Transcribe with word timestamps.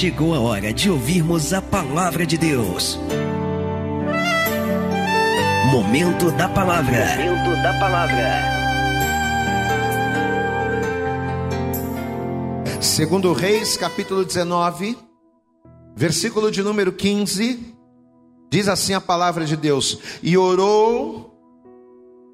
chegou 0.00 0.34
a 0.34 0.40
hora 0.40 0.72
de 0.72 0.90
ouvirmos 0.90 1.52
a 1.52 1.60
palavra 1.60 2.24
de 2.24 2.38
Deus. 2.38 2.98
Momento 5.70 6.30
da 6.30 6.48
palavra. 6.48 7.04
Momento 7.18 7.62
da 7.62 7.78
palavra. 7.78 8.40
Segundo 12.80 13.34
Reis, 13.34 13.76
capítulo 13.76 14.24
19, 14.24 14.96
versículo 15.94 16.50
de 16.50 16.62
número 16.62 16.94
15, 16.94 17.76
diz 18.50 18.68
assim 18.68 18.94
a 18.94 19.02
palavra 19.02 19.44
de 19.44 19.54
Deus: 19.54 19.98
E 20.22 20.34
orou 20.34 21.38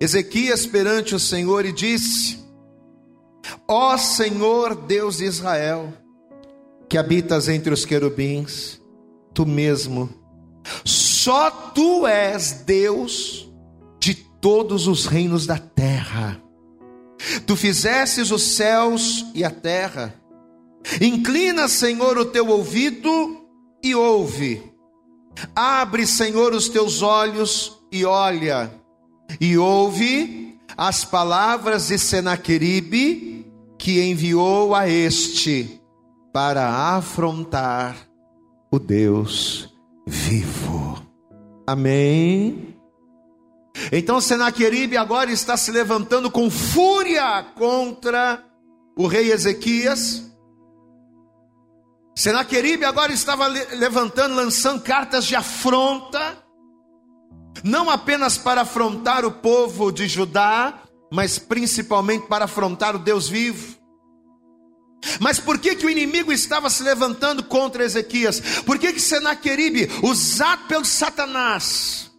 Ezequias 0.00 0.64
perante 0.66 1.16
o 1.16 1.18
Senhor 1.18 1.64
e 1.66 1.72
disse: 1.72 2.38
Ó 3.66 3.96
Senhor 3.96 4.76
Deus 4.76 5.16
de 5.16 5.24
Israel, 5.24 5.92
que 6.88 6.98
habitas 6.98 7.48
entre 7.48 7.72
os 7.72 7.84
querubins, 7.84 8.80
tu 9.34 9.44
mesmo, 9.44 10.08
só 10.84 11.50
tu 11.50 12.06
és 12.06 12.62
Deus 12.66 13.50
de 14.00 14.14
todos 14.14 14.86
os 14.86 15.06
reinos 15.06 15.46
da 15.46 15.58
terra. 15.58 16.40
Tu 17.46 17.56
fizestes 17.56 18.30
os 18.30 18.42
céus 18.42 19.26
e 19.34 19.44
a 19.44 19.50
terra. 19.50 20.14
Inclina, 21.00 21.68
Senhor, 21.68 22.16
o 22.18 22.26
teu 22.26 22.48
ouvido 22.48 23.44
e 23.82 23.94
ouve. 23.94 24.62
Abre, 25.54 26.06
Senhor, 26.06 26.54
os 26.54 26.68
teus 26.68 27.02
olhos 27.02 27.76
e 27.90 28.04
olha. 28.04 28.72
E 29.40 29.58
ouve 29.58 30.56
as 30.76 31.04
palavras 31.04 31.88
de 31.88 31.98
Senaqueribe, 31.98 33.46
que 33.78 34.00
enviou 34.02 34.74
a 34.74 34.88
este 34.88 35.80
para 36.36 36.68
afrontar 36.68 37.96
o 38.70 38.78
Deus 38.78 39.74
vivo. 40.06 41.02
Amém. 41.66 42.78
Então 43.90 44.20
Senaqueribe 44.20 44.98
agora 44.98 45.32
está 45.32 45.56
se 45.56 45.70
levantando 45.70 46.30
com 46.30 46.50
fúria 46.50 47.42
contra 47.54 48.44
o 48.98 49.06
rei 49.06 49.32
Ezequias. 49.32 50.30
Senaqueribe 52.14 52.84
agora 52.84 53.14
estava 53.14 53.46
levantando, 53.46 54.34
lançando 54.34 54.82
cartas 54.82 55.24
de 55.24 55.34
afronta, 55.34 56.36
não 57.64 57.88
apenas 57.88 58.36
para 58.36 58.60
afrontar 58.60 59.24
o 59.24 59.32
povo 59.32 59.90
de 59.90 60.06
Judá, 60.06 60.82
mas 61.10 61.38
principalmente 61.38 62.26
para 62.26 62.44
afrontar 62.44 62.94
o 62.94 62.98
Deus 62.98 63.26
vivo. 63.26 63.85
Mas 65.20 65.38
por 65.38 65.58
que, 65.58 65.74
que 65.74 65.86
o 65.86 65.90
inimigo 65.90 66.32
estava 66.32 66.68
se 66.68 66.82
levantando 66.82 67.44
contra 67.44 67.84
Ezequias? 67.84 68.40
Por 68.64 68.78
que, 68.78 68.92
que 68.92 69.00
Senaqueribe, 69.00 69.88
usado 70.02 70.66
pelo 70.66 70.84
Satanás, 70.84 72.10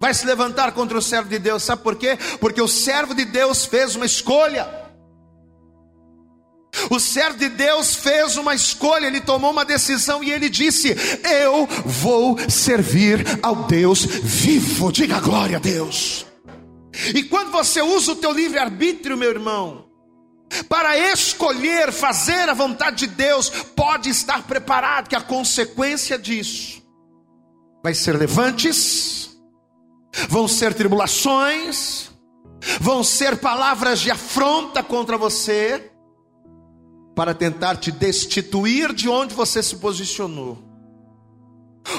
vai 0.00 0.12
se 0.12 0.26
levantar 0.26 0.72
contra 0.72 0.98
o 0.98 1.02
servo 1.02 1.28
de 1.28 1.38
Deus? 1.38 1.62
Sabe 1.62 1.82
por 1.82 1.96
quê? 1.96 2.18
Porque 2.38 2.60
o 2.60 2.68
servo 2.68 3.14
de 3.14 3.24
Deus 3.24 3.64
fez 3.64 3.96
uma 3.96 4.06
escolha. 4.06 4.80
O 6.88 7.00
servo 7.00 7.38
de 7.38 7.48
Deus 7.48 7.96
fez 7.96 8.36
uma 8.36 8.54
escolha, 8.54 9.06
ele 9.06 9.20
tomou 9.20 9.50
uma 9.50 9.64
decisão 9.64 10.22
e 10.22 10.30
ele 10.30 10.48
disse: 10.48 10.96
Eu 11.24 11.66
vou 11.84 12.38
servir 12.48 13.24
ao 13.42 13.64
Deus 13.64 14.04
vivo. 14.04 14.92
Diga 14.92 15.20
glória 15.20 15.56
a 15.56 15.60
Deus. 15.60 16.26
E 17.14 17.24
quando 17.24 17.50
você 17.50 17.82
usa 17.82 18.12
o 18.12 18.16
teu 18.16 18.32
livre-arbítrio, 18.32 19.16
meu 19.16 19.30
irmão, 19.30 19.89
para 20.68 20.98
escolher 20.98 21.92
fazer 21.92 22.48
a 22.48 22.54
vontade 22.54 23.06
de 23.06 23.14
Deus, 23.14 23.48
pode 23.48 24.08
estar 24.10 24.42
preparado 24.42 25.08
que 25.08 25.16
a 25.16 25.20
consequência 25.20 26.18
disso 26.18 26.80
vai 27.82 27.94
ser 27.94 28.16
levantes, 28.16 29.38
vão 30.28 30.46
ser 30.46 30.74
tribulações, 30.74 32.10
vão 32.80 33.02
ser 33.02 33.38
palavras 33.38 34.00
de 34.00 34.10
afronta 34.10 34.82
contra 34.82 35.16
você, 35.16 35.90
para 37.14 37.34
tentar 37.34 37.76
te 37.76 37.90
destituir 37.90 38.92
de 38.92 39.08
onde 39.08 39.34
você 39.34 39.62
se 39.62 39.76
posicionou. 39.76 40.58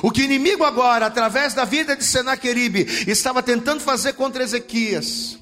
O 0.02 0.12
que 0.12 0.22
o 0.22 0.24
inimigo 0.24 0.64
agora, 0.64 1.06
através 1.06 1.54
da 1.54 1.66
vida 1.66 1.96
de 1.96 2.04
Senaqueribe, 2.04 2.86
estava 3.08 3.44
tentando 3.44 3.82
fazer 3.82 4.14
contra 4.14 4.44
Ezequias, 4.44 5.38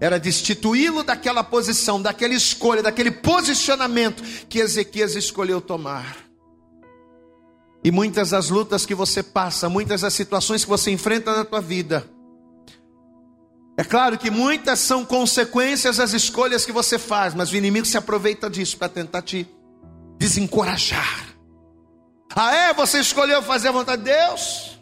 era 0.00 0.18
destituí-lo 0.18 1.02
daquela 1.02 1.42
posição, 1.42 2.00
daquela 2.00 2.34
escolha, 2.34 2.82
daquele 2.82 3.10
posicionamento 3.10 4.22
que 4.48 4.60
Ezequias 4.60 5.16
escolheu 5.16 5.60
tomar. 5.60 6.16
E 7.82 7.90
muitas 7.90 8.30
das 8.30 8.50
lutas 8.50 8.84
que 8.84 8.94
você 8.94 9.22
passa, 9.22 9.68
muitas 9.68 10.02
das 10.02 10.14
situações 10.14 10.64
que 10.64 10.70
você 10.70 10.90
enfrenta 10.90 11.34
na 11.34 11.44
tua 11.44 11.60
vida, 11.60 12.08
é 13.76 13.84
claro 13.84 14.18
que 14.18 14.30
muitas 14.30 14.80
são 14.80 15.04
consequências 15.04 15.98
das 15.98 16.12
escolhas 16.12 16.66
que 16.66 16.72
você 16.72 16.98
faz, 16.98 17.34
mas 17.34 17.52
o 17.52 17.56
inimigo 17.56 17.86
se 17.86 17.96
aproveita 17.96 18.50
disso 18.50 18.76
para 18.76 18.88
tentar 18.88 19.22
te 19.22 19.46
desencorajar. 20.18 21.28
Ah, 22.34 22.54
é? 22.54 22.74
Você 22.74 22.98
escolheu 22.98 23.40
fazer 23.42 23.68
a 23.68 23.72
vontade 23.72 24.02
de 24.02 24.10
Deus? 24.10 24.77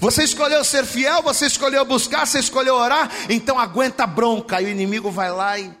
Você 0.00 0.24
escolheu 0.24 0.64
ser 0.64 0.84
fiel, 0.84 1.22
você 1.22 1.46
escolheu 1.46 1.84
buscar, 1.84 2.26
você 2.26 2.38
escolheu 2.38 2.74
orar, 2.74 3.10
então 3.28 3.58
aguenta 3.58 4.04
a 4.04 4.06
bronca. 4.06 4.60
E 4.60 4.66
o 4.66 4.68
inimigo 4.68 5.10
vai 5.10 5.30
lá 5.30 5.58
e 5.58 5.72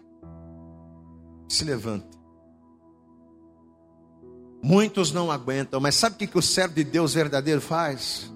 se 1.48 1.64
levanta. 1.64 2.16
Muitos 4.62 5.12
não 5.12 5.30
aguentam, 5.30 5.80
mas 5.80 5.94
sabe 5.94 6.16
o 6.16 6.28
que 6.28 6.38
o 6.38 6.42
servo 6.42 6.74
de 6.74 6.84
Deus 6.84 7.14
verdadeiro 7.14 7.60
faz? 7.60 8.32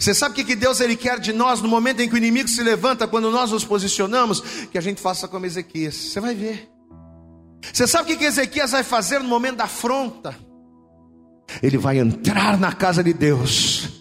Você 0.00 0.12
sabe 0.14 0.40
o 0.40 0.44
que 0.44 0.56
Deus 0.56 0.80
ele 0.80 0.96
quer 0.96 1.20
de 1.20 1.32
nós 1.32 1.60
no 1.60 1.68
momento 1.68 2.00
em 2.00 2.08
que 2.08 2.14
o 2.14 2.18
inimigo 2.18 2.48
se 2.48 2.62
levanta, 2.62 3.06
quando 3.06 3.30
nós 3.30 3.52
nos 3.52 3.64
posicionamos? 3.64 4.40
Que 4.70 4.78
a 4.78 4.80
gente 4.80 5.00
faça 5.00 5.28
como 5.28 5.46
Ezequias. 5.46 5.94
Você 5.94 6.20
vai 6.20 6.34
ver. 6.34 6.68
Você 7.72 7.86
sabe 7.86 8.12
o 8.12 8.18
que 8.18 8.24
Ezequias 8.24 8.72
vai 8.72 8.82
fazer 8.82 9.20
no 9.20 9.28
momento 9.28 9.56
da 9.56 9.64
afronta? 9.64 10.36
Ele 11.62 11.78
vai 11.78 11.98
entrar 11.98 12.58
na 12.58 12.72
casa 12.72 13.02
de 13.02 13.12
Deus 13.12 13.95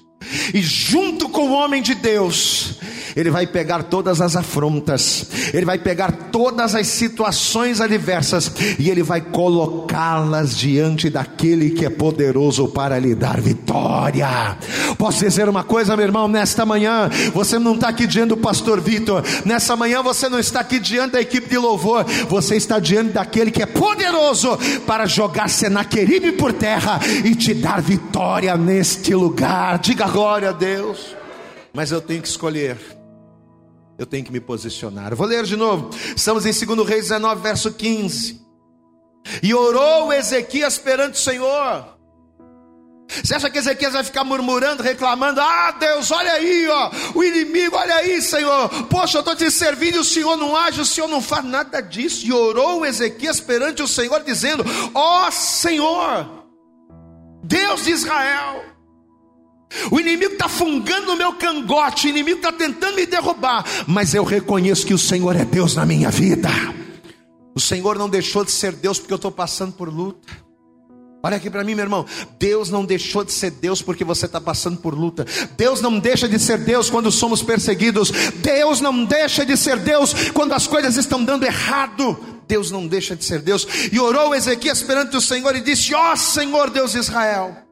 e 0.53 0.61
junto 0.61 1.29
com 1.29 1.50
o 1.50 1.53
homem 1.53 1.81
de 1.81 1.95
Deus, 1.95 2.73
ele 3.15 3.31
vai 3.31 3.47
pegar 3.47 3.83
todas 3.83 4.19
as 4.19 4.35
afrontas, 4.35 5.27
ele 5.53 5.65
vai 5.65 5.77
pegar 5.77 6.11
todas 6.31 6.75
as 6.75 6.87
situações 6.87 7.79
adversas 7.79 8.51
e 8.77 8.89
ele 8.89 9.01
vai 9.01 9.21
colocá-las 9.21 10.57
diante 10.57 11.09
daquele 11.09 11.69
que 11.69 11.85
é 11.85 11.89
poderoso 11.89 12.67
para 12.67 12.99
lhe 12.99 13.15
dar 13.15 13.39
vitória. 13.39 14.57
Posso 14.97 15.19
dizer 15.19 15.47
uma 15.47 15.63
coisa, 15.63 15.95
meu 15.95 16.05
irmão, 16.05 16.27
nesta 16.27 16.65
manhã, 16.65 17.09
você 17.33 17.57
não 17.57 17.75
está 17.75 17.89
aqui 17.89 18.05
diante 18.05 18.29
do 18.29 18.37
pastor 18.37 18.81
Vitor, 18.81 19.23
nessa 19.45 19.75
manhã 19.75 20.01
você 20.03 20.27
não 20.27 20.39
está 20.39 20.59
aqui 20.59 20.79
diante 20.79 21.13
da 21.13 21.21
equipe 21.21 21.47
de 21.47 21.57
louvor, 21.57 22.03
você 22.27 22.55
está 22.55 22.79
diante 22.79 23.13
daquele 23.13 23.51
que 23.51 23.63
é 23.63 23.65
poderoso 23.65 24.57
para 24.85 25.05
jogar 25.05 25.49
Senaqueribe 25.49 26.33
por 26.33 26.51
terra 26.51 26.99
e 27.23 27.35
te 27.35 27.53
dar 27.53 27.81
vitória 27.81 28.57
neste 28.57 29.15
lugar. 29.15 29.79
Diga 29.79 30.07
glória 30.07 30.49
a 30.49 30.51
Deus. 30.51 31.15
Mas 31.73 31.91
eu 31.91 32.01
tenho 32.01 32.21
que 32.21 32.27
escolher 32.27 32.77
eu 33.97 34.06
tenho 34.06 34.23
que 34.23 34.31
me 34.31 34.39
posicionar. 34.39 35.16
Vou 35.16 35.28
ler 35.28 35.44
de 35.44 35.56
novo. 35.56 35.89
Estamos 36.16 36.45
em 36.45 36.66
2 36.66 36.88
Reis 36.88 37.03
19, 37.03 37.41
verso 37.41 37.72
15. 37.72 38.41
E 39.41 39.53
orou 39.53 40.11
Ezequias 40.13 40.78
perante 40.78 41.16
o 41.16 41.23
Senhor. 41.23 41.95
Você 43.07 43.35
acha 43.35 43.50
que 43.50 43.57
Ezequias 43.57 43.94
vai 43.94 44.03
ficar 44.03 44.23
murmurando, 44.23 44.84
reclamando? 44.84 45.39
Ah, 45.39 45.72
Deus, 45.79 46.11
olha 46.11 46.34
aí, 46.34 46.67
ó, 46.67 46.91
o 47.13 47.23
inimigo, 47.23 47.75
olha 47.75 47.95
aí, 47.95 48.22
Senhor. 48.22 48.67
Poxa, 48.89 49.17
eu 49.17 49.19
estou 49.19 49.35
te 49.35 49.50
servindo 49.51 49.95
e 49.95 50.00
o 50.00 50.03
Senhor 50.03 50.35
não 50.35 50.55
age, 50.55 50.81
o 50.81 50.85
Senhor 50.85 51.07
não 51.07 51.22
faz 51.22 51.45
nada 51.45 51.81
disso. 51.81 52.25
E 52.25 52.34
orou 52.34 52.85
Ezequias 52.85 53.39
perante 53.39 53.81
o 53.81 53.88
Senhor, 53.88 54.23
dizendo: 54.23 54.66
Ó 54.93 55.28
oh, 55.28 55.31
Senhor, 55.31 56.46
Deus 57.43 57.84
de 57.84 57.91
Israel, 57.91 58.64
o 59.91 59.99
inimigo 59.99 60.33
está 60.33 60.47
fungando 60.47 61.07
no 61.07 61.16
meu 61.16 61.33
cangote, 61.33 62.07
o 62.07 62.09
inimigo 62.09 62.37
está 62.37 62.51
tentando 62.51 62.95
me 62.95 63.05
derrubar, 63.05 63.66
mas 63.87 64.13
eu 64.13 64.23
reconheço 64.23 64.85
que 64.85 64.93
o 64.93 64.97
Senhor 64.97 65.35
é 65.35 65.45
Deus 65.45 65.75
na 65.75 65.85
minha 65.85 66.09
vida. 66.09 66.49
O 67.55 67.59
Senhor 67.59 67.97
não 67.97 68.09
deixou 68.09 68.43
de 68.43 68.51
ser 68.51 68.73
Deus 68.73 68.99
porque 68.99 69.13
eu 69.13 69.17
estou 69.17 69.31
passando 69.31 69.72
por 69.73 69.87
luta. 69.87 70.45
Olha 71.23 71.37
aqui 71.37 71.49
para 71.49 71.63
mim, 71.63 71.73
meu 71.73 71.85
irmão. 71.85 72.05
Deus 72.37 72.69
não 72.69 72.85
deixou 72.85 73.23
de 73.23 73.31
ser 73.31 73.49
Deus 73.49 73.81
porque 73.81 74.03
você 74.03 74.27
está 74.27 74.39
passando 74.39 74.77
por 74.77 74.93
luta. 74.93 75.25
Deus 75.57 75.81
não 75.81 75.97
deixa 75.97 76.28
de 76.28 76.37
ser 76.37 76.59
Deus 76.59 76.87
quando 76.87 77.09
somos 77.11 77.41
perseguidos. 77.41 78.11
Deus 78.35 78.79
não 78.79 79.05
deixa 79.05 79.43
de 79.43 79.57
ser 79.57 79.79
Deus 79.79 80.13
quando 80.33 80.53
as 80.53 80.67
coisas 80.67 80.97
estão 80.97 81.23
dando 81.23 81.43
errado. 81.43 82.16
Deus 82.47 82.69
não 82.69 82.85
deixa 82.85 83.16
de 83.16 83.25
ser 83.25 83.39
Deus. 83.39 83.67
E 83.91 83.99
orou 83.99 84.35
Ezequias 84.35 84.83
perante 84.83 85.17
o 85.17 85.21
Senhor 85.21 85.55
e 85.55 85.61
disse: 85.61 85.95
Ó 85.95 86.13
oh, 86.13 86.16
Senhor 86.16 86.69
Deus 86.69 86.91
de 86.91 86.99
Israel 86.99 87.65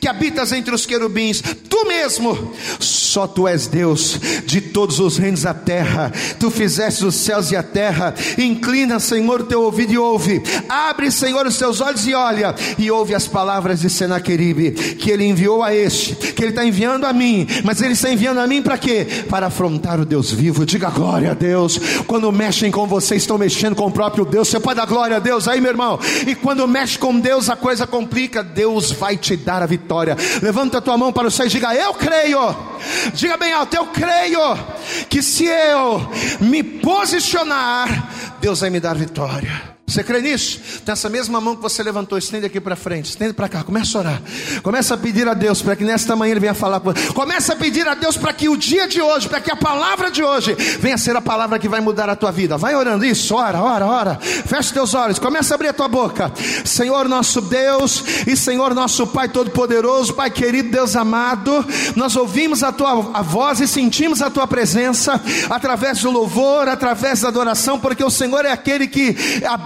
que 0.00 0.08
habitas 0.08 0.52
entre 0.52 0.74
os 0.74 0.86
querubins, 0.86 1.42
tu 1.68 1.84
mesmo, 1.86 2.54
só 2.78 3.26
tu 3.26 3.48
és 3.48 3.66
Deus 3.66 4.18
de 4.44 4.60
todos 4.74 4.98
os 4.98 5.16
reinos 5.16 5.42
da 5.42 5.54
terra. 5.54 6.12
Tu 6.40 6.50
fizeste 6.50 7.06
os 7.06 7.14
céus 7.14 7.52
e 7.52 7.56
a 7.56 7.62
terra. 7.62 8.12
Inclina, 8.36 8.98
Senhor, 8.98 9.42
o 9.42 9.44
teu 9.44 9.62
ouvido 9.62 9.92
e 9.92 9.98
ouve. 9.98 10.42
Abre, 10.68 11.12
Senhor, 11.12 11.46
os 11.46 11.56
teus 11.56 11.80
olhos 11.80 12.04
e 12.08 12.12
olha. 12.12 12.52
E 12.76 12.90
ouve 12.90 13.14
as 13.14 13.28
palavras 13.28 13.80
de 13.80 13.88
Senaqueribe, 13.88 14.72
que 14.72 15.12
ele 15.12 15.24
enviou 15.24 15.62
a 15.62 15.72
este, 15.72 16.16
que 16.16 16.42
ele 16.42 16.50
está 16.50 16.64
enviando 16.64 17.04
a 17.04 17.12
mim. 17.12 17.46
Mas 17.62 17.80
ele 17.80 17.92
está 17.92 18.10
enviando 18.10 18.40
a 18.40 18.48
mim 18.48 18.60
para 18.60 18.76
quê? 18.76 19.06
Para 19.30 19.46
afrontar 19.46 20.00
o 20.00 20.04
Deus 20.04 20.32
vivo. 20.32 20.66
Diga 20.66 20.90
glória 20.90 21.30
a 21.30 21.34
Deus. 21.34 21.78
Quando 22.08 22.32
mexem 22.32 22.72
com 22.72 22.84
você, 22.84 23.14
estão 23.14 23.38
mexendo 23.38 23.76
com 23.76 23.86
o 23.86 23.92
próprio 23.92 24.24
Deus. 24.24 24.48
Você 24.48 24.58
pode 24.58 24.80
dar 24.80 24.86
glória 24.86 25.18
a 25.18 25.20
Deus 25.20 25.46
aí, 25.46 25.60
meu 25.60 25.70
irmão. 25.70 26.00
E 26.26 26.34
quando 26.34 26.66
mexe 26.66 26.98
com 26.98 27.20
Deus, 27.20 27.48
a 27.48 27.54
coisa 27.54 27.86
complica. 27.86 28.42
Deus 28.42 28.90
vai 28.90 29.16
te 29.16 29.36
dar 29.36 29.62
a 29.62 29.66
vitória. 29.66 30.16
Levanta 30.42 30.78
a 30.78 30.80
tua 30.80 30.98
mão 30.98 31.12
para 31.12 31.28
o 31.28 31.30
céu 31.30 31.46
e 31.46 31.48
diga: 31.48 31.72
Eu 31.72 31.94
creio. 31.94 32.56
Diga 33.14 33.36
bem 33.36 33.52
alto: 33.52 33.76
Eu 33.76 33.86
creio 33.86 34.63
que 35.08 35.22
se 35.22 35.44
eu 35.46 36.00
me 36.40 36.62
posicionar, 36.62 38.36
Deus 38.40 38.60
vai 38.60 38.70
me 38.70 38.80
dar 38.80 38.96
vitória. 38.96 39.73
Você 39.86 40.02
crê 40.02 40.22
nisso? 40.22 40.60
Nessa 40.86 41.10
mesma 41.10 41.42
mão 41.42 41.54
que 41.54 41.60
você 41.60 41.82
levantou, 41.82 42.16
estende 42.16 42.46
aqui 42.46 42.58
para 42.58 42.74
frente, 42.74 43.10
estende 43.10 43.34
para 43.34 43.50
cá, 43.50 43.62
começa 43.62 43.98
a 43.98 44.00
orar. 44.00 44.22
Começa 44.62 44.94
a 44.94 44.96
pedir 44.96 45.28
a 45.28 45.34
Deus 45.34 45.60
para 45.60 45.76
que 45.76 45.84
nesta 45.84 46.16
manhã 46.16 46.30
Ele 46.30 46.40
venha 46.40 46.54
falar 46.54 46.80
com 46.80 46.90
você. 46.90 47.12
Começa 47.12 47.52
a 47.52 47.56
pedir 47.56 47.86
a 47.86 47.94
Deus 47.94 48.16
para 48.16 48.32
que 48.32 48.48
o 48.48 48.56
dia 48.56 48.88
de 48.88 49.02
hoje, 49.02 49.28
para 49.28 49.42
que 49.42 49.50
a 49.50 49.56
palavra 49.56 50.10
de 50.10 50.22
hoje 50.24 50.54
venha 50.80 50.96
ser 50.96 51.14
a 51.14 51.20
palavra 51.20 51.58
que 51.58 51.68
vai 51.68 51.82
mudar 51.82 52.08
a 52.08 52.16
tua 52.16 52.32
vida. 52.32 52.56
Vai 52.56 52.74
orando 52.74 53.04
isso, 53.04 53.34
ora, 53.34 53.60
ora, 53.60 53.86
ora. 53.86 54.18
Fecha 54.20 54.72
teus 54.72 54.94
olhos, 54.94 55.18
começa 55.18 55.52
a 55.52 55.56
abrir 55.56 55.68
a 55.68 55.74
tua 55.74 55.86
boca. 55.86 56.32
Senhor 56.64 57.06
nosso 57.06 57.42
Deus 57.42 58.02
e 58.26 58.34
Senhor 58.38 58.74
nosso 58.74 59.06
Pai 59.08 59.28
Todo-Poderoso, 59.28 60.14
Pai 60.14 60.30
querido, 60.30 60.70
Deus 60.70 60.96
amado, 60.96 61.64
nós 61.94 62.16
ouvimos 62.16 62.62
a 62.62 62.72
tua 62.72 63.10
a 63.12 63.20
voz 63.20 63.60
e 63.60 63.68
sentimos 63.68 64.22
a 64.22 64.30
tua 64.30 64.46
presença 64.46 65.20
através 65.50 66.00
do 66.00 66.10
louvor, 66.10 66.68
através 66.68 67.20
da 67.20 67.28
adoração, 67.28 67.78
porque 67.78 68.02
o 68.02 68.10
Senhor 68.10 68.46
é 68.46 68.50
aquele 68.50 68.86
que 68.86 69.14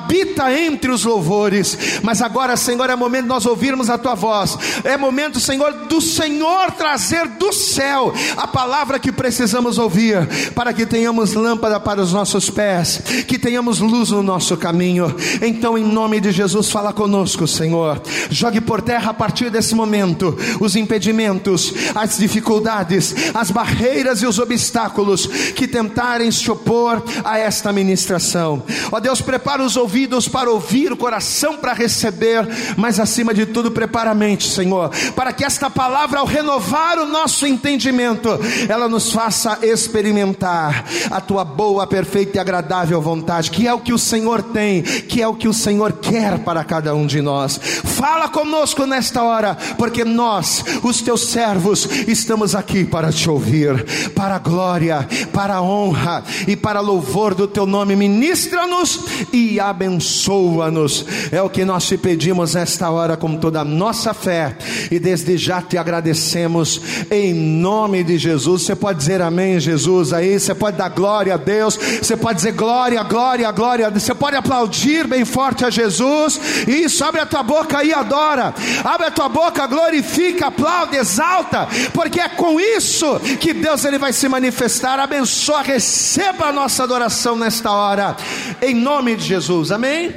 habita 0.08 0.50
entre 0.58 0.90
os 0.90 1.04
louvores. 1.04 2.00
Mas 2.02 2.22
agora, 2.22 2.56
Senhor, 2.56 2.88
é 2.88 2.96
momento 2.96 3.24
de 3.24 3.28
nós 3.28 3.44
ouvirmos 3.44 3.90
a 3.90 3.98
tua 3.98 4.14
voz. 4.14 4.56
É 4.82 4.96
momento, 4.96 5.38
Senhor, 5.38 5.70
do 5.86 6.00
Senhor 6.00 6.72
trazer 6.72 7.28
do 7.28 7.52
céu 7.52 8.12
a 8.36 8.46
palavra 8.46 8.98
que 8.98 9.12
precisamos 9.12 9.76
ouvir, 9.76 10.26
para 10.54 10.72
que 10.72 10.86
tenhamos 10.86 11.34
lâmpada 11.34 11.78
para 11.78 12.00
os 12.00 12.12
nossos 12.12 12.48
pés, 12.48 13.02
que 13.26 13.38
tenhamos 13.38 13.80
luz 13.80 14.10
no 14.10 14.22
nosso 14.22 14.56
caminho. 14.56 15.14
Então, 15.42 15.76
em 15.76 15.84
nome 15.84 16.20
de 16.20 16.32
Jesus, 16.32 16.70
fala 16.70 16.92
conosco, 16.92 17.46
Senhor. 17.46 18.00
Jogue 18.30 18.62
por 18.62 18.80
terra 18.80 19.10
a 19.10 19.14
partir 19.14 19.50
desse 19.50 19.74
momento 19.74 20.36
os 20.58 20.74
impedimentos, 20.74 21.74
as 21.94 22.16
dificuldades, 22.16 23.14
as 23.34 23.50
barreiras 23.50 24.22
e 24.22 24.26
os 24.26 24.38
obstáculos 24.38 25.26
que 25.54 25.68
tentarem 25.68 26.30
se 26.30 26.50
opor 26.50 27.02
a 27.22 27.38
esta 27.38 27.72
ministração. 27.72 28.62
Ó 28.90 28.98
Deus, 29.00 29.20
prepara 29.20 29.62
os 29.62 29.76
ouvidos 29.76 29.97
ouvidos 29.98 30.28
para 30.28 30.48
ouvir, 30.48 30.92
o 30.92 30.96
coração 30.96 31.56
para 31.56 31.72
receber, 31.72 32.46
mas 32.76 33.00
acima 33.00 33.34
de 33.34 33.44
tudo, 33.46 33.72
prepara 33.72 34.12
a 34.12 34.14
mente, 34.14 34.48
Senhor, 34.48 34.90
para 35.16 35.32
que 35.32 35.44
esta 35.44 35.68
palavra, 35.68 36.20
ao 36.20 36.26
renovar 36.26 36.98
o 37.00 37.06
nosso 37.06 37.44
entendimento, 37.44 38.28
ela 38.68 38.88
nos 38.88 39.10
faça 39.10 39.58
experimentar 39.60 40.84
a 41.10 41.20
tua 41.20 41.44
boa, 41.44 41.84
perfeita 41.84 42.36
e 42.36 42.40
agradável 42.40 43.00
vontade, 43.02 43.50
que 43.50 43.66
é 43.66 43.74
o 43.74 43.80
que 43.80 43.92
o 43.92 43.98
Senhor 43.98 44.40
tem, 44.40 44.82
que 44.82 45.20
é 45.20 45.26
o 45.26 45.34
que 45.34 45.48
o 45.48 45.52
Senhor 45.52 45.94
quer 45.94 46.38
para 46.38 46.62
cada 46.62 46.94
um 46.94 47.04
de 47.04 47.20
nós. 47.20 47.58
Fala 47.58 48.28
conosco 48.28 48.86
nesta 48.86 49.24
hora, 49.24 49.56
porque 49.76 50.04
nós, 50.04 50.64
os 50.84 51.02
teus 51.02 51.28
servos, 51.28 51.88
estamos 52.06 52.54
aqui 52.54 52.84
para 52.84 53.10
te 53.10 53.28
ouvir, 53.28 53.84
para 54.14 54.36
a 54.36 54.38
glória, 54.38 55.08
para 55.32 55.56
a 55.56 55.62
honra 55.62 56.22
e 56.46 56.54
para 56.54 56.78
louvor 56.78 57.34
do 57.34 57.48
teu 57.48 57.66
nome. 57.66 57.96
Ministra-nos 57.96 59.00
e 59.32 59.58
abençoa 59.58 59.87
abençoa-nos. 59.88 61.04
É 61.32 61.40
o 61.40 61.48
que 61.48 61.64
nós 61.64 61.86
te 61.86 61.96
pedimos 61.96 62.54
nesta 62.54 62.90
hora 62.90 63.16
com 63.16 63.36
toda 63.36 63.60
a 63.60 63.64
nossa 63.64 64.12
fé 64.12 64.56
e 64.90 64.98
desde 64.98 65.36
já 65.38 65.62
te 65.62 65.78
agradecemos 65.78 66.80
em 67.10 67.32
nome 67.32 68.04
de 68.04 68.18
Jesus. 68.18 68.62
Você 68.62 68.76
pode 68.76 68.98
dizer 68.98 69.22
amém, 69.22 69.58
Jesus 69.58 70.12
aí, 70.12 70.38
você 70.38 70.54
pode 70.54 70.76
dar 70.76 70.90
glória 70.90 71.34
a 71.34 71.36
Deus, 71.36 71.76
você 71.76 72.16
pode 72.16 72.36
dizer 72.36 72.52
glória, 72.52 73.02
glória, 73.02 73.50
glória. 73.50 73.90
Você 73.90 74.14
pode 74.14 74.36
aplaudir 74.36 75.06
bem 75.06 75.24
forte 75.24 75.64
a 75.64 75.70
Jesus. 75.70 76.38
Isso, 76.66 77.02
abre 77.04 77.20
a 77.20 77.26
tua 77.26 77.42
boca 77.42 77.82
e 77.82 77.92
adora. 77.92 78.54
Abre 78.84 79.06
a 79.06 79.10
tua 79.10 79.28
boca, 79.28 79.66
glorifica, 79.66 80.48
aplaude, 80.48 80.96
exalta, 80.96 81.66
porque 81.92 82.20
é 82.20 82.28
com 82.28 82.60
isso 82.60 83.18
que 83.40 83.54
Deus 83.54 83.84
ele 83.84 83.98
vai 83.98 84.12
se 84.12 84.28
manifestar. 84.28 84.98
Abençoa, 84.98 85.62
receba 85.62 86.46
a 86.46 86.52
nossa 86.52 86.84
adoração 86.84 87.36
nesta 87.36 87.70
hora. 87.70 88.16
Em 88.60 88.74
nome 88.74 89.16
de 89.16 89.24
Jesus. 89.24 89.38
Jesus, 89.38 89.70
amém? 89.78 90.12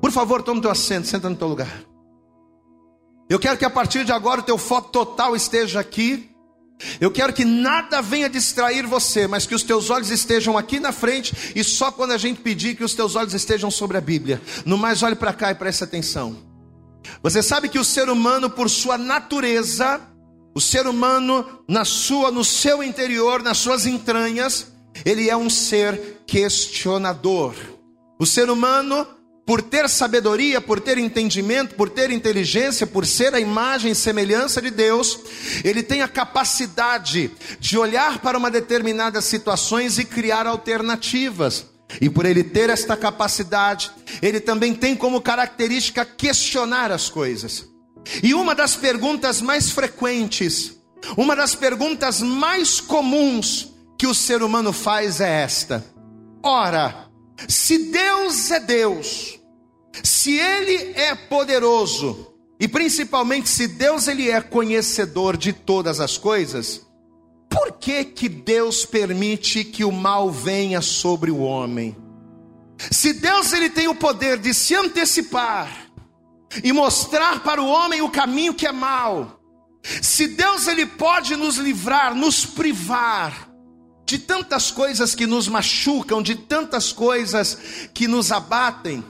Por 0.00 0.10
favor, 0.10 0.42
toma 0.42 0.58
o 0.58 0.62
teu 0.62 0.70
assento, 0.70 1.06
senta 1.06 1.28
no 1.28 1.36
teu 1.36 1.48
lugar. 1.48 1.84
Eu 3.28 3.38
quero 3.38 3.58
que 3.58 3.64
a 3.64 3.70
partir 3.70 4.04
de 4.04 4.12
agora 4.12 4.40
o 4.40 4.44
teu 4.44 4.56
foco 4.56 4.90
total 4.90 5.36
esteja 5.36 5.80
aqui. 5.80 6.30
Eu 7.00 7.10
quero 7.10 7.32
que 7.32 7.44
nada 7.44 8.02
venha 8.02 8.28
distrair 8.28 8.86
você, 8.86 9.26
mas 9.26 9.46
que 9.46 9.54
os 9.54 9.62
teus 9.62 9.88
olhos 9.90 10.10
estejam 10.10 10.58
aqui 10.58 10.80
na 10.80 10.90
frente 10.90 11.52
e 11.54 11.62
só 11.62 11.92
quando 11.92 12.12
a 12.12 12.18
gente 12.18 12.40
pedir 12.40 12.74
que 12.74 12.82
os 12.82 12.94
teus 12.94 13.14
olhos 13.14 13.34
estejam 13.34 13.70
sobre 13.70 13.96
a 13.96 14.00
Bíblia. 14.00 14.40
No 14.64 14.76
mais, 14.76 15.02
olhe 15.02 15.14
para 15.14 15.32
cá 15.32 15.50
e 15.50 15.54
preste 15.54 15.84
atenção. 15.84 16.36
Você 17.22 17.42
sabe 17.42 17.68
que 17.68 17.78
o 17.78 17.84
ser 17.84 18.08
humano, 18.08 18.50
por 18.50 18.68
sua 18.68 18.98
natureza, 18.98 20.00
o 20.54 20.60
ser 20.60 20.86
humano 20.86 21.62
na 21.68 21.84
sua, 21.84 22.30
no 22.30 22.44
seu 22.44 22.82
interior, 22.82 23.42
nas 23.42 23.58
suas 23.58 23.86
entranhas, 23.86 24.72
ele 25.04 25.30
é 25.30 25.36
um 25.36 25.48
ser 25.48 26.22
questionador. 26.26 27.54
O 28.22 28.26
ser 28.26 28.48
humano, 28.48 29.04
por 29.44 29.60
ter 29.60 29.88
sabedoria, 29.88 30.60
por 30.60 30.78
ter 30.78 30.96
entendimento, 30.96 31.74
por 31.74 31.90
ter 31.90 32.08
inteligência, 32.12 32.86
por 32.86 33.04
ser 33.04 33.34
a 33.34 33.40
imagem 33.40 33.90
e 33.90 33.96
semelhança 33.96 34.62
de 34.62 34.70
Deus, 34.70 35.18
ele 35.64 35.82
tem 35.82 36.02
a 36.02 36.08
capacidade 36.08 37.32
de 37.58 37.76
olhar 37.76 38.20
para 38.20 38.38
uma 38.38 38.48
determinada 38.48 39.20
situações 39.20 39.98
e 39.98 40.04
criar 40.04 40.46
alternativas. 40.46 41.66
E 42.00 42.08
por 42.08 42.24
ele 42.24 42.44
ter 42.44 42.70
esta 42.70 42.96
capacidade, 42.96 43.90
ele 44.22 44.38
também 44.38 44.72
tem 44.72 44.94
como 44.94 45.20
característica 45.20 46.04
questionar 46.04 46.92
as 46.92 47.10
coisas. 47.10 47.66
E 48.22 48.34
uma 48.34 48.54
das 48.54 48.76
perguntas 48.76 49.40
mais 49.40 49.72
frequentes, 49.72 50.76
uma 51.16 51.34
das 51.34 51.56
perguntas 51.56 52.20
mais 52.22 52.80
comuns 52.80 53.74
que 53.98 54.06
o 54.06 54.14
ser 54.14 54.44
humano 54.44 54.72
faz 54.72 55.20
é 55.20 55.42
esta: 55.42 55.84
Ora, 56.40 57.10
se 57.48 57.90
Deus 57.90 58.50
é 58.50 58.60
Deus, 58.60 59.38
se 60.02 60.38
Ele 60.38 60.92
é 60.94 61.14
poderoso, 61.14 62.32
e 62.62 62.68
principalmente 62.68 63.48
se 63.48 63.66
Deus 63.66 64.06
ele 64.06 64.30
é 64.30 64.40
conhecedor 64.40 65.36
de 65.36 65.52
todas 65.52 65.98
as 65.98 66.16
coisas, 66.16 66.86
por 67.50 67.72
que 67.72 68.04
que 68.04 68.28
Deus 68.28 68.86
permite 68.86 69.64
que 69.64 69.84
o 69.84 69.90
mal 69.90 70.30
venha 70.30 70.80
sobre 70.80 71.32
o 71.32 71.40
homem? 71.40 71.96
Se 72.88 73.12
Deus 73.12 73.52
ele 73.52 73.68
tem 73.68 73.88
o 73.88 73.96
poder 73.96 74.38
de 74.38 74.54
se 74.54 74.76
antecipar 74.76 75.88
e 76.62 76.72
mostrar 76.72 77.42
para 77.42 77.60
o 77.60 77.66
homem 77.66 78.00
o 78.00 78.10
caminho 78.10 78.54
que 78.54 78.66
é 78.66 78.72
mal, 78.72 79.40
se 79.82 80.28
Deus 80.28 80.68
ele 80.68 80.86
pode 80.86 81.34
nos 81.34 81.56
livrar, 81.56 82.14
nos 82.14 82.46
privar 82.46 83.51
de 84.12 84.18
tantas 84.18 84.70
coisas 84.70 85.14
que 85.14 85.26
nos 85.26 85.48
machucam, 85.48 86.22
de 86.22 86.34
tantas 86.34 86.92
coisas 86.92 87.56
que 87.94 88.06
nos 88.06 88.30
abatem. 88.30 89.02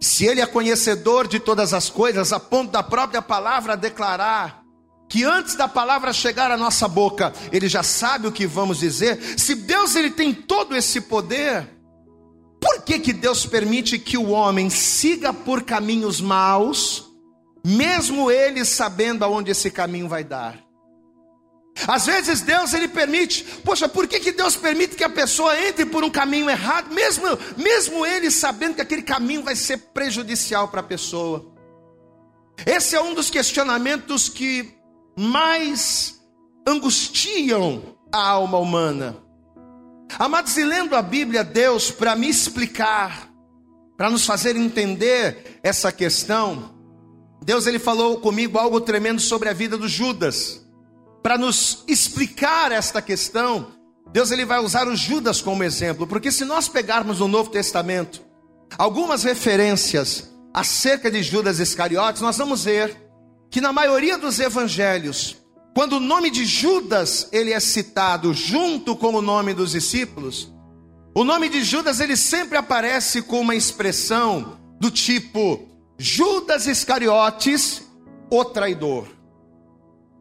Se 0.00 0.24
Ele 0.24 0.40
é 0.40 0.46
conhecedor 0.46 1.26
de 1.26 1.40
todas 1.40 1.74
as 1.74 1.90
coisas, 1.90 2.32
a 2.32 2.38
ponto 2.38 2.70
da 2.70 2.84
própria 2.84 3.20
palavra 3.20 3.76
declarar 3.76 4.62
que 5.08 5.24
antes 5.24 5.56
da 5.56 5.66
palavra 5.66 6.12
chegar 6.12 6.52
à 6.52 6.56
nossa 6.56 6.86
boca, 6.86 7.32
Ele 7.50 7.68
já 7.68 7.82
sabe 7.82 8.28
o 8.28 8.32
que 8.32 8.46
vamos 8.46 8.78
dizer. 8.78 9.20
Se 9.36 9.56
Deus 9.56 9.96
ele 9.96 10.12
tem 10.12 10.32
todo 10.32 10.76
esse 10.76 11.00
poder, 11.00 11.68
por 12.60 12.82
que 12.82 13.00
que 13.00 13.12
Deus 13.12 13.44
permite 13.44 13.98
que 13.98 14.16
o 14.16 14.30
homem 14.30 14.70
siga 14.70 15.32
por 15.32 15.64
caminhos 15.64 16.20
maus, 16.20 17.10
mesmo 17.66 18.30
ele 18.30 18.64
sabendo 18.64 19.24
aonde 19.24 19.50
esse 19.50 19.68
caminho 19.68 20.08
vai 20.08 20.22
dar? 20.22 20.71
Às 21.86 22.06
vezes 22.06 22.42
Deus 22.42 22.72
ele 22.74 22.86
permite, 22.86 23.44
poxa, 23.64 23.88
por 23.88 24.06
que, 24.06 24.20
que 24.20 24.32
Deus 24.32 24.54
permite 24.54 24.94
que 24.94 25.04
a 25.04 25.08
pessoa 25.08 25.58
entre 25.58 25.86
por 25.86 26.04
um 26.04 26.10
caminho 26.10 26.48
errado, 26.48 26.92
mesmo, 26.92 27.26
mesmo 27.56 28.06
ele 28.06 28.30
sabendo 28.30 28.74
que 28.74 28.82
aquele 28.82 29.02
caminho 29.02 29.42
vai 29.42 29.56
ser 29.56 29.78
prejudicial 29.78 30.68
para 30.68 30.80
a 30.80 30.84
pessoa? 30.84 31.50
Esse 32.64 32.94
é 32.94 33.00
um 33.00 33.14
dos 33.14 33.30
questionamentos 33.30 34.28
que 34.28 34.74
mais 35.18 36.20
angustiam 36.66 37.96
a 38.12 38.28
alma 38.28 38.58
humana. 38.58 39.16
Amados, 40.18 40.56
e 40.58 40.64
lendo 40.64 40.94
a 40.94 41.02
Bíblia, 41.02 41.42
Deus, 41.42 41.90
para 41.90 42.14
me 42.14 42.28
explicar, 42.28 43.28
para 43.96 44.10
nos 44.10 44.26
fazer 44.26 44.54
entender 44.56 45.58
essa 45.62 45.90
questão, 45.90 46.74
Deus 47.42 47.66
ele 47.66 47.78
falou 47.78 48.20
comigo 48.20 48.58
algo 48.58 48.80
tremendo 48.80 49.20
sobre 49.20 49.48
a 49.48 49.54
vida 49.54 49.76
do 49.76 49.88
Judas 49.88 50.61
para 51.22 51.38
nos 51.38 51.84
explicar 51.86 52.72
esta 52.72 53.00
questão, 53.00 53.72
Deus 54.12 54.30
ele 54.30 54.44
vai 54.44 54.58
usar 54.58 54.88
o 54.88 54.96
Judas 54.96 55.40
como 55.40 55.64
exemplo, 55.64 56.06
porque 56.06 56.32
se 56.32 56.44
nós 56.44 56.68
pegarmos 56.68 57.20
no 57.20 57.28
Novo 57.28 57.50
Testamento 57.50 58.22
algumas 58.76 59.22
referências 59.22 60.30
acerca 60.52 61.10
de 61.10 61.22
Judas 61.22 61.58
Iscariotes, 61.58 62.20
nós 62.20 62.36
vamos 62.36 62.64
ver 62.64 62.96
que 63.50 63.60
na 63.60 63.72
maioria 63.72 64.18
dos 64.18 64.40
evangelhos, 64.40 65.36
quando 65.74 65.94
o 65.94 66.00
nome 66.00 66.30
de 66.30 66.44
Judas 66.44 67.28
ele 67.32 67.52
é 67.52 67.60
citado 67.60 68.34
junto 68.34 68.96
com 68.96 69.14
o 69.14 69.22
nome 69.22 69.54
dos 69.54 69.72
discípulos, 69.72 70.52
o 71.14 71.24
nome 71.24 71.48
de 71.48 71.62
Judas 71.62 72.00
ele 72.00 72.16
sempre 72.16 72.58
aparece 72.58 73.22
com 73.22 73.40
uma 73.40 73.54
expressão 73.54 74.58
do 74.80 74.90
tipo 74.90 75.68
Judas 75.98 76.66
Iscariotes, 76.66 77.82
o 78.30 78.44
traidor. 78.44 79.06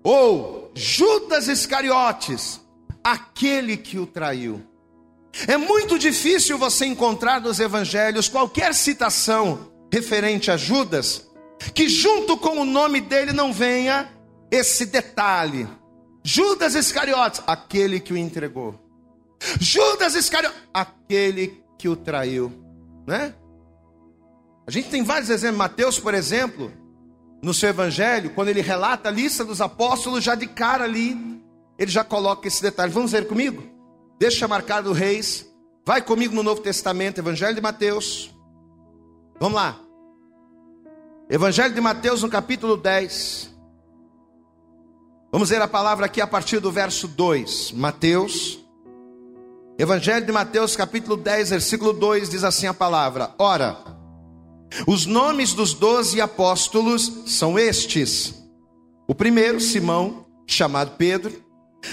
Ou 0.04 0.61
Judas 0.74 1.48
Iscariotes, 1.48 2.62
aquele 3.04 3.78
que 3.78 4.00
o 4.00 4.06
traiu. 4.06 4.62
É 5.48 5.58
muito 5.58 5.98
difícil 5.98 6.58
você 6.58 6.86
encontrar 6.86 7.42
nos 7.42 7.60
evangelhos 7.60 8.28
qualquer 8.28 8.74
citação 8.74 9.72
referente 9.92 10.52
a 10.52 10.58
Judas 10.58 11.32
que 11.74 11.88
junto 11.88 12.38
com 12.38 12.60
o 12.60 12.66
nome 12.66 13.00
dele 13.00 13.32
não 13.32 13.54
venha 13.54 14.12
esse 14.50 14.86
detalhe. 14.86 15.68
Judas 16.24 16.76
Iscariotes, 16.76 17.42
aquele 17.46 18.00
que 18.00 18.14
o 18.14 18.18
entregou. 18.18 18.80
Judas 19.60 20.16
Iscariotes, 20.16 20.60
aquele 20.74 21.64
que 21.78 21.88
o 21.88 21.96
traiu, 21.96 22.52
né? 23.08 23.34
A 24.68 24.72
gente 24.72 24.90
tem 24.90 25.04
vários 25.04 25.30
exemplos. 25.30 25.58
Mateus, 25.58 26.00
por 26.00 26.14
exemplo, 26.14 26.72
no 27.42 27.54
seu 27.54 27.70
evangelho, 27.70 28.32
quando 28.32 28.50
ele 28.50 28.62
relata 28.62 29.10
a 29.10 29.12
lista 29.12 29.44
dos 29.44 29.62
apóstolos, 29.62 30.24
já 30.24 30.36
de 30.36 30.48
cara 30.48 30.84
ali, 30.84 31.42
ele 31.78 31.90
já 31.90 32.04
coloca 32.04 32.48
esse 32.48 32.62
detalhe. 32.62 32.92
Vamos 32.92 33.12
ver 33.12 33.28
comigo? 33.28 33.64
Deixa 34.20 34.48
marcado 34.48 34.94
Reis. 34.94 35.50
Vai 35.84 36.02
comigo 36.02 36.36
no 36.36 36.44
Novo 36.44 36.62
Testamento, 36.62 37.18
Evangelho 37.18 37.56
de 37.56 37.62
Mateus. 37.62 38.32
Vamos 39.40 39.56
lá. 39.56 39.80
Evangelho 41.28 41.74
de 41.74 41.82
Mateus, 41.82 42.22
no 42.22 42.30
capítulo 42.30 42.78
10. 42.78 43.50
Vamos 45.32 45.50
ver 45.50 45.62
a 45.62 45.68
palavra 45.68 46.06
aqui 46.06 46.22
a 46.22 46.28
partir 46.28 46.60
do 46.60 46.72
verso 46.72 47.08
2. 47.08 47.72
Mateus. 47.72 48.60
Evangelho 49.80 50.26
de 50.26 50.32
Mateus, 50.32 50.76
capítulo 50.76 51.18
10, 51.18 51.50
versículo 51.50 51.94
2, 51.94 52.30
diz 52.30 52.44
assim 52.44 52.68
a 52.68 52.74
palavra: 52.74 53.34
Ora, 53.40 53.78
os 54.88 55.06
nomes 55.06 55.54
dos 55.54 55.74
doze 55.74 56.22
apóstolos 56.22 57.24
são 57.26 57.58
estes: 57.58 58.34
o 59.08 59.14
primeiro, 59.14 59.60
Simão, 59.60 60.26
chamado 60.48 60.96
Pedro, 60.98 61.34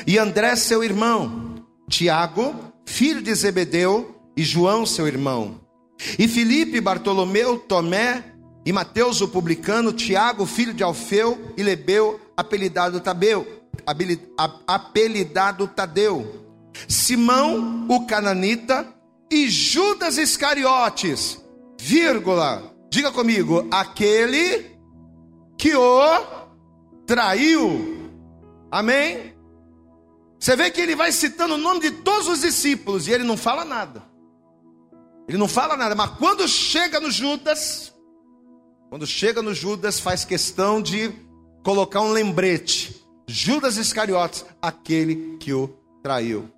e 0.07 0.19
André, 0.19 0.55
seu 0.57 0.85
irmão, 0.85 1.65
Tiago, 1.89 2.55
filho 2.87 3.23
de 3.23 3.35
Zebedeu, 3.35 4.15
e 4.37 4.43
João, 4.43 4.87
seu 4.87 5.07
irmão, 5.07 5.61
e 6.19 6.29
Filipe, 6.29 6.81
Bartolomeu, 6.81 7.59
Tomé, 7.59 8.25
e 8.65 8.73
Mateus, 8.73 9.21
o 9.21 9.29
publicano, 9.29 9.93
Tiago, 9.93 10.47
filho 10.47 10.75
de 10.75 10.83
Alfeu, 10.83 11.53
e 11.57 11.63
Lebeu, 11.63 12.21
apelidado 12.37 13.01
Tabeu, 13.01 13.47
apelidado 14.67 15.67
Tadeu, 15.67 16.45
Simão, 16.87 17.87
o 17.89 18.07
cananita, 18.07 18.87
e 19.31 19.49
Judas 19.49 20.17
Iscariotes, 20.17 21.39
vírgula, 21.79 22.75
diga 22.91 23.11
comigo, 23.13 23.67
aquele 23.71 24.79
que 25.57 25.75
o 25.75 26.49
traiu. 27.07 28.11
Amém? 28.71 29.35
Você 30.39 30.55
vê 30.55 30.71
que 30.71 30.81
ele 30.81 30.95
vai 30.95 31.11
citando 31.11 31.55
o 31.55 31.59
nome 31.59 31.81
de 31.81 31.91
todos 31.91 32.29
os 32.29 32.41
discípulos 32.41 33.09
e 33.09 33.13
ele 33.13 33.25
não 33.25 33.37
fala 33.37 33.65
nada. 33.65 34.03
Ele 35.29 35.37
não 35.37 35.49
fala 35.49 35.77
nada, 35.77 35.95
mas 35.95 36.11
quando 36.13 36.47
chega 36.49 37.01
no 37.01 37.11
Judas, 37.11 37.93
quando 38.89 39.07
chega 39.07 39.43
no 39.43 39.53
Judas, 39.53 40.01
faz 40.01 40.25
questão 40.25 40.81
de 40.81 41.13
colocar 41.63 42.01
um 42.01 42.13
lembrete. 42.13 43.05
Judas 43.27 43.77
Iscariotes, 43.77 44.47
aquele 44.63 45.37
que 45.39 45.53
o 45.53 45.69
traiu. 46.03 46.51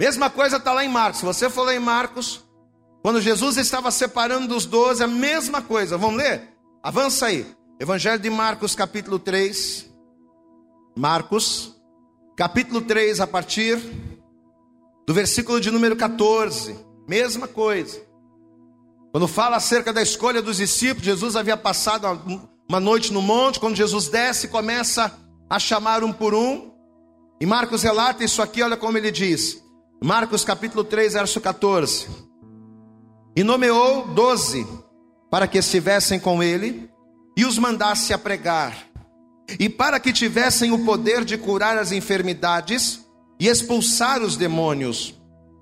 Mesma 0.00 0.28
coisa 0.28 0.56
está 0.56 0.72
lá 0.72 0.84
em 0.84 0.88
Marcos. 0.88 1.20
Se 1.20 1.26
você 1.26 1.48
for 1.48 1.62
lá 1.62 1.74
em 1.74 1.78
Marcos, 1.78 2.44
quando 3.08 3.22
Jesus 3.22 3.56
estava 3.56 3.90
separando 3.90 4.48
dos 4.48 4.66
doze, 4.66 5.02
a 5.02 5.06
mesma 5.06 5.62
coisa. 5.62 5.96
Vamos 5.96 6.18
ler? 6.18 6.42
Avança 6.82 7.24
aí. 7.24 7.46
Evangelho 7.80 8.20
de 8.20 8.28
Marcos, 8.28 8.74
capítulo 8.74 9.18
3. 9.18 9.90
Marcos, 10.94 11.74
capítulo 12.36 12.82
3, 12.82 13.20
a 13.20 13.26
partir 13.26 13.80
do 15.06 15.14
versículo 15.14 15.58
de 15.58 15.70
número 15.70 15.96
14. 15.96 16.78
Mesma 17.08 17.48
coisa. 17.48 17.98
Quando 19.10 19.26
fala 19.26 19.56
acerca 19.56 19.90
da 19.90 20.02
escolha 20.02 20.42
dos 20.42 20.58
discípulos, 20.58 21.06
Jesus 21.06 21.34
havia 21.34 21.56
passado 21.56 22.06
uma 22.68 22.78
noite 22.78 23.10
no 23.10 23.22
monte. 23.22 23.58
Quando 23.58 23.74
Jesus 23.74 24.08
desce, 24.10 24.48
começa 24.48 25.18
a 25.48 25.58
chamar 25.58 26.04
um 26.04 26.12
por 26.12 26.34
um. 26.34 26.72
E 27.40 27.46
Marcos 27.46 27.82
relata 27.82 28.22
isso 28.22 28.42
aqui, 28.42 28.62
olha 28.62 28.76
como 28.76 28.98
ele 28.98 29.10
diz. 29.10 29.64
Marcos 29.98 30.44
capítulo 30.44 30.84
3, 30.84 31.14
verso 31.14 31.40
14. 31.40 32.27
E 33.38 33.44
nomeou 33.44 34.04
doze 34.08 34.66
para 35.30 35.46
que 35.46 35.58
estivessem 35.58 36.18
com 36.18 36.42
ele 36.42 36.90
e 37.36 37.44
os 37.44 37.56
mandasse 37.56 38.12
a 38.12 38.18
pregar, 38.18 38.76
e 39.60 39.68
para 39.68 40.00
que 40.00 40.12
tivessem 40.12 40.72
o 40.72 40.84
poder 40.84 41.24
de 41.24 41.38
curar 41.38 41.78
as 41.78 41.92
enfermidades 41.92 43.06
e 43.38 43.46
expulsar 43.46 44.22
os 44.22 44.36
demônios. 44.36 45.14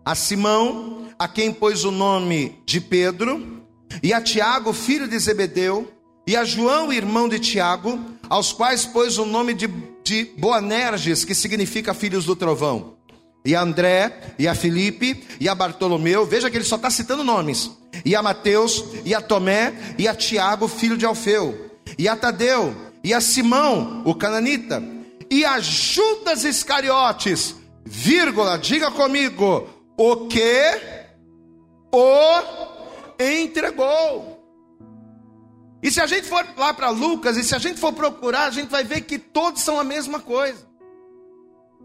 A 0.06 0.14
Simão, 0.14 1.08
a 1.18 1.28
quem 1.28 1.52
pôs 1.52 1.84
o 1.84 1.90
nome 1.90 2.58
de 2.64 2.80
Pedro, 2.80 3.62
e 4.02 4.10
a 4.10 4.22
Tiago, 4.22 4.72
filho 4.72 5.06
de 5.06 5.18
Zebedeu, 5.18 5.92
e 6.26 6.34
a 6.34 6.46
João, 6.46 6.90
irmão 6.90 7.28
de 7.28 7.38
Tiago, 7.38 8.00
aos 8.26 8.54
quais 8.54 8.86
pôs 8.86 9.18
o 9.18 9.26
nome 9.26 9.52
de, 9.52 9.68
de 10.02 10.24
Boanerges, 10.38 11.26
que 11.26 11.34
significa 11.34 11.92
filhos 11.92 12.24
do 12.24 12.34
trovão 12.34 12.95
e 13.46 13.54
a 13.54 13.62
André, 13.62 14.34
e 14.38 14.48
a 14.48 14.54
Felipe, 14.56 15.24
e 15.38 15.48
a 15.48 15.54
Bartolomeu, 15.54 16.26
veja 16.26 16.50
que 16.50 16.56
ele 16.56 16.64
só 16.64 16.74
está 16.74 16.90
citando 16.90 17.22
nomes, 17.22 17.70
e 18.04 18.16
a 18.16 18.20
Mateus, 18.20 18.84
e 19.04 19.14
a 19.14 19.20
Tomé, 19.20 19.72
e 19.96 20.08
a 20.08 20.14
Tiago, 20.14 20.66
filho 20.66 20.98
de 20.98 21.06
Alfeu, 21.06 21.70
e 21.96 22.08
a 22.08 22.16
Tadeu, 22.16 22.74
e 23.04 23.14
a 23.14 23.20
Simão, 23.20 24.02
o 24.04 24.16
cananita, 24.16 24.82
e 25.30 25.44
a 25.44 25.60
Judas 25.60 26.42
Iscariotes, 26.42 27.54
vírgula, 27.84 28.58
diga 28.58 28.90
comigo, 28.90 29.68
o 29.96 30.26
que 30.26 31.06
o 31.92 32.42
entregou. 33.18 34.36
E 35.80 35.88
se 35.88 36.00
a 36.00 36.06
gente 36.08 36.26
for 36.26 36.44
lá 36.56 36.74
para 36.74 36.90
Lucas, 36.90 37.36
e 37.36 37.44
se 37.44 37.54
a 37.54 37.58
gente 37.58 37.78
for 37.78 37.92
procurar, 37.92 38.46
a 38.46 38.50
gente 38.50 38.70
vai 38.70 38.82
ver 38.82 39.02
que 39.02 39.20
todos 39.20 39.62
são 39.62 39.78
a 39.78 39.84
mesma 39.84 40.18
coisa. 40.18 40.66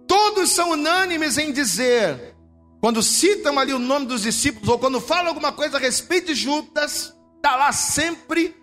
Todos 0.08 0.50
são 0.50 0.72
unânimes 0.72 1.38
em 1.38 1.51
dizer, 1.51 2.36
quando 2.79 3.03
citam 3.03 3.58
ali 3.60 3.74
o 3.74 3.79
nome 3.79 4.08
dos 4.08 4.24
discípulos, 4.24 4.67
ou 4.67 4.79
quando 4.79 5.00
falam 5.00 5.27
alguma 5.27 5.51
coisa 5.51 5.77
a 5.77 5.79
respeito 5.79 6.27
de 6.27 6.36
Judas, 6.36 7.15
está 7.38 7.55
lá 7.55 7.72
sempre 7.72 8.55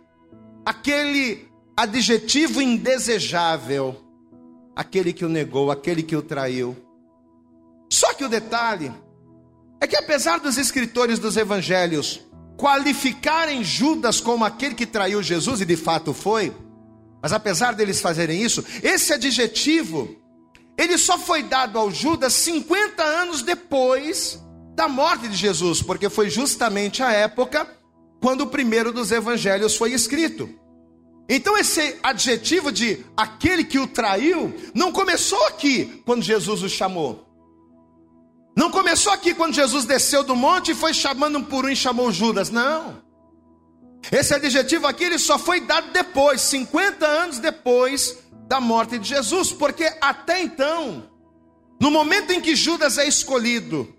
aquele 0.65 1.49
adjetivo 1.77 2.61
indesejável, 2.61 4.05
aquele 4.75 5.13
que 5.13 5.25
o 5.25 5.29
negou, 5.29 5.71
aquele 5.71 6.03
que 6.03 6.17
o 6.17 6.23
traiu. 6.23 6.77
Só 7.91 8.13
que 8.13 8.25
o 8.25 8.29
detalhe 8.29 8.93
é 9.81 9.87
que, 9.87 9.97
apesar 9.97 10.41
dos 10.41 10.59
escritores 10.59 11.19
dos 11.19 11.37
evangelhos 11.37 12.21
qualificarem 12.57 13.63
Judas 13.63 14.21
como 14.21 14.45
aquele 14.45 14.75
que 14.75 14.85
traiu 14.85 15.23
Jesus, 15.23 15.61
e 15.61 15.65
de 15.65 15.77
fato 15.77 16.13
foi, 16.13 16.53
mas 17.23 17.33
apesar 17.33 17.75
deles 17.75 18.01
fazerem 18.01 18.43
isso, 18.43 18.65
esse 18.83 19.13
adjetivo 19.13 20.17
ele 20.79 20.97
só 20.97 21.19
foi 21.19 21.43
dado 21.43 21.77
ao 21.77 21.91
Judas 21.91 22.33
50 22.35 23.03
anos 23.03 23.43
depois 23.43 24.41
da 24.77 24.87
morte 24.87 25.27
de 25.27 25.35
Jesus, 25.35 25.83
porque 25.83 26.09
foi 26.09 26.31
justamente 26.31 27.03
a 27.03 27.11
época 27.11 27.69
quando 28.21 28.43
o 28.43 28.47
primeiro 28.47 28.93
dos 28.93 29.11
evangelhos 29.11 29.77
foi 29.77 29.93
escrito. 29.93 30.49
Então, 31.29 31.59
esse 31.59 31.97
adjetivo 32.01 32.71
de 32.71 33.05
aquele 33.17 33.65
que 33.65 33.79
o 33.79 33.89
traiu, 33.89 34.55
não 34.73 34.93
começou 34.93 35.45
aqui 35.47 36.01
quando 36.07 36.23
Jesus 36.23 36.63
o 36.63 36.69
chamou. 36.69 37.27
Não 38.57 38.71
começou 38.71 39.13
aqui 39.13 39.35
quando 39.35 39.55
Jesus 39.55 39.85
desceu 39.85 40.23
do 40.23 40.35
monte 40.35 40.71
e 40.71 40.75
foi 40.75 40.95
chamando 40.95 41.39
um 41.39 41.45
por 41.45 41.65
um 41.65 41.69
e 41.69 41.77
chamou 41.77 42.11
Judas. 42.11 42.51
Não. 42.51 43.03
Esse 44.11 44.33
adjetivo 44.33 44.87
aqui 44.87 45.05
ele 45.05 45.19
só 45.19 45.39
foi 45.39 45.61
dado 45.61 45.93
depois, 45.93 46.41
50 46.41 47.05
anos 47.05 47.39
depois 47.39 48.17
da 48.49 48.61
morte 48.61 48.99
de 48.99 49.07
Jesus, 49.07 49.53
porque 49.53 49.85
até 50.01 50.43
então, 50.43 51.09
no 51.79 51.91
momento 51.91 52.33
em 52.33 52.41
que 52.41 52.57
Judas 52.57 52.97
é 52.97 53.07
escolhido, 53.07 53.95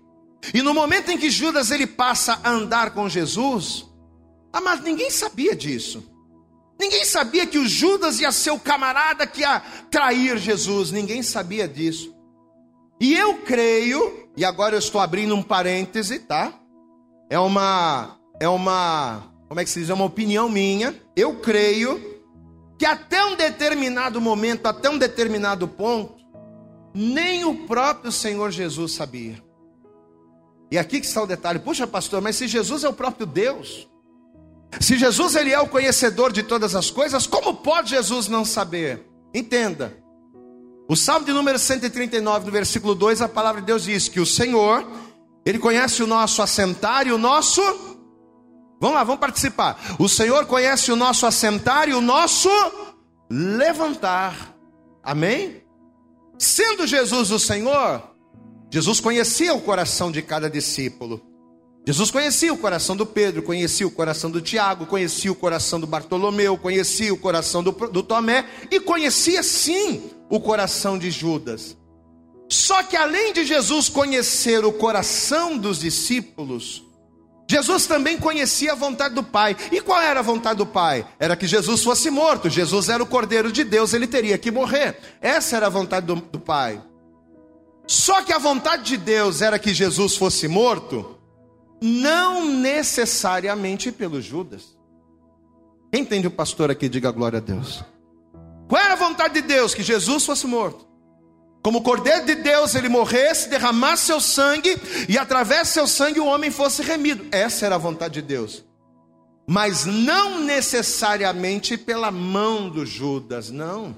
e 0.52 0.60
no 0.60 0.74
momento 0.74 1.10
em 1.10 1.16
que 1.16 1.30
Judas 1.30 1.70
ele 1.70 1.86
passa 1.86 2.40
a 2.42 2.50
andar 2.50 2.90
com 2.90 3.08
Jesus, 3.08 3.86
ah, 4.52 4.60
mas 4.60 4.82
ninguém 4.82 5.08
sabia 5.08 5.54
disso. 5.54 6.04
Ninguém 6.78 7.04
sabia 7.04 7.46
que 7.46 7.58
o 7.58 7.68
Judas 7.68 8.18
ia 8.18 8.32
ser 8.32 8.50
o 8.50 8.58
camarada 8.58 9.26
que 9.26 9.42
ia 9.42 9.60
trair 9.90 10.36
Jesus, 10.38 10.90
ninguém 10.90 11.22
sabia 11.22 11.68
disso. 11.68 12.12
E 13.00 13.14
eu 13.14 13.38
creio, 13.42 14.28
e 14.36 14.44
agora 14.44 14.74
eu 14.74 14.78
estou 14.80 15.00
abrindo 15.00 15.34
um 15.34 15.42
parêntese, 15.42 16.18
tá? 16.18 16.52
É 17.30 17.38
uma 17.38 18.18
é 18.40 18.48
uma, 18.48 19.30
como 19.46 19.60
é 19.60 19.64
que 19.64 19.70
se 19.70 19.80
diz, 19.80 19.90
é 19.90 19.94
uma 19.94 20.06
opinião 20.06 20.48
minha. 20.48 20.98
Eu 21.14 21.36
creio 21.36 22.09
que 22.80 22.86
até 22.86 23.22
um 23.26 23.36
determinado 23.36 24.22
momento, 24.22 24.64
até 24.64 24.88
um 24.88 24.96
determinado 24.96 25.68
ponto, 25.68 26.14
nem 26.94 27.44
o 27.44 27.66
próprio 27.66 28.10
Senhor 28.10 28.50
Jesus 28.50 28.92
sabia. 28.92 29.36
E 30.70 30.78
aqui 30.78 30.98
que 30.98 31.04
está 31.04 31.22
o 31.22 31.26
detalhe. 31.26 31.58
Puxa, 31.58 31.86
pastor, 31.86 32.22
mas 32.22 32.36
se 32.36 32.48
Jesus 32.48 32.82
é 32.82 32.88
o 32.88 32.92
próprio 32.94 33.26
Deus, 33.26 33.86
se 34.80 34.96
Jesus 34.96 35.34
ele 35.34 35.52
é 35.52 35.60
o 35.60 35.68
conhecedor 35.68 36.32
de 36.32 36.42
todas 36.42 36.74
as 36.74 36.90
coisas, 36.90 37.26
como 37.26 37.56
pode 37.56 37.90
Jesus 37.90 38.28
não 38.28 38.46
saber? 38.46 39.06
Entenda. 39.34 39.94
O 40.88 40.96
Salmo 40.96 41.26
de 41.26 41.34
número 41.34 41.58
139, 41.58 42.46
no 42.46 42.50
versículo 42.50 42.94
2, 42.94 43.20
a 43.20 43.28
palavra 43.28 43.60
de 43.60 43.66
Deus 43.66 43.84
diz 43.84 44.08
que 44.08 44.20
o 44.20 44.24
Senhor, 44.24 44.90
ele 45.44 45.58
conhece 45.58 46.02
o 46.02 46.06
nosso 46.06 46.40
assentar 46.40 47.06
e 47.06 47.12
o 47.12 47.18
nosso 47.18 47.60
Vamos 48.80 48.96
lá, 48.96 49.04
vamos 49.04 49.20
participar. 49.20 49.78
O 49.98 50.08
Senhor 50.08 50.46
conhece 50.46 50.90
o 50.90 50.96
nosso 50.96 51.26
assentar 51.26 51.88
e 51.88 51.92
o 51.92 52.00
nosso 52.00 52.48
levantar. 53.30 54.56
Amém? 55.02 55.62
Sendo 56.38 56.86
Jesus 56.86 57.30
o 57.30 57.38
Senhor, 57.38 58.02
Jesus 58.70 58.98
conhecia 58.98 59.52
o 59.52 59.60
coração 59.60 60.10
de 60.10 60.22
cada 60.22 60.48
discípulo. 60.48 61.20
Jesus 61.86 62.10
conhecia 62.10 62.52
o 62.52 62.58
coração 62.58 62.96
do 62.96 63.04
Pedro, 63.04 63.42
conhecia 63.42 63.86
o 63.86 63.90
coração 63.90 64.30
do 64.30 64.40
Tiago, 64.40 64.86
conhecia 64.86 65.32
o 65.32 65.34
coração 65.34 65.80
do 65.80 65.86
Bartolomeu, 65.86 66.56
conhecia 66.56 67.12
o 67.12 67.18
coração 67.18 67.62
do, 67.62 67.72
do 67.72 68.02
Tomé 68.02 68.46
e 68.70 68.80
conhecia 68.80 69.42
sim 69.42 70.10
o 70.28 70.40
coração 70.40 70.98
de 70.98 71.10
Judas. 71.10 71.76
Só 72.48 72.82
que 72.82 72.96
além 72.96 73.32
de 73.32 73.44
Jesus 73.44 73.88
conhecer 73.88 74.64
o 74.64 74.72
coração 74.72 75.56
dos 75.56 75.80
discípulos, 75.80 76.84
Jesus 77.50 77.84
também 77.84 78.16
conhecia 78.16 78.70
a 78.70 78.76
vontade 78.76 79.12
do 79.12 79.24
Pai. 79.24 79.56
E 79.72 79.80
qual 79.80 80.00
era 80.00 80.20
a 80.20 80.22
vontade 80.22 80.58
do 80.58 80.66
Pai? 80.66 81.04
Era 81.18 81.34
que 81.34 81.48
Jesus 81.48 81.82
fosse 81.82 82.08
morto. 82.08 82.48
Jesus 82.48 82.88
era 82.88 83.02
o 83.02 83.06
Cordeiro 83.06 83.50
de 83.50 83.64
Deus, 83.64 83.92
ele 83.92 84.06
teria 84.06 84.38
que 84.38 84.52
morrer. 84.52 84.96
Essa 85.20 85.56
era 85.56 85.66
a 85.66 85.68
vontade 85.68 86.06
do, 86.06 86.14
do 86.14 86.38
Pai. 86.38 86.80
Só 87.88 88.22
que 88.22 88.32
a 88.32 88.38
vontade 88.38 88.84
de 88.84 88.96
Deus 88.96 89.42
era 89.42 89.58
que 89.58 89.74
Jesus 89.74 90.14
fosse 90.14 90.46
morto, 90.46 91.18
não 91.82 92.46
necessariamente 92.46 93.90
pelo 93.90 94.20
Judas. 94.20 94.78
Quem 95.90 96.02
entende 96.02 96.28
o 96.28 96.30
pastor 96.30 96.70
aqui, 96.70 96.88
diga 96.88 97.10
glória 97.10 97.38
a 97.38 97.42
Deus. 97.42 97.84
Qual 98.68 98.80
era 98.80 98.92
a 98.92 98.96
vontade 98.96 99.34
de 99.34 99.42
Deus? 99.42 99.74
Que 99.74 99.82
Jesus 99.82 100.24
fosse 100.24 100.46
morto 100.46 100.89
como 101.62 101.82
Cordeiro 101.82 102.24
de 102.24 102.36
Deus, 102.36 102.74
ele 102.74 102.88
morresse, 102.88 103.48
derramasse 103.48 104.06
seu 104.06 104.20
sangue, 104.20 104.76
e 105.08 105.18
através 105.18 105.68
do 105.68 105.72
seu 105.72 105.86
sangue 105.86 106.18
o 106.18 106.26
homem 106.26 106.50
fosse 106.50 106.82
remido. 106.82 107.26
Essa 107.30 107.66
era 107.66 107.74
a 107.74 107.78
vontade 107.78 108.14
de 108.14 108.22
Deus. 108.22 108.64
Mas 109.46 109.84
não 109.84 110.40
necessariamente 110.40 111.76
pela 111.76 112.10
mão 112.10 112.70
do 112.70 112.86
Judas, 112.86 113.50
não. 113.50 113.96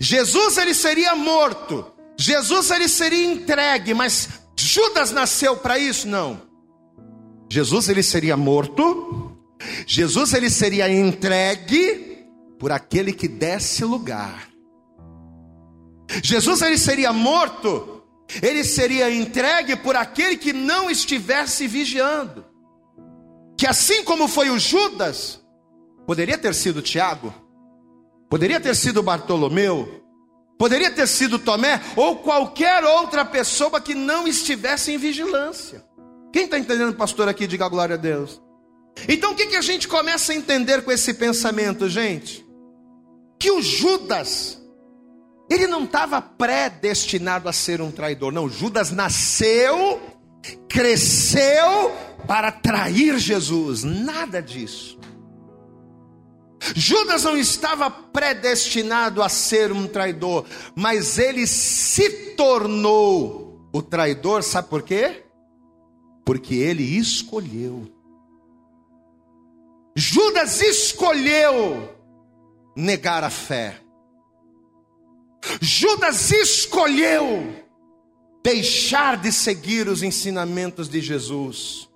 Jesus 0.00 0.56
ele 0.56 0.72
seria 0.72 1.14
morto, 1.14 1.92
Jesus 2.16 2.70
ele 2.70 2.88
seria 2.88 3.24
entregue, 3.24 3.92
mas 3.92 4.28
Judas 4.56 5.10
nasceu 5.10 5.56
para 5.56 5.78
isso? 5.78 6.08
Não. 6.08 6.40
Jesus 7.50 7.88
ele 7.88 8.02
seria 8.02 8.36
morto, 8.36 9.36
Jesus 9.86 10.32
ele 10.32 10.48
seria 10.48 10.88
entregue 10.88 12.24
por 12.58 12.72
aquele 12.72 13.12
que 13.12 13.28
desse 13.28 13.84
lugar. 13.84 14.53
Jesus 16.22 16.62
ele 16.62 16.78
seria 16.78 17.12
morto, 17.12 18.02
ele 18.42 18.64
seria 18.64 19.10
entregue 19.10 19.76
por 19.76 19.96
aquele 19.96 20.36
que 20.36 20.52
não 20.52 20.90
estivesse 20.90 21.66
vigiando. 21.66 22.44
Que 23.56 23.66
assim 23.66 24.02
como 24.04 24.28
foi 24.28 24.50
o 24.50 24.58
Judas, 24.58 25.40
poderia 26.06 26.36
ter 26.36 26.54
sido 26.54 26.82
Tiago, 26.82 27.32
poderia 28.28 28.60
ter 28.60 28.74
sido 28.74 29.02
Bartolomeu, 29.02 30.02
poderia 30.58 30.90
ter 30.90 31.06
sido 31.06 31.38
Tomé 31.38 31.80
ou 31.96 32.16
qualquer 32.16 32.84
outra 32.84 33.24
pessoa 33.24 33.80
que 33.80 33.94
não 33.94 34.26
estivesse 34.26 34.92
em 34.92 34.98
vigilância. 34.98 35.84
Quem 36.32 36.46
está 36.46 36.58
entendendo, 36.58 36.96
pastor, 36.96 37.28
aqui, 37.28 37.46
diga 37.46 37.68
glória 37.68 37.94
a 37.94 37.98
Deus. 37.98 38.42
Então 39.08 39.32
o 39.32 39.34
que, 39.34 39.46
que 39.46 39.56
a 39.56 39.62
gente 39.62 39.86
começa 39.86 40.32
a 40.32 40.36
entender 40.36 40.82
com 40.82 40.90
esse 40.90 41.14
pensamento, 41.14 41.88
gente? 41.88 42.44
Que 43.38 43.50
o 43.50 43.60
Judas, 43.60 44.60
ele 45.54 45.66
não 45.66 45.84
estava 45.84 46.20
predestinado 46.20 47.48
a 47.48 47.52
ser 47.52 47.80
um 47.80 47.90
traidor, 47.90 48.32
não. 48.32 48.48
Judas 48.48 48.90
nasceu, 48.90 50.00
cresceu 50.68 51.92
para 52.26 52.50
trair 52.50 53.18
Jesus, 53.18 53.84
nada 53.84 54.42
disso. 54.42 54.98
Judas 56.74 57.24
não 57.24 57.36
estava 57.36 57.90
predestinado 57.90 59.22
a 59.22 59.28
ser 59.28 59.70
um 59.70 59.86
traidor, 59.86 60.46
mas 60.74 61.18
ele 61.18 61.46
se 61.46 62.34
tornou 62.36 63.68
o 63.72 63.82
traidor, 63.82 64.42
sabe 64.42 64.68
por 64.68 64.82
quê? 64.82 65.24
Porque 66.24 66.54
ele 66.54 66.82
escolheu. 66.96 67.86
Judas 69.94 70.60
escolheu 70.60 71.94
negar 72.74 73.22
a 73.22 73.30
fé. 73.30 73.83
Judas 75.60 76.30
escolheu 76.30 77.64
deixar 78.42 79.16
de 79.16 79.32
seguir 79.32 79.88
os 79.88 80.02
ensinamentos 80.02 80.88
de 80.88 81.00
Jesus 81.00 81.88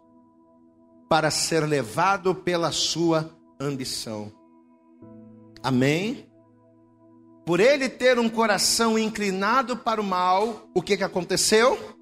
para 1.09 1.31
ser 1.31 1.67
levado 1.67 2.35
pela 2.35 2.73
sua 2.73 3.31
ambição. 3.61 4.33
Amém? 5.63 6.27
Por 7.45 7.61
ele 7.61 7.89
ter 7.89 8.19
um 8.19 8.29
coração 8.29 8.99
inclinado 8.99 9.77
para 9.77 10.01
o 10.01 10.05
mal, 10.05 10.69
o 10.75 10.83
que, 10.83 10.97
que 10.97 11.05
aconteceu? 11.05 11.97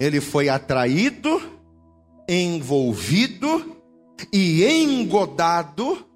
Ele 0.00 0.20
foi 0.20 0.48
atraído, 0.48 1.40
envolvido 2.28 3.76
e 4.32 4.64
engodado 4.64 6.06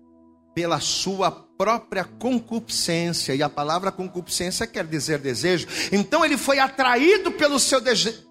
pela 0.54 0.80
sua 0.80 1.47
própria 1.58 2.04
concupiscência, 2.04 3.34
e 3.34 3.42
a 3.42 3.48
palavra 3.48 3.90
concupiscência 3.90 4.64
quer 4.64 4.86
dizer 4.86 5.18
desejo. 5.18 5.66
Então 5.90 6.24
ele 6.24 6.38
foi 6.38 6.60
atraído 6.60 7.32
pelo 7.32 7.58
seu, 7.58 7.80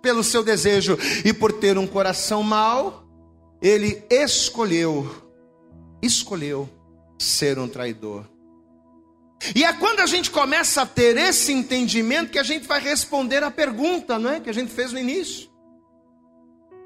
pelo 0.01 0.23
seu 0.23 0.41
desejo, 0.41 0.97
e 1.25 1.33
por 1.33 1.51
ter 1.51 1.77
um 1.77 1.85
coração 1.85 2.41
mau, 2.41 3.05
ele 3.61 4.01
escolheu, 4.09 5.13
escolheu 6.01 6.69
ser 7.19 7.59
um 7.59 7.67
traidor. 7.67 8.23
E 9.53 9.63
é 9.63 9.73
quando 9.73 9.99
a 9.99 10.05
gente 10.05 10.31
começa 10.31 10.81
a 10.81 10.85
ter 10.85 11.17
esse 11.17 11.51
entendimento 11.51 12.31
que 12.31 12.39
a 12.39 12.43
gente 12.43 12.65
vai 12.65 12.79
responder 12.79 13.43
a 13.43 13.51
pergunta, 13.51 14.17
não 14.17 14.31
é? 14.31 14.39
Que 14.39 14.49
a 14.49 14.53
gente 14.53 14.71
fez 14.71 14.91
no 14.93 14.99
início. 14.99 15.49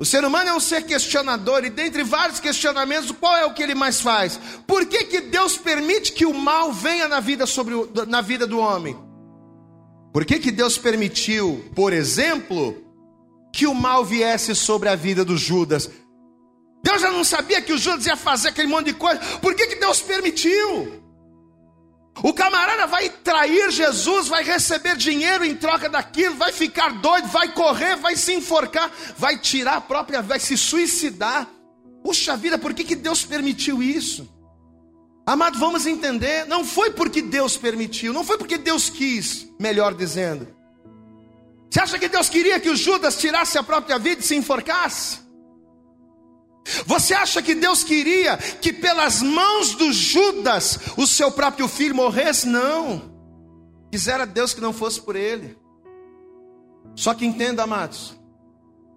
O 0.02 0.06
ser 0.06 0.26
humano 0.26 0.50
é 0.50 0.54
um 0.56 0.60
ser 0.60 0.82
questionador, 0.82 1.64
e 1.64 1.70
dentre 1.70 2.04
vários 2.04 2.40
questionamentos, 2.40 3.12
qual 3.12 3.38
é 3.38 3.46
o 3.46 3.54
que 3.54 3.62
ele 3.62 3.76
mais 3.76 4.02
faz? 4.02 4.40
Por 4.66 4.84
que, 4.88 5.04
que 5.04 5.22
Deus 5.22 5.58
permite 5.58 6.12
que 6.14 6.26
o 6.26 6.34
mal 6.34 6.74
venha 6.74 7.08
na 7.08 7.20
vida, 7.20 7.46
sobre 7.46 7.76
o, 7.76 7.88
na 8.08 8.20
vida 8.20 8.48
do 8.48 8.58
homem? 8.58 8.98
Por 10.12 10.26
que, 10.26 10.40
que 10.40 10.50
Deus 10.50 10.76
permitiu, 10.76 11.64
por 11.76 11.94
exemplo, 11.94 12.84
que 13.54 13.68
o 13.68 13.76
mal 13.76 14.04
viesse 14.04 14.56
sobre 14.56 14.90
a 14.90 14.96
vida 14.96 15.24
do 15.24 15.38
Judas? 15.38 15.88
Deus 16.84 17.00
já 17.00 17.12
não 17.12 17.24
sabia 17.24 17.62
que 17.62 17.72
o 17.72 17.78
Judas 17.78 18.08
ia 18.08 18.18
fazer 18.18 18.48
aquele 18.48 18.70
monte 18.70 18.88
de 18.88 18.94
coisa, 18.94 19.20
por 19.40 19.54
que, 19.54 19.68
que 19.68 19.76
Deus 19.76 20.02
permitiu? 20.02 21.01
O 22.24 22.34
camarada 22.34 22.86
vai 22.86 23.10
trair 23.10 23.72
Jesus, 23.72 24.28
vai 24.28 24.44
receber 24.44 24.96
dinheiro 24.96 25.44
em 25.44 25.56
troca 25.56 25.90
daquilo, 25.90 26.36
vai 26.36 26.52
ficar 26.52 27.02
doido, 27.02 27.28
vai 27.28 27.52
correr, 27.52 27.96
vai 27.96 28.16
se 28.16 28.34
enforcar, 28.34 28.92
vai 29.18 29.38
tirar 29.40 29.78
a 29.78 29.82
própria, 29.82 30.22
vai 30.22 30.40
se 30.40 30.56
suicidar. 30.56 31.48
Puxa 32.04 32.38
vida, 32.38 32.58
por 32.58 32.74
que, 32.74 32.84
que 32.84 32.96
Deus 32.96 33.26
permitiu 33.26 33.82
isso? 33.82 34.30
Amado, 35.26 35.58
vamos 35.58 35.86
entender, 35.86 36.46
não 36.46 36.64
foi 36.64 36.92
porque 36.92 37.22
Deus 37.22 37.58
permitiu, 37.58 38.14
não 38.14 38.24
foi 38.24 38.38
porque 38.38 38.58
Deus 38.58 38.90
quis, 38.90 39.48
melhor 39.60 39.94
dizendo. 39.94 40.48
Você 41.70 41.80
acha 41.80 41.98
que 41.98 42.10
Deus 42.10 42.30
queria 42.30 42.60
que 42.60 42.70
o 42.70 42.76
Judas 42.76 43.18
tirasse 43.18 43.58
a 43.58 43.64
própria 43.64 43.98
vida 43.98 44.22
e 44.22 44.24
se 44.24 44.36
enforcasse? 44.36 45.20
Você 46.86 47.14
acha 47.14 47.42
que 47.42 47.56
Deus 47.56 47.84
queria 47.84 48.38
que 48.38 48.72
pelas 48.72 49.22
mãos 49.22 49.74
do 49.76 49.92
Judas 49.92 50.80
o 50.98 51.08
seu 51.08 51.32
próprio 51.32 51.68
filho 51.68 51.96
morresse? 51.96 52.48
Não. 52.48 53.12
Quisera 53.92 54.26
Deus 54.26 54.54
que 54.54 54.62
não 54.62 54.72
fosse 54.72 55.02
por 55.02 55.16
ele. 55.16 55.58
Só 56.96 57.14
que 57.14 57.26
entenda, 57.26 57.64
amados, 57.64 58.18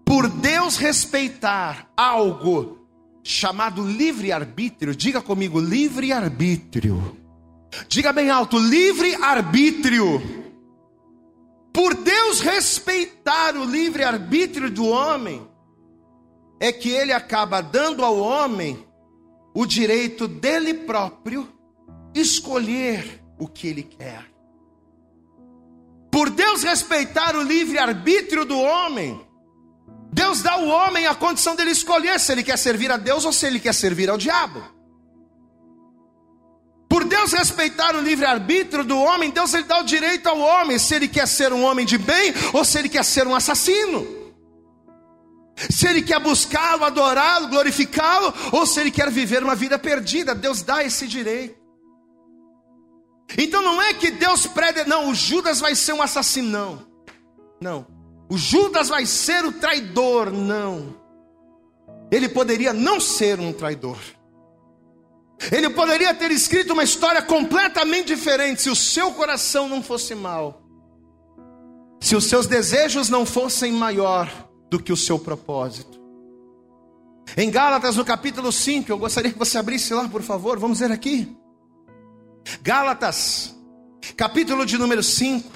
por 0.05 0.29
Deus 0.29 0.77
respeitar 0.77 1.91
algo 1.97 2.87
chamado 3.23 3.83
livre-arbítrio, 3.87 4.95
diga 4.95 5.23
comigo, 5.23 5.59
livre-arbítrio. 5.59 7.17
Diga 7.89 8.13
bem 8.13 8.31
alto, 8.31 8.59
livre-arbítrio. 8.59 10.23
Por 11.73 11.95
Deus 11.95 12.41
respeitar 12.41 13.57
o 13.57 13.65
livre-arbítrio 13.65 14.71
do 14.71 14.87
homem, 14.87 15.49
é 16.65 16.73
que 16.73 16.89
ele 16.89 17.13
acaba 17.13 17.61
dando 17.61 18.03
ao 18.03 18.17
homem 18.19 18.87
o 19.55 19.67
direito 19.67 20.27
dele 20.27 20.73
próprio 20.73 21.47
escolher 22.15 23.23
o 23.39 23.47
que 23.47 23.69
ele 23.69 23.83
quer. 23.83 24.25
Por 26.11 26.31
Deus 26.31 26.63
respeitar 26.63 27.37
o 27.37 27.43
livre-arbítrio 27.43 28.47
do 28.47 28.59
homem, 28.59 29.21
Deus 30.11 30.41
dá 30.41 30.53
ao 30.53 30.67
homem 30.67 31.07
a 31.07 31.15
condição 31.15 31.55
dele 31.55 31.71
escolher 31.71 32.19
se 32.19 32.33
ele 32.33 32.43
quer 32.43 32.57
servir 32.57 32.91
a 32.91 32.97
Deus 32.97 33.27
ou 33.27 33.33
se 33.33 33.45
ele 33.45 33.61
quer 33.61 33.75
servir 33.75 34.09
ao 34.09 34.17
diabo. 34.17 34.65
Por 36.89 37.05
Deus 37.05 37.31
respeitar 37.35 37.95
o 37.95 38.01
livre-arbítrio 38.01 38.85
do 38.85 38.99
homem, 38.99 39.31
Deus 39.31 39.53
ele 39.53 39.65
dá 39.65 39.81
o 39.81 39.85
direito 39.85 40.31
ao 40.31 40.39
homem 40.39 40.79
se 40.79 40.95
ele 40.95 41.09
quer 41.09 41.29
ser 41.29 41.53
um 41.53 41.63
homem 41.63 41.85
de 41.85 41.99
bem 41.99 42.33
ou 42.55 42.65
se 42.65 42.79
ele 42.79 42.89
quer 42.89 43.05
ser 43.05 43.27
um 43.27 43.35
assassino. 43.35 44.24
Se 45.57 45.87
ele 45.89 46.03
quer 46.03 46.21
buscá-lo, 46.21 46.85
adorá-lo, 46.85 47.49
glorificá-lo, 47.49 48.35
ou 48.53 48.67
se 48.67 48.81
ele 48.81 48.91
quer 48.91 49.11
viver 49.11 49.43
uma 49.43 49.55
vida 49.55 49.79
perdida, 49.79 50.35
Deus 50.35 50.63
dá 50.63 50.85
esse 50.85 51.07
direito. 51.07 51.63
Então 53.39 53.63
não 53.63 53.81
é 53.81 53.95
que 53.95 54.11
Deus 54.11 54.47
prede, 54.47 54.85
não, 54.89 55.11
o 55.11 55.15
Judas 55.15 55.61
vai 55.61 55.75
ser 55.75 55.93
um 55.93 56.03
assassino, 56.03 56.49
não. 56.49 56.87
Não. 57.61 57.87
O 58.29 58.37
Judas 58.37 58.89
vai 58.89 59.07
ser 59.07 59.45
o 59.45 59.53
traidor, 59.53 60.31
não. 60.31 60.97
Ele 62.11 62.29
poderia 62.29 62.73
não 62.73 63.01
ser 63.01 63.41
um 63.41 63.53
traidor. 63.53 63.99
Ele 65.51 65.71
poderia 65.71 66.15
ter 66.15 66.31
escrito 66.31 66.73
uma 66.73 66.85
história 66.85 67.23
completamente 67.23 68.07
diferente 68.07 68.63
se 68.63 68.71
o 68.71 68.77
seu 68.77 69.13
coração 69.13 69.69
não 69.69 69.83
fosse 69.83 70.15
mau. 70.15 70.63
Se 72.01 72.15
os 72.15 72.25
seus 72.27 72.47
desejos 72.47 73.09
não 73.09 73.25
fossem 73.25 73.73
maior 73.73 74.44
do 74.75 74.83
que 74.83 74.93
o 74.93 74.97
seu 74.97 75.19
propósito. 75.19 76.01
Em 77.37 77.49
Gálatas, 77.49 77.97
no 77.97 78.05
capítulo 78.05 78.51
5, 78.51 78.91
eu 78.91 78.99
gostaria 78.99 79.33
que 79.33 79.39
você 79.39 79.57
abrisse 79.57 79.95
lá, 79.95 80.09
por 80.09 80.23
favor, 80.23 80.59
vamos 80.59 80.81
ver 80.81 80.91
aqui. 80.91 81.35
Gálatas, 82.61 83.55
capítulo 84.17 84.67
de 84.67 84.77
número 84.77 85.03
5. 85.03 85.49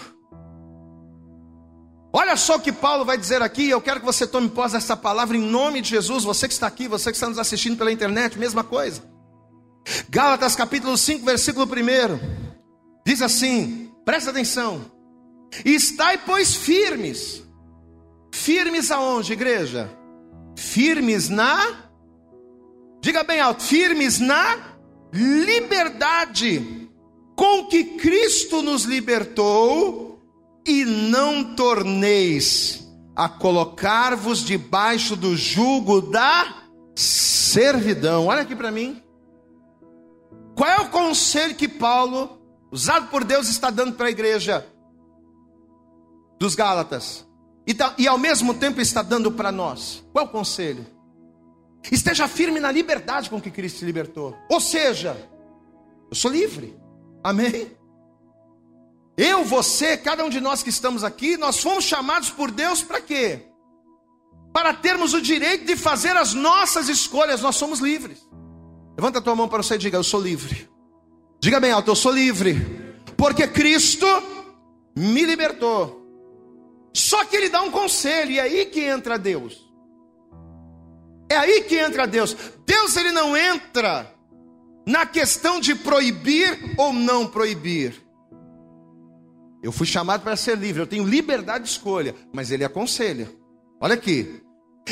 Olha 2.13 2.37
só 2.37 2.57
o 2.57 2.61
que 2.61 2.73
Paulo 2.73 3.05
vai 3.05 3.19
dizer 3.19 3.43
aqui. 3.43 3.69
Eu 3.69 3.81
quero 3.81 4.01
que 4.01 4.07
você 4.07 4.27
tome 4.27 4.49
posse 4.49 4.75
dessa 4.75 4.97
palavra 4.97 5.37
em 5.37 5.43
nome 5.43 5.81
de 5.81 5.91
Jesus. 5.91 6.25
Você 6.25 6.47
que 6.47 6.55
está 6.55 6.67
aqui, 6.67 6.89
você 6.89 7.11
que 7.11 7.17
está 7.17 7.29
nos 7.29 7.39
assistindo 7.39 7.77
pela 7.77 7.93
internet, 7.93 8.39
mesma 8.39 8.65
coisa. 8.65 9.03
Gálatas 10.09 10.55
capítulo 10.57 10.97
5, 10.97 11.25
versículo 11.25 11.67
1. 11.67 11.69
Diz 13.05 13.21
assim: 13.21 13.93
presta 14.05 14.31
atenção. 14.31 14.91
Estai, 15.65 16.19
pois, 16.19 16.55
firmes. 16.55 17.48
Firmes 18.39 18.91
aonde, 18.91 19.33
igreja? 19.33 19.91
Firmes 20.57 21.29
na. 21.29 21.91
Diga 23.01 23.25
bem 23.25 23.41
alto: 23.41 23.63
firmes 23.63 24.21
na 24.21 24.79
liberdade 25.13 26.89
com 27.35 27.67
que 27.67 27.85
Cristo 27.85 28.63
nos 28.63 28.85
libertou, 28.85 30.23
e 30.67 30.85
não 30.85 31.55
torneis 31.57 32.89
a 33.15 33.29
colocar-vos 33.29 34.45
debaixo 34.45 35.17
do 35.17 35.37
jugo 35.37 36.01
da 36.01 36.63
servidão. 36.95 38.27
Olha 38.27 38.43
aqui 38.43 38.55
para 38.55 38.71
mim. 38.71 39.03
Qual 40.55 40.71
é 40.71 40.81
o 40.81 40.91
conselho 40.91 41.55
que 41.55 41.69
Paulo, 41.69 42.41
usado 42.71 43.09
por 43.09 43.25
Deus, 43.25 43.49
está 43.49 43.71
dando 43.71 43.95
para 43.95 44.07
a 44.07 44.11
igreja 44.11 44.67
dos 46.39 46.55
Gálatas? 46.55 47.28
E, 47.69 47.75
tá, 47.75 47.95
e 47.99 48.09
ao 48.09 48.17
mesmo 48.17 48.55
tempo 48.55 48.81
está 48.81 49.03
dando 49.03 49.31
para 49.31 49.53
nós. 49.53 50.03
Qual 50.11 50.25
é 50.25 50.29
o 50.29 50.31
conselho? 50.33 50.87
Esteja 51.93 52.27
firme 52.27 52.59
na 52.59 52.73
liberdade 52.73 53.29
com 53.29 53.39
que 53.39 53.51
Cristo 53.51 53.81
te 53.81 53.85
libertou. 53.85 54.35
Ou 54.49 54.59
seja, 54.59 55.15
eu 56.11 56.17
sou 56.17 56.31
livre. 56.31 56.75
Amém? 57.23 57.71
Eu, 59.19 59.45
você, 59.45 59.99
cada 59.99 60.25
um 60.25 60.31
de 60.31 60.41
nós 60.41 60.63
que 60.63 60.71
estamos 60.71 61.05
aqui, 61.05 61.37
nós 61.37 61.61
fomos 61.61 61.85
chamados 61.85 62.31
por 62.31 62.51
Deus 62.51 62.83
para 62.83 63.03
quê? 63.03 63.43
Para 64.51 64.73
termos 64.73 65.13
o 65.13 65.21
direito 65.21 65.67
de 65.67 65.77
fazer 65.77 66.17
as 66.17 66.33
nossas 66.33 66.89
escolhas, 66.89 67.43
nós 67.43 67.57
somos 67.57 67.81
livres. 67.81 68.27
Levanta 68.97 69.19
a 69.19 69.23
tua 69.23 69.37
mão 69.37 69.47
para 69.47 69.63
você 69.63 69.75
e 69.75 69.79
diga: 69.79 69.99
Eu 69.99 70.05
sou 70.05 70.23
livre. 70.23 70.67
Diga 71.39 71.61
bem 71.61 71.71
alto: 71.71 71.91
Eu 71.91 71.97
sou 71.97 72.13
livre. 72.13 72.55
Porque 73.15 73.47
Cristo 73.47 74.07
me 74.97 75.27
libertou. 75.27 75.98
Só 76.93 77.25
que 77.25 77.37
Ele 77.37 77.49
dá 77.49 77.63
um 77.63 77.71
conselho, 77.71 78.33
e 78.33 78.39
é 78.39 78.43
aí 78.43 78.67
que 78.67 78.81
entra 78.81 79.19
Deus. 79.19 79.69
É 81.29 81.37
aí 81.37 81.63
que 81.63 81.77
entra 81.77 82.07
Deus. 82.07 82.35
Deus 82.65 82.97
ele 82.97 83.13
não 83.13 83.37
entra 83.37 84.13
na 84.87 85.05
questão 85.05 85.61
de 85.61 85.75
proibir 85.75 86.75
ou 86.79 86.93
não 86.93 87.27
proibir. 87.27 88.03
Eu 89.63 89.71
fui 89.71 89.87
chamado 89.87 90.23
para 90.23 90.37
ser 90.37 90.57
livre, 90.57 90.81
eu 90.81 90.87
tenho 90.87 91.05
liberdade 91.05 91.65
de 91.65 91.71
escolha, 91.71 92.15
mas 92.33 92.51
ele 92.51 92.65
aconselha. 92.65 93.31
Olha 93.81 93.95
aqui. 93.95 94.43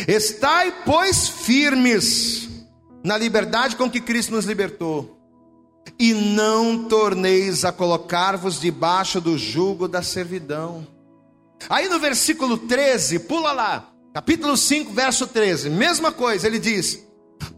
Estai, 0.07 0.83
pois, 0.85 1.29
firmes 1.29 2.49
na 3.03 3.17
liberdade 3.17 3.77
com 3.77 3.89
que 3.89 4.01
Cristo 4.01 4.33
nos 4.33 4.45
libertou, 4.45 5.17
e 5.97 6.13
não 6.13 6.89
torneis 6.89 7.65
a 7.65 7.71
colocar-vos 7.71 8.61
debaixo 8.61 9.21
do 9.21 9.39
jugo 9.39 9.87
da 9.87 10.03
servidão. 10.03 10.85
Aí 11.69 11.88
no 11.88 11.99
versículo 11.99 12.59
13, 12.59 13.21
pula 13.21 13.53
lá, 13.53 13.90
capítulo 14.12 14.57
5, 14.57 14.92
verso 14.92 15.27
13, 15.27 15.71
mesma 15.71 16.12
coisa, 16.12 16.47
ele 16.47 16.59
diz: 16.59 17.07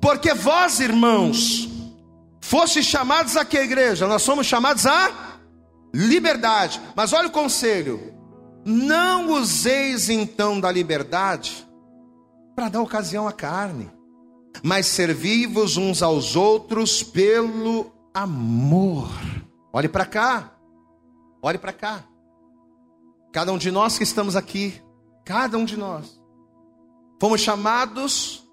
Porque 0.01 0.33
vós, 0.35 0.81
irmãos, 0.81 1.69
foste 2.41 2.83
chamados 2.83 3.37
a 3.37 3.45
que 3.45 3.59
igreja? 3.59 4.07
Nós 4.07 4.23
somos 4.23 4.47
chamados 4.47 4.87
a 4.87 5.39
liberdade. 5.93 6.81
Mas 6.95 7.13
olha 7.13 7.29
o 7.29 7.33
conselho: 7.33 8.15
não 8.65 9.33
useis 9.33 10.09
então 10.09 10.61
da 10.61 10.71
liberdade 10.71 11.67
para 12.55 12.69
dar 12.69 12.83
ocasião 12.83 13.29
à 13.29 13.33
carne 13.33 13.99
mas 14.63 14.87
servi-vos 14.87 15.77
uns 15.77 16.03
aos 16.03 16.37
outros 16.37 17.03
pelo 17.03 17.93
amor. 18.13 19.09
Olhe 19.73 19.89
para 19.89 20.05
cá, 20.05 20.53
olhe 21.43 21.59
para 21.59 21.73
cá. 21.73 22.05
Cada 23.39 23.53
um 23.53 23.57
de 23.57 23.71
nós 23.71 23.97
que 23.97 24.03
estamos 24.03 24.35
aqui, 24.35 24.83
cada 25.25 25.57
um 25.57 25.65
de 25.65 25.77
nós, 25.77 26.21
fomos 27.21 27.41
chamados 27.41 28.45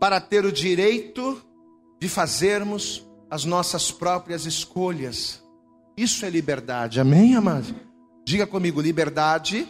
para 0.00 0.22
ter 0.22 0.46
o 0.46 0.50
direito 0.50 1.38
de 2.00 2.08
fazermos 2.08 3.06
as 3.30 3.44
nossas 3.44 3.90
próprias 3.92 4.46
escolhas. 4.46 5.42
Isso 5.98 6.24
é 6.24 6.30
liberdade, 6.30 6.98
amém, 6.98 7.36
amado? 7.36 7.74
Diga 8.24 8.46
comigo, 8.46 8.80
liberdade. 8.80 9.68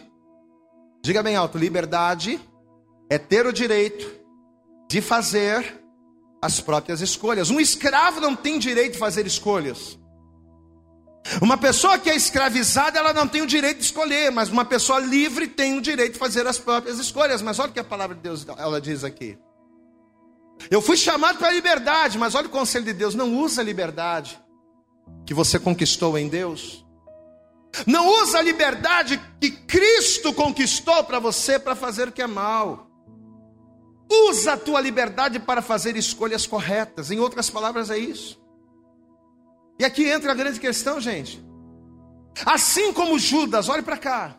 Diga 1.03 1.21
bem 1.21 1.35
alto, 1.35 1.57
liberdade 1.57 2.39
é 3.09 3.17
ter 3.17 3.45
o 3.45 3.51
direito 3.51 4.09
de 4.89 5.01
fazer 5.01 5.83
as 6.41 6.61
próprias 6.61 7.01
escolhas. 7.01 7.49
Um 7.49 7.59
escravo 7.59 8.21
não 8.21 8.33
tem 8.33 8.57
direito 8.57 8.93
de 8.93 8.97
fazer 8.97 9.27
escolhas. 9.27 9.99
Uma 11.41 11.57
pessoa 11.57 11.97
que 11.97 12.09
é 12.09 12.15
escravizada, 12.15 12.99
ela 12.99 13.13
não 13.13 13.27
tem 13.27 13.41
o 13.41 13.47
direito 13.47 13.77
de 13.77 13.85
escolher, 13.85 14.31
mas 14.31 14.49
uma 14.49 14.65
pessoa 14.65 14.99
livre 14.99 15.47
tem 15.47 15.77
o 15.77 15.81
direito 15.81 16.13
de 16.13 16.19
fazer 16.19 16.45
as 16.45 16.57
próprias 16.57 16.99
escolhas. 16.99 17.41
Mas 17.41 17.59
olha 17.59 17.69
o 17.69 17.73
que 17.73 17.79
a 17.79 17.83
palavra 17.83 18.15
de 18.15 18.21
Deus 18.21 18.45
ela 18.57 18.81
diz 18.81 19.03
aqui. 19.03 19.37
Eu 20.69 20.81
fui 20.81 20.97
chamado 20.97 21.37
para 21.37 21.47
a 21.47 21.51
liberdade, 21.51 22.17
mas 22.17 22.35
olha 22.35 22.47
o 22.47 22.51
conselho 22.51 22.85
de 22.85 22.93
Deus: 22.93 23.15
não 23.15 23.35
usa 23.37 23.61
a 23.61 23.63
liberdade 23.63 24.39
que 25.25 25.33
você 25.33 25.57
conquistou 25.57 26.17
em 26.17 26.27
Deus. 26.27 26.83
Não 27.87 28.07
usa 28.21 28.37
a 28.37 28.41
liberdade 28.41 29.19
que 29.41 29.49
Cristo 29.49 30.31
conquistou 30.33 31.03
para 31.05 31.19
você 31.19 31.57
para 31.57 31.75
fazer 31.75 32.09
o 32.09 32.11
que 32.11 32.21
é 32.21 32.27
mal. 32.27 32.87
Usa 34.29 34.53
a 34.53 34.57
tua 34.57 34.79
liberdade 34.79 35.39
para 35.39 35.61
fazer 35.61 35.95
escolhas 35.97 36.45
corretas. 36.45 37.09
Em 37.09 37.19
outras 37.19 37.49
palavras, 37.49 37.89
é 37.89 37.97
isso. 37.97 38.42
E 39.83 39.85
aqui 39.85 40.09
entra 40.09 40.31
a 40.31 40.33
grande 40.33 40.61
questão, 40.61 41.01
gente. 41.01 41.43
Assim 42.45 42.93
como 42.93 43.19
Judas, 43.19 43.67
olhe 43.67 43.81
para 43.81 43.97
cá. 43.97 44.37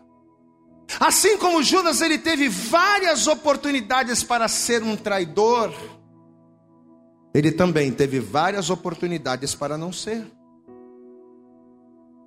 Assim 0.99 1.37
como 1.37 1.63
Judas, 1.63 2.01
ele 2.01 2.17
teve 2.17 2.49
várias 2.49 3.27
oportunidades 3.27 4.23
para 4.23 4.49
ser 4.49 4.83
um 4.83 4.97
traidor, 4.97 5.71
ele 7.35 7.53
também 7.53 7.93
teve 7.93 8.21
várias 8.21 8.71
oportunidades 8.71 9.55
para 9.55 9.77
não 9.77 9.93
ser. 9.93 10.25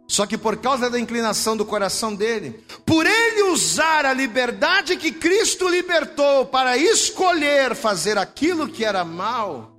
Só 0.08 0.28
que 0.28 0.38
por 0.38 0.58
causa 0.58 0.88
da 0.88 1.00
inclinação 1.00 1.58
do 1.58 1.66
coração 1.66 2.14
dele, 2.14 2.64
por 2.86 3.04
ele 3.04 3.50
usar 3.50 4.06
a 4.06 4.14
liberdade 4.14 4.96
que 4.96 5.12
Cristo 5.12 5.68
libertou 5.68 6.46
para 6.46 6.78
escolher 6.78 7.74
fazer 7.74 8.16
aquilo 8.16 8.70
que 8.70 8.86
era 8.86 9.04
mal, 9.04 9.76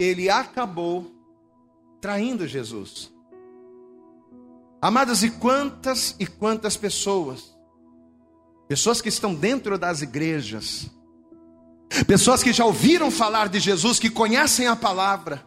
ele 0.00 0.30
acabou 0.30 1.17
traindo 2.00 2.46
Jesus. 2.46 3.12
Amadas, 4.80 5.22
e 5.22 5.30
quantas 5.30 6.14
e 6.20 6.26
quantas 6.26 6.76
pessoas, 6.76 7.56
pessoas 8.68 9.00
que 9.00 9.08
estão 9.08 9.34
dentro 9.34 9.76
das 9.76 10.02
igrejas, 10.02 10.88
pessoas 12.06 12.42
que 12.42 12.52
já 12.52 12.64
ouviram 12.64 13.10
falar 13.10 13.48
de 13.48 13.58
Jesus, 13.58 13.98
que 13.98 14.08
conhecem 14.08 14.68
a 14.68 14.76
palavra, 14.76 15.44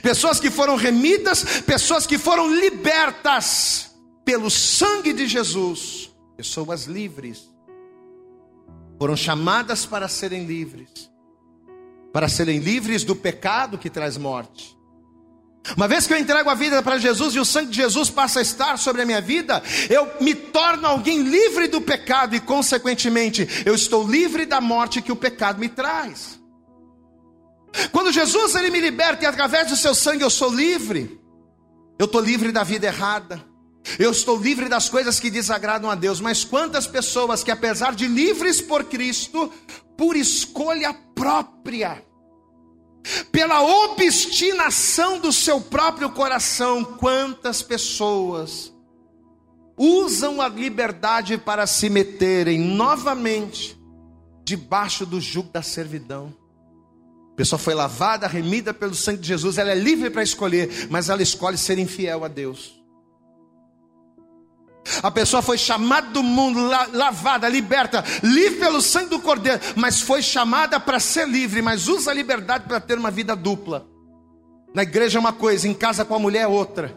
pessoas 0.00 0.38
que 0.38 0.48
foram 0.48 0.76
remidas, 0.76 1.62
pessoas 1.62 2.06
que 2.06 2.16
foram 2.16 2.54
libertas 2.54 3.96
pelo 4.24 4.48
sangue 4.48 5.12
de 5.12 5.26
Jesus, 5.26 6.14
pessoas 6.36 6.84
livres, 6.84 7.52
foram 8.96 9.16
chamadas 9.16 9.84
para 9.84 10.06
serem 10.06 10.46
livres, 10.46 11.10
para 12.12 12.28
serem 12.28 12.60
livres 12.60 13.02
do 13.02 13.16
pecado 13.16 13.76
que 13.76 13.90
traz 13.90 14.16
morte 14.16 14.73
uma 15.76 15.88
vez 15.88 16.06
que 16.06 16.12
eu 16.12 16.18
entrego 16.18 16.50
a 16.50 16.54
vida 16.54 16.82
para 16.82 16.98
Jesus 16.98 17.34
e 17.34 17.40
o 17.40 17.44
sangue 17.44 17.70
de 17.70 17.76
Jesus 17.76 18.10
passa 18.10 18.40
a 18.40 18.42
estar 18.42 18.78
sobre 18.78 19.00
a 19.02 19.06
minha 19.06 19.20
vida, 19.20 19.62
eu 19.88 20.08
me 20.20 20.34
torno 20.34 20.86
alguém 20.86 21.22
livre 21.22 21.68
do 21.68 21.80
pecado 21.80 22.36
e, 22.36 22.40
consequentemente, 22.40 23.48
eu 23.64 23.74
estou 23.74 24.06
livre 24.06 24.44
da 24.44 24.60
morte 24.60 25.00
que 25.00 25.12
o 25.12 25.16
pecado 25.16 25.58
me 25.58 25.70
traz. 25.70 26.38
Quando 27.90 28.12
Jesus 28.12 28.54
ele 28.54 28.70
me 28.70 28.80
liberta 28.80 29.24
e 29.24 29.26
através 29.26 29.68
do 29.68 29.76
seu 29.76 29.94
sangue 29.94 30.22
eu 30.22 30.30
sou 30.30 30.52
livre, 30.54 31.18
eu 31.98 32.04
estou 32.04 32.20
livre 32.20 32.52
da 32.52 32.62
vida 32.62 32.86
errada, 32.86 33.42
eu 33.98 34.10
estou 34.10 34.38
livre 34.38 34.68
das 34.68 34.88
coisas 34.88 35.18
que 35.18 35.30
desagradam 35.30 35.90
a 35.90 35.94
Deus. 35.94 36.20
Mas 36.20 36.44
quantas 36.44 36.86
pessoas 36.86 37.42
que, 37.42 37.50
apesar 37.50 37.94
de 37.94 38.06
livres 38.06 38.60
por 38.60 38.84
Cristo, 38.84 39.50
por 39.96 40.14
escolha 40.14 40.94
própria, 41.14 42.02
pela 43.30 43.62
obstinação 43.62 45.18
do 45.18 45.32
seu 45.32 45.60
próprio 45.60 46.10
coração, 46.10 46.84
quantas 46.84 47.62
pessoas 47.62 48.72
usam 49.76 50.40
a 50.40 50.48
liberdade 50.48 51.36
para 51.36 51.66
se 51.66 51.90
meterem 51.90 52.58
novamente 52.58 53.78
debaixo 54.44 55.04
do 55.04 55.20
jugo 55.20 55.50
da 55.50 55.62
servidão. 55.62 56.34
A 57.32 57.36
pessoa 57.36 57.58
foi 57.58 57.74
lavada, 57.74 58.28
remida 58.28 58.72
pelo 58.72 58.94
sangue 58.94 59.20
de 59.20 59.28
Jesus, 59.28 59.58
ela 59.58 59.72
é 59.72 59.74
livre 59.74 60.08
para 60.08 60.22
escolher, 60.22 60.86
mas 60.88 61.08
ela 61.08 61.22
escolhe 61.22 61.58
ser 61.58 61.78
infiel 61.78 62.24
a 62.24 62.28
Deus. 62.28 62.83
A 65.02 65.10
pessoa 65.10 65.42
foi 65.42 65.56
chamada 65.56 66.08
do 66.08 66.22
mundo, 66.22 66.60
lavada, 66.92 67.48
liberta, 67.48 68.04
livre 68.22 68.58
pelo 68.58 68.82
sangue 68.82 69.10
do 69.10 69.20
Cordeiro, 69.20 69.60
mas 69.76 70.00
foi 70.00 70.22
chamada 70.22 70.78
para 70.78 71.00
ser 71.00 71.26
livre, 71.26 71.62
mas 71.62 71.88
usa 71.88 72.10
a 72.10 72.14
liberdade 72.14 72.64
para 72.66 72.80
ter 72.80 72.98
uma 72.98 73.10
vida 73.10 73.34
dupla. 73.34 73.86
Na 74.74 74.82
igreja 74.82 75.18
é 75.18 75.20
uma 75.20 75.32
coisa, 75.32 75.66
em 75.66 75.74
casa 75.74 76.04
com 76.04 76.14
a 76.14 76.18
mulher 76.18 76.42
é 76.42 76.46
outra. 76.46 76.94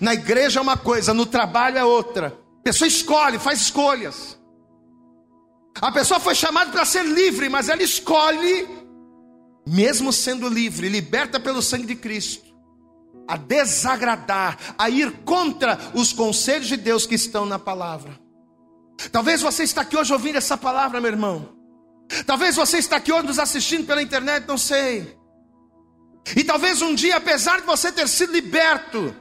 Na 0.00 0.12
igreja 0.12 0.58
é 0.58 0.62
uma 0.62 0.76
coisa, 0.76 1.14
no 1.14 1.24
trabalho 1.24 1.78
é 1.78 1.84
outra. 1.84 2.36
A 2.60 2.62
pessoa 2.62 2.88
escolhe, 2.88 3.38
faz 3.38 3.60
escolhas. 3.60 4.38
A 5.80 5.92
pessoa 5.92 6.18
foi 6.18 6.34
chamada 6.34 6.70
para 6.70 6.84
ser 6.84 7.04
livre, 7.04 7.48
mas 7.48 7.68
ela 7.68 7.82
escolhe, 7.82 8.68
mesmo 9.66 10.12
sendo 10.12 10.48
livre, 10.48 10.88
liberta 10.88 11.38
pelo 11.38 11.62
sangue 11.62 11.86
de 11.86 11.94
Cristo 11.94 12.49
a 13.30 13.36
desagradar, 13.36 14.58
a 14.76 14.90
ir 14.90 15.12
contra 15.24 15.78
os 15.94 16.12
conselhos 16.12 16.66
de 16.66 16.76
Deus 16.76 17.06
que 17.06 17.14
estão 17.14 17.46
na 17.46 17.60
palavra. 17.60 18.18
Talvez 19.12 19.40
você 19.40 19.62
está 19.62 19.82
aqui 19.82 19.96
hoje 19.96 20.12
ouvindo 20.12 20.36
essa 20.36 20.56
palavra, 20.56 21.00
meu 21.00 21.12
irmão. 21.12 21.48
Talvez 22.26 22.56
você 22.56 22.78
está 22.78 22.96
aqui 22.96 23.12
hoje 23.12 23.28
nos 23.28 23.38
assistindo 23.38 23.86
pela 23.86 24.02
internet, 24.02 24.48
não 24.48 24.58
sei. 24.58 25.16
E 26.34 26.42
talvez 26.42 26.82
um 26.82 26.92
dia, 26.92 27.18
apesar 27.18 27.60
de 27.60 27.66
você 27.66 27.92
ter 27.92 28.08
sido 28.08 28.32
liberto 28.32 29.14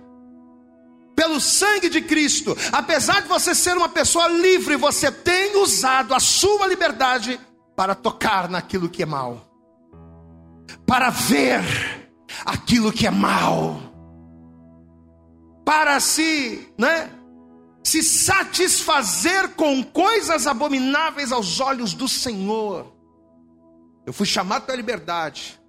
pelo 1.16 1.40
sangue 1.40 1.88
de 1.88 2.02
Cristo, 2.02 2.58
apesar 2.72 3.22
de 3.22 3.28
você 3.28 3.54
ser 3.54 3.78
uma 3.78 3.90
pessoa 3.90 4.28
livre, 4.28 4.76
você 4.76 5.12
tem 5.12 5.56
usado 5.58 6.16
a 6.16 6.20
sua 6.20 6.66
liberdade 6.66 7.40
para 7.76 7.94
tocar 7.94 8.50
naquilo 8.50 8.90
que 8.90 9.04
é 9.04 9.06
mal, 9.06 9.48
para 10.88 11.12
ver 11.12 11.62
aquilo 12.44 12.92
que 12.92 13.06
é 13.06 13.12
mal 13.12 13.89
para 15.70 16.00
se, 16.00 16.68
né, 16.80 17.12
se 17.84 18.02
satisfazer 18.02 19.50
com 19.50 19.84
coisas 19.84 20.48
abomináveis 20.48 21.32
aos 21.32 21.60
olhos 21.60 21.94
do 21.94 22.08
Senhor. 22.08 22.92
Eu 24.04 24.12
fui 24.12 24.26
chamado 24.26 24.64
para 24.64 24.74
a 24.74 24.78
liberdade. 24.78 25.62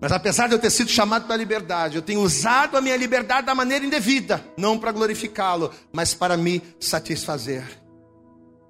Mas 0.00 0.10
apesar 0.10 0.46
de 0.46 0.54
eu 0.54 0.58
ter 0.58 0.70
sido 0.70 0.88
chamado 0.88 1.26
para 1.26 1.34
a 1.34 1.36
liberdade, 1.36 1.96
eu 1.96 2.02
tenho 2.02 2.22
usado 2.22 2.78
a 2.78 2.80
minha 2.80 2.96
liberdade 2.96 3.46
da 3.46 3.54
maneira 3.54 3.84
indevida, 3.84 4.42
não 4.56 4.78
para 4.78 4.90
glorificá-lo, 4.90 5.70
mas 5.92 6.14
para 6.14 6.34
me 6.38 6.62
satisfazer. 6.80 7.62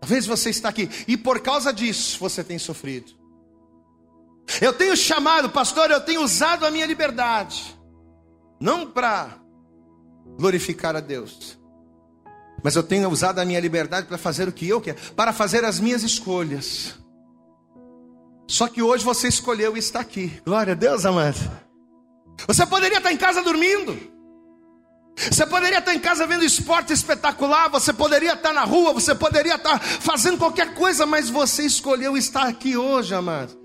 Talvez 0.00 0.26
você 0.26 0.50
está 0.50 0.70
aqui 0.70 0.90
e 1.06 1.16
por 1.16 1.38
causa 1.38 1.72
disso 1.72 2.18
você 2.18 2.42
tem 2.42 2.58
sofrido. 2.58 3.12
Eu 4.60 4.72
tenho 4.72 4.96
chamado, 4.96 5.48
pastor, 5.48 5.92
eu 5.92 6.00
tenho 6.00 6.24
usado 6.24 6.66
a 6.66 6.72
minha 6.72 6.86
liberdade, 6.86 7.78
não 8.60 8.90
para 8.90 9.41
glorificar 10.38 10.96
a 10.96 11.00
Deus. 11.00 11.58
Mas 12.62 12.76
eu 12.76 12.82
tenho 12.82 13.08
usado 13.08 13.38
a 13.38 13.44
minha 13.44 13.60
liberdade 13.60 14.06
para 14.06 14.18
fazer 14.18 14.48
o 14.48 14.52
que 14.52 14.68
eu 14.68 14.80
quero, 14.80 14.98
para 15.14 15.32
fazer 15.32 15.64
as 15.64 15.80
minhas 15.80 16.02
escolhas. 16.02 16.94
Só 18.46 18.68
que 18.68 18.82
hoje 18.82 19.04
você 19.04 19.28
escolheu 19.28 19.76
estar 19.76 20.00
aqui. 20.00 20.40
Glória 20.44 20.72
a 20.72 20.76
Deus, 20.76 21.04
amado. 21.04 21.38
Você 22.46 22.66
poderia 22.66 22.98
estar 22.98 23.12
em 23.12 23.16
casa 23.16 23.42
dormindo. 23.42 24.12
Você 25.16 25.46
poderia 25.46 25.78
estar 25.78 25.94
em 25.94 26.00
casa 26.00 26.26
vendo 26.26 26.44
esporte 26.44 26.92
espetacular, 26.92 27.68
você 27.68 27.92
poderia 27.92 28.32
estar 28.32 28.52
na 28.52 28.64
rua, 28.64 28.92
você 28.92 29.14
poderia 29.14 29.56
estar 29.56 29.78
fazendo 29.78 30.38
qualquer 30.38 30.74
coisa, 30.74 31.04
mas 31.04 31.28
você 31.28 31.64
escolheu 31.64 32.16
estar 32.16 32.48
aqui 32.48 32.76
hoje, 32.76 33.14
amado. 33.14 33.56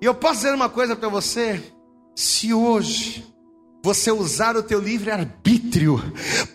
E 0.00 0.04
eu 0.04 0.14
posso 0.14 0.36
dizer 0.36 0.54
uma 0.54 0.68
coisa 0.68 0.96
para 0.96 1.08
você: 1.08 1.62
se 2.16 2.52
hoje 2.52 3.24
você 3.82 4.12
usar 4.12 4.56
o 4.56 4.62
teu 4.62 4.78
livre 4.78 5.10
arbítrio 5.10 6.00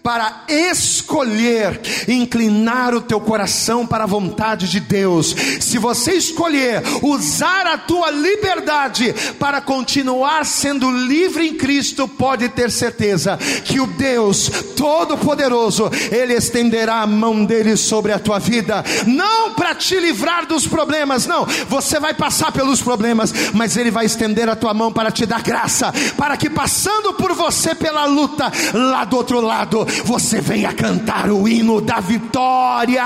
para 0.02 0.46
escolher 0.48 1.82
inclinar 2.08 2.96
o 2.96 3.02
teu 3.02 3.20
coração 3.20 3.86
para 3.86 4.06
a 4.06 4.08
vontade 4.08 4.70
de 4.70 4.80
Deus. 4.80 5.36
Se 5.60 5.78
você 5.78 6.14
escolher 6.14 6.82
usar 7.02 7.68
a 7.68 7.78
tua 7.78 8.10
liberdade 8.12 9.14
para 9.38 9.60
continuar 9.60 10.46
sendo 10.46 10.90
livre 10.90 11.46
em 11.46 11.56
Cristo, 11.56 12.08
pode 12.08 12.48
ter 12.48 12.72
certeza 12.72 13.38
que 13.66 13.82
o 13.82 13.88
Deus 13.88 14.50
todo-poderoso, 14.78 15.92
ele 16.10 16.34
estenderá 16.34 17.02
a 17.02 17.08
mão 17.08 17.44
dele 17.44 17.76
sobre 17.76 18.14
a 18.14 18.20
tua 18.20 18.40
vida, 18.40 18.86
não 19.06 19.54
para 19.54 19.76
te 19.76 20.00
livrar 20.00 20.46
dos 20.46 20.66
problemas, 20.66 21.26
não. 21.26 21.46
Você 21.68 22.00
vai 22.00 22.14
passar 22.14 22.54
pelos 22.54 22.82
problemas, 22.82 23.34
mas 23.54 23.76
ele 23.76 23.92
vai 23.92 24.06
estender 24.06 24.48
a 24.48 24.56
tua 24.56 24.74
mão 24.74 24.94
para 24.94 25.12
te 25.12 25.26
dar 25.26 25.42
graça, 25.42 25.94
para 26.16 26.38
que 26.38 26.50
passando 26.50 27.17
por 27.18 27.34
você 27.34 27.76
pela 27.76 28.06
luta, 28.06 28.52
lá 28.74 29.04
do 29.04 29.18
outro 29.18 29.42
lado, 29.42 29.86
você 30.06 30.40
venha 30.40 30.74
cantar 30.74 31.30
o 31.30 31.48
hino 31.48 31.82
da 31.82 32.00
vitória. 32.00 33.04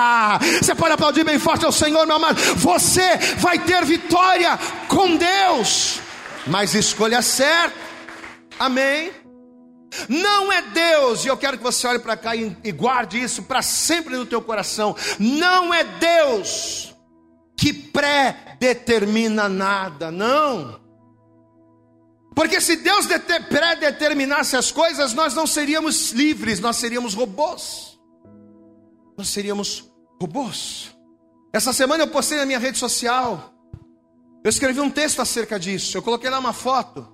Você 0.61 0.75
pode 0.75 0.93
aplaudir 0.93 1.23
bem 1.23 1.39
forte 1.39 1.65
ao 1.65 1.71
Senhor, 1.71 2.05
meu 2.05 2.17
amado. 2.17 2.39
Você 2.57 3.17
vai 3.37 3.57
ter 3.57 3.83
vitória 3.85 4.59
com 4.87 5.15
Deus, 5.15 5.99
mas 6.45 6.75
escolha 6.75 7.21
certa. 7.21 7.75
Amém. 8.59 9.11
Não 10.07 10.51
é 10.51 10.61
Deus, 10.61 11.25
e 11.25 11.27
eu 11.27 11.37
quero 11.37 11.57
que 11.57 11.63
você 11.63 11.85
olhe 11.87 11.99
para 11.99 12.15
cá 12.15 12.35
e, 12.35 12.55
e 12.63 12.71
guarde 12.71 13.21
isso 13.21 13.43
para 13.43 13.61
sempre 13.61 14.15
no 14.15 14.25
teu 14.25 14.41
coração. 14.41 14.95
Não 15.19 15.73
é 15.73 15.83
Deus 15.83 16.95
que 17.57 17.71
pré-determina 17.71 19.47
nada, 19.47 20.09
não. 20.09 20.80
Porque 22.41 22.59
se 22.59 22.75
Deus 22.75 23.05
predeterminasse 23.49 24.57
as 24.57 24.71
coisas, 24.71 25.13
nós 25.13 25.35
não 25.35 25.45
seríamos 25.45 26.09
livres, 26.11 26.59
nós 26.59 26.77
seríamos 26.77 27.13
robôs. 27.13 27.99
Nós 29.15 29.29
seríamos 29.29 29.87
robôs. 30.19 30.89
Essa 31.53 31.71
semana 31.71 32.01
eu 32.01 32.07
postei 32.07 32.39
na 32.39 32.45
minha 32.47 32.57
rede 32.57 32.79
social. 32.79 33.53
Eu 34.43 34.49
escrevi 34.49 34.81
um 34.81 34.89
texto 34.89 35.21
acerca 35.21 35.59
disso. 35.59 35.95
Eu 35.95 36.01
coloquei 36.01 36.31
lá 36.31 36.39
uma 36.39 36.51
foto 36.51 37.07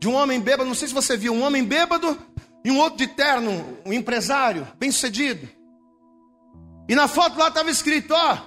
de 0.00 0.06
um 0.06 0.14
homem 0.14 0.40
bêbado. 0.40 0.68
Não 0.68 0.76
sei 0.76 0.86
se 0.86 0.94
você 0.94 1.16
viu, 1.16 1.32
um 1.32 1.42
homem 1.42 1.64
bêbado 1.64 2.16
e 2.64 2.70
um 2.70 2.78
outro 2.78 2.98
de 2.98 3.08
terno, 3.08 3.76
um 3.84 3.92
empresário, 3.92 4.68
bem 4.78 4.92
sucedido. 4.92 5.48
E 6.88 6.94
na 6.94 7.08
foto 7.08 7.36
lá 7.40 7.48
estava 7.48 7.72
escrito: 7.72 8.14
ó, 8.14 8.38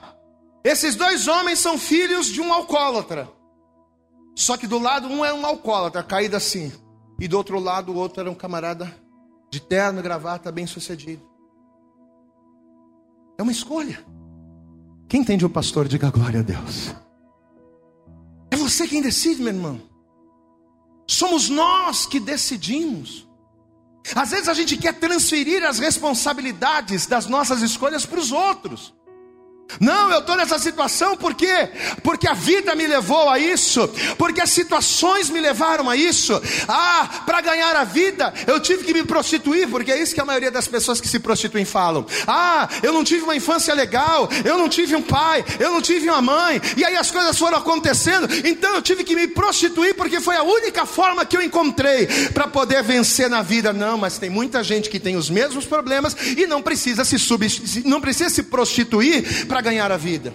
esses 0.63 0.95
dois 0.95 1.27
homens 1.27 1.59
são 1.59 1.77
filhos 1.77 2.27
de 2.27 2.39
um 2.39 2.53
alcoólatra. 2.53 3.29
Só 4.35 4.57
que 4.57 4.67
do 4.67 4.79
lado 4.79 5.07
um 5.07 5.23
era 5.23 5.35
um 5.35 5.45
alcoólatra, 5.45 6.03
caído 6.03 6.35
assim. 6.35 6.71
E 7.19 7.27
do 7.27 7.37
outro 7.37 7.59
lado 7.59 7.91
o 7.91 7.95
outro 7.95 8.21
era 8.21 8.29
um 8.29 8.35
camarada 8.35 8.93
de 9.51 9.61
terno, 9.61 10.01
gravata, 10.01 10.51
bem 10.51 10.65
sucedido. 10.65 11.21
É 13.37 13.43
uma 13.43 13.51
escolha. 13.51 14.03
Quem 15.07 15.21
entende 15.21 15.45
o 15.45 15.49
pastor, 15.49 15.87
diga 15.87 16.09
glória 16.09 16.39
a 16.39 16.43
Deus. 16.43 16.93
É 18.49 18.55
você 18.55 18.87
quem 18.87 19.01
decide, 19.01 19.41
meu 19.41 19.53
irmão. 19.53 19.81
Somos 21.07 21.49
nós 21.49 22.05
que 22.05 22.19
decidimos. 22.19 23.27
Às 24.15 24.31
vezes 24.31 24.49
a 24.49 24.53
gente 24.53 24.75
quer 24.77 24.93
transferir 24.93 25.63
as 25.63 25.79
responsabilidades 25.79 27.05
das 27.05 27.25
nossas 27.27 27.61
escolhas 27.61 28.05
para 28.05 28.19
os 28.19 28.31
outros. 28.31 28.93
Não, 29.79 30.11
eu 30.11 30.19
estou 30.19 30.35
nessa 30.35 30.59
situação 30.59 31.15
por 31.17 31.33
quê? 31.33 31.69
Porque 32.01 32.27
a 32.27 32.33
vida 32.33 32.75
me 32.75 32.87
levou 32.87 33.29
a 33.29 33.39
isso, 33.39 33.87
porque 34.17 34.41
as 34.41 34.49
situações 34.49 35.29
me 35.29 35.39
levaram 35.39 35.89
a 35.89 35.95
isso. 35.95 36.41
Ah, 36.67 37.23
para 37.25 37.41
ganhar 37.41 37.75
a 37.75 37.83
vida 37.83 38.33
eu 38.47 38.59
tive 38.59 38.83
que 38.83 38.93
me 38.93 39.03
prostituir, 39.03 39.67
porque 39.69 39.91
é 39.91 40.01
isso 40.01 40.13
que 40.13 40.21
a 40.21 40.25
maioria 40.25 40.51
das 40.51 40.67
pessoas 40.67 40.99
que 40.99 41.07
se 41.07 41.19
prostituem 41.19 41.65
falam. 41.65 42.05
Ah, 42.27 42.67
eu 42.81 42.93
não 42.93 43.03
tive 43.03 43.23
uma 43.23 43.35
infância 43.35 43.73
legal, 43.73 44.29
eu 44.43 44.57
não 44.57 44.69
tive 44.69 44.95
um 44.95 45.01
pai, 45.01 45.43
eu 45.59 45.71
não 45.71 45.81
tive 45.81 46.09
uma 46.09 46.21
mãe, 46.21 46.61
e 46.77 46.83
aí 46.83 46.95
as 46.95 47.11
coisas 47.11 47.37
foram 47.37 47.57
acontecendo, 47.57 48.27
então 48.45 48.75
eu 48.75 48.81
tive 48.81 49.03
que 49.03 49.15
me 49.15 49.27
prostituir 49.27 49.95
porque 49.95 50.19
foi 50.19 50.35
a 50.35 50.43
única 50.43 50.85
forma 50.85 51.25
que 51.25 51.35
eu 51.35 51.41
encontrei 51.41 52.07
para 52.33 52.47
poder 52.47 52.83
vencer 52.83 53.29
na 53.29 53.41
vida. 53.41 53.73
Não, 53.73 53.97
mas 53.97 54.17
tem 54.17 54.29
muita 54.29 54.63
gente 54.63 54.89
que 54.89 54.99
tem 54.99 55.15
os 55.15 55.29
mesmos 55.29 55.65
problemas 55.65 56.15
e 56.37 56.45
não 56.45 56.61
precisa 56.61 57.03
se, 57.03 57.17
não 57.85 58.01
precisa 58.01 58.29
se 58.29 58.43
prostituir 58.43 59.45
para 59.47 59.61
ganhar 59.63 59.91
a 59.91 59.97
vida. 59.97 60.33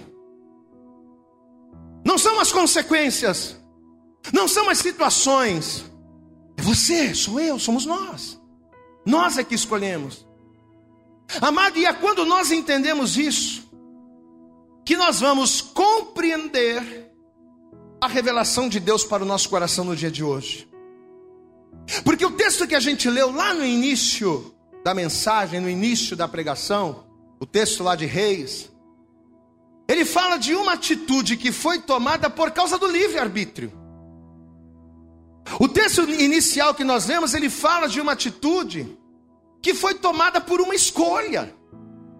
Não 2.05 2.17
são 2.17 2.39
as 2.39 2.51
consequências, 2.51 3.55
não 4.33 4.47
são 4.47 4.69
as 4.69 4.79
situações. 4.79 5.85
É 6.57 6.61
você, 6.61 7.13
sou 7.15 7.39
eu, 7.39 7.57
somos 7.57 7.85
nós. 7.85 8.39
Nós 9.05 9.37
é 9.37 9.43
que 9.43 9.55
escolhemos. 9.55 10.27
Amado, 11.41 11.77
e 11.77 11.85
é 11.85 11.93
quando 11.93 12.25
nós 12.25 12.51
entendemos 12.51 13.17
isso, 13.17 13.69
que 14.83 14.97
nós 14.97 15.19
vamos 15.19 15.61
compreender 15.61 17.09
a 18.01 18.07
revelação 18.07 18.67
de 18.67 18.79
Deus 18.79 19.03
para 19.03 19.23
o 19.23 19.25
nosso 19.25 19.49
coração 19.49 19.85
no 19.85 19.95
dia 19.95 20.09
de 20.09 20.23
hoje. 20.23 20.67
Porque 22.03 22.25
o 22.25 22.31
texto 22.31 22.67
que 22.67 22.75
a 22.75 22.79
gente 22.79 23.09
leu 23.09 23.31
lá 23.31 23.53
no 23.53 23.65
início 23.65 24.53
da 24.83 24.93
mensagem, 24.93 25.59
no 25.59 25.69
início 25.69 26.15
da 26.15 26.27
pregação, 26.27 27.05
o 27.39 27.45
texto 27.45 27.83
lá 27.83 27.95
de 27.95 28.05
Reis, 28.05 28.69
ele 29.89 30.05
fala 30.05 30.37
de 30.37 30.53
uma 30.53 30.73
atitude 30.73 31.35
que 31.35 31.51
foi 31.51 31.79
tomada 31.79 32.29
por 32.29 32.51
causa 32.51 32.77
do 32.77 32.85
livre-arbítrio. 32.85 33.73
O 35.59 35.67
texto 35.67 36.07
inicial 36.07 36.75
que 36.75 36.83
nós 36.83 37.07
lemos, 37.07 37.33
ele 37.33 37.49
fala 37.49 37.89
de 37.89 37.99
uma 37.99 38.11
atitude 38.11 38.95
que 39.63 39.73
foi 39.73 39.95
tomada 39.95 40.39
por 40.39 40.61
uma 40.61 40.75
escolha. 40.75 41.51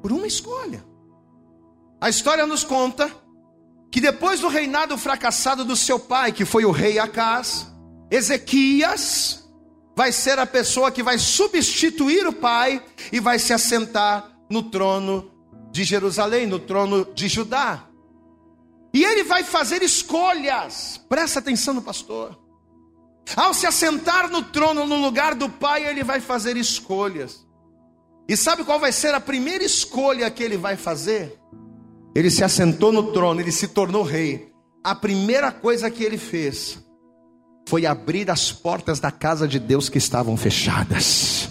Por 0.01 0.11
uma 0.11 0.25
escolha. 0.25 0.83
A 2.01 2.09
história 2.09 2.47
nos 2.47 2.63
conta 2.63 3.11
que 3.91 4.01
depois 4.01 4.39
do 4.39 4.47
reinado 4.47 4.97
fracassado 4.97 5.63
do 5.63 5.75
seu 5.75 5.99
pai, 5.99 6.31
que 6.31 6.45
foi 6.45 6.65
o 6.65 6.71
rei 6.71 6.97
Acás, 6.97 7.71
Ezequias 8.09 9.47
vai 9.95 10.11
ser 10.11 10.39
a 10.39 10.45
pessoa 10.47 10.91
que 10.91 11.03
vai 11.03 11.19
substituir 11.19 12.25
o 12.25 12.33
pai 12.33 12.83
e 13.11 13.19
vai 13.19 13.37
se 13.37 13.53
assentar 13.53 14.31
no 14.49 14.63
trono 14.63 15.38
de 15.71 15.83
Jerusalém, 15.83 16.47
no 16.47 16.59
trono 16.59 17.05
de 17.13 17.27
Judá. 17.27 17.85
E 18.93 19.03
ele 19.03 19.23
vai 19.23 19.43
fazer 19.43 19.83
escolhas, 19.83 20.99
presta 21.07 21.39
atenção 21.39 21.73
no 21.73 21.81
pastor. 21.81 22.37
Ao 23.35 23.53
se 23.53 23.67
assentar 23.67 24.29
no 24.29 24.41
trono, 24.41 24.85
no 24.87 24.99
lugar 25.01 25.35
do 25.35 25.47
pai, 25.47 25.85
ele 25.85 26.03
vai 26.03 26.19
fazer 26.19 26.57
escolhas. 26.57 27.45
E 28.27 28.35
sabe 28.35 28.63
qual 28.63 28.79
vai 28.79 28.91
ser 28.91 29.13
a 29.13 29.19
primeira 29.19 29.63
escolha 29.63 30.29
que 30.31 30.43
ele 30.43 30.57
vai 30.57 30.75
fazer? 30.75 31.39
Ele 32.15 32.29
se 32.29 32.43
assentou 32.43 32.91
no 32.91 33.11
trono, 33.11 33.39
ele 33.39 33.51
se 33.51 33.67
tornou 33.67 34.03
rei. 34.03 34.51
A 34.83 34.95
primeira 34.95 35.51
coisa 35.51 35.89
que 35.91 36.03
ele 36.03 36.17
fez 36.17 36.79
foi 37.67 37.85
abrir 37.85 38.29
as 38.31 38.51
portas 38.51 38.99
da 38.99 39.11
casa 39.11 39.47
de 39.47 39.59
Deus 39.59 39.89
que 39.89 39.99
estavam 39.99 40.35
fechadas. 40.35 41.49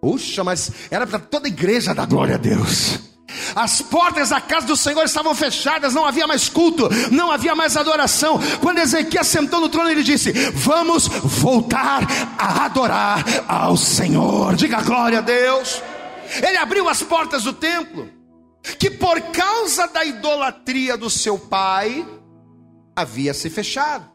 Puxa, 0.00 0.42
mas 0.42 0.72
era 0.90 1.06
para 1.06 1.18
toda 1.18 1.46
a 1.46 1.50
igreja 1.50 1.94
dar 1.94 2.06
glória 2.06 2.36
a 2.36 2.38
Deus. 2.38 3.09
As 3.54 3.80
portas 3.80 4.30
da 4.30 4.40
casa 4.40 4.66
do 4.66 4.76
Senhor 4.76 5.04
estavam 5.04 5.34
fechadas, 5.34 5.94
não 5.94 6.04
havia 6.04 6.26
mais 6.26 6.48
culto, 6.48 6.88
não 7.10 7.30
havia 7.30 7.54
mais 7.54 7.76
adoração. 7.76 8.38
Quando 8.60 8.78
Ezequiel 8.78 9.24
sentou 9.24 9.60
no 9.60 9.68
trono, 9.68 9.90
ele 9.90 10.02
disse: 10.02 10.32
Vamos 10.52 11.06
voltar 11.08 12.06
a 12.38 12.64
adorar 12.64 13.24
ao 13.48 13.76
Senhor. 13.76 14.54
Diga 14.54 14.82
glória 14.82 15.18
a 15.18 15.22
Deus. 15.22 15.82
Ele 16.46 16.56
abriu 16.56 16.88
as 16.88 17.02
portas 17.02 17.44
do 17.44 17.52
templo, 17.52 18.08
que 18.78 18.90
por 18.90 19.20
causa 19.32 19.86
da 19.88 20.04
idolatria 20.04 20.96
do 20.96 21.10
seu 21.10 21.38
pai, 21.38 22.06
havia 22.94 23.34
se 23.34 23.50
fechado. 23.50 24.10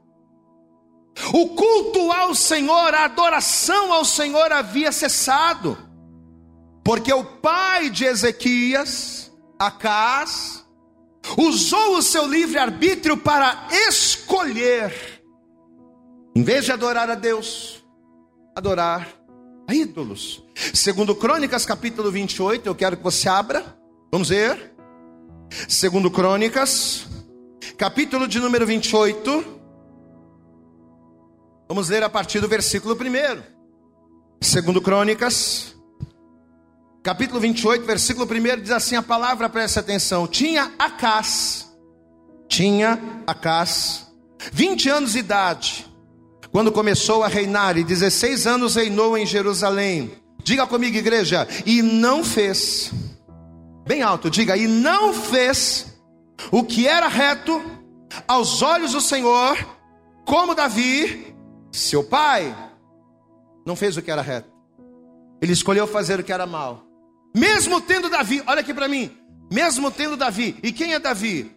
O 1.34 1.50
culto 1.50 2.12
ao 2.12 2.36
Senhor, 2.36 2.94
a 2.94 3.06
adoração 3.06 3.94
ao 3.94 4.04
Senhor 4.04 4.52
havia 4.52 4.92
cessado. 4.92 5.78
Porque 6.86 7.12
o 7.12 7.24
pai 7.26 7.90
de 7.90 8.06
Ezequias, 8.06 9.34
Acás, 9.58 10.64
usou 11.36 11.98
o 11.98 12.02
seu 12.04 12.28
livre-arbítrio 12.28 13.18
para 13.18 13.68
escolher, 13.90 14.94
em 16.36 16.44
vez 16.44 16.66
de 16.66 16.72
adorar 16.72 17.10
a 17.10 17.16
Deus, 17.16 17.84
adorar 18.56 19.08
a 19.68 19.74
ídolos. 19.74 20.44
Segundo 20.76 21.16
Crônicas, 21.16 21.66
capítulo 21.66 22.12
28, 22.12 22.68
eu 22.68 22.76
quero 22.76 22.98
que 22.98 23.04
você 23.04 23.28
abra. 23.28 23.66
Vamos 24.12 24.30
ver. 24.30 24.76
Segundo 25.68 26.12
Crônicas, 26.12 27.08
capítulo 27.80 28.28
de 28.28 28.40
número 28.40 28.64
28. 28.64 29.44
Vamos 31.68 31.90
ler 31.90 32.04
a 32.04 32.10
partir 32.12 32.40
do 32.42 32.48
versículo 32.48 32.94
1. 32.94 33.42
Segundo 34.40 34.80
Crônicas, 34.80 35.75
capítulo 37.06 37.40
28, 37.40 37.86
versículo 37.86 38.26
1 38.26 38.62
diz 38.64 38.72
assim: 38.72 38.96
a 38.96 39.04
palavra, 39.04 39.48
preste 39.48 39.78
atenção. 39.78 40.28
Tinha 40.28 40.72
Acás, 40.80 41.72
tinha 42.48 43.00
Acás, 43.28 44.12
20 44.52 44.90
anos 44.90 45.12
de 45.14 45.20
idade, 45.20 45.86
quando 46.52 46.72
começou 46.72 47.24
a 47.24 47.28
reinar, 47.28 47.78
e 47.78 47.84
16 47.84 48.48
anos 48.48 48.74
reinou 48.74 49.16
em 49.16 49.24
Jerusalém. 49.24 50.14
Diga 50.44 50.66
comigo, 50.66 50.98
igreja, 50.98 51.48
e 51.64 51.84
não 51.84 52.24
fez, 52.24 52.92
bem 53.88 54.02
alto, 54.02 54.28
diga, 54.28 54.58
e 54.58 54.68
não 54.68 55.14
fez 55.14 55.96
o 56.52 56.64
que 56.64 56.88
era 56.88 57.08
reto 57.08 57.64
aos 58.28 58.64
olhos 58.64 58.94
do 58.94 59.02
Senhor, 59.02 59.56
como 60.26 60.56
Davi, 60.56 61.36
seu 61.72 62.04
pai, 62.04 62.56
não 63.64 63.76
fez 63.76 63.96
o 63.96 64.02
que 64.02 64.10
era 64.10 64.24
reto. 64.24 64.50
Ele 65.40 65.54
escolheu 65.54 65.86
fazer 65.86 66.20
o 66.20 66.24
que 66.24 66.34
era 66.34 66.48
mal. 66.48 66.85
Mesmo 67.36 67.82
tendo 67.82 68.10
Davi, 68.10 68.42
olha 68.48 68.62
aqui 68.62 68.74
para 68.74 68.88
mim, 68.88 69.12
mesmo 69.52 69.92
tendo 69.92 70.16
Davi, 70.16 70.58
e 70.64 70.72
quem 70.72 70.94
é 70.94 71.00
Davi? 71.00 71.52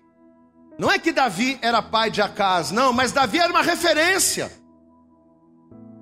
Não 0.77 0.91
é 0.91 0.99
que 0.99 1.12
Davi 1.12 1.57
era 1.62 1.81
pai 1.81 2.11
de 2.11 2.21
Acaz, 2.21 2.73
não, 2.73 2.93
mas 2.93 3.12
Davi 3.12 3.38
era 3.38 3.49
uma 3.49 3.62
referência. 3.62 4.51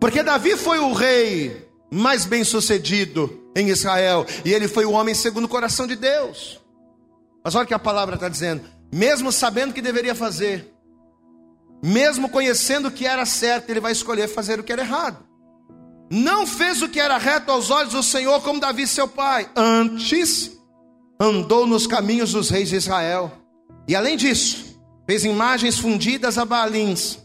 Porque 0.01 0.23
Davi 0.23 0.57
foi 0.57 0.79
o 0.79 0.95
rei 0.95 1.69
mais 1.93 2.25
bem 2.25 2.43
sucedido 2.43 3.51
em 3.55 3.69
Israel, 3.69 4.25
e 4.47 4.53
ele 4.55 4.67
foi 4.67 4.87
o 4.87 4.93
homem 4.93 5.15
segundo 5.15 5.45
o 5.45 5.49
coração 5.49 5.87
de 5.87 5.95
Deus. 5.95 6.59
Mas 7.45 7.55
olha 7.55 7.65
o 7.65 7.69
que 7.69 7.75
a 7.75 7.79
palavra 7.79 8.15
está 8.15 8.31
dizendo: 8.31 8.63
mesmo 8.91 9.31
sabendo 9.31 9.73
o 9.73 9.75
que 9.75 9.83
deveria 9.83 10.15
fazer, 10.15 10.73
mesmo 11.83 12.31
conhecendo 12.31 12.89
o 12.89 12.91
que 12.91 13.07
era 13.07 13.27
certo, 13.27 13.69
ele 13.69 13.81
vai 13.81 13.93
escolher 13.93 14.27
fazer 14.27 14.59
o 14.59 14.65
que 14.65 14.73
era 14.73 14.81
errado 14.81 15.27
não 16.11 16.47
fez 16.47 16.83
o 16.83 16.89
que 16.89 17.01
era 17.01 17.19
reto 17.19 17.51
aos 17.51 17.71
olhos 17.71 17.93
do 17.93 18.03
Senhor, 18.03 18.41
como 18.43 18.61
Davi 18.61 18.87
seu 18.87 19.09
pai. 19.09 19.51
Antes, 19.57 20.53
andou 21.21 21.67
nos 21.67 21.87
caminhos 21.87 22.33
dos 22.33 22.49
reis 22.51 22.69
de 22.69 22.77
Israel. 22.77 23.33
E 23.89 23.95
além 23.95 24.17
disso, 24.17 24.79
fez 25.07 25.25
imagens 25.25 25.79
fundidas 25.79 26.39
a 26.39 26.45
Baalins. 26.45 27.19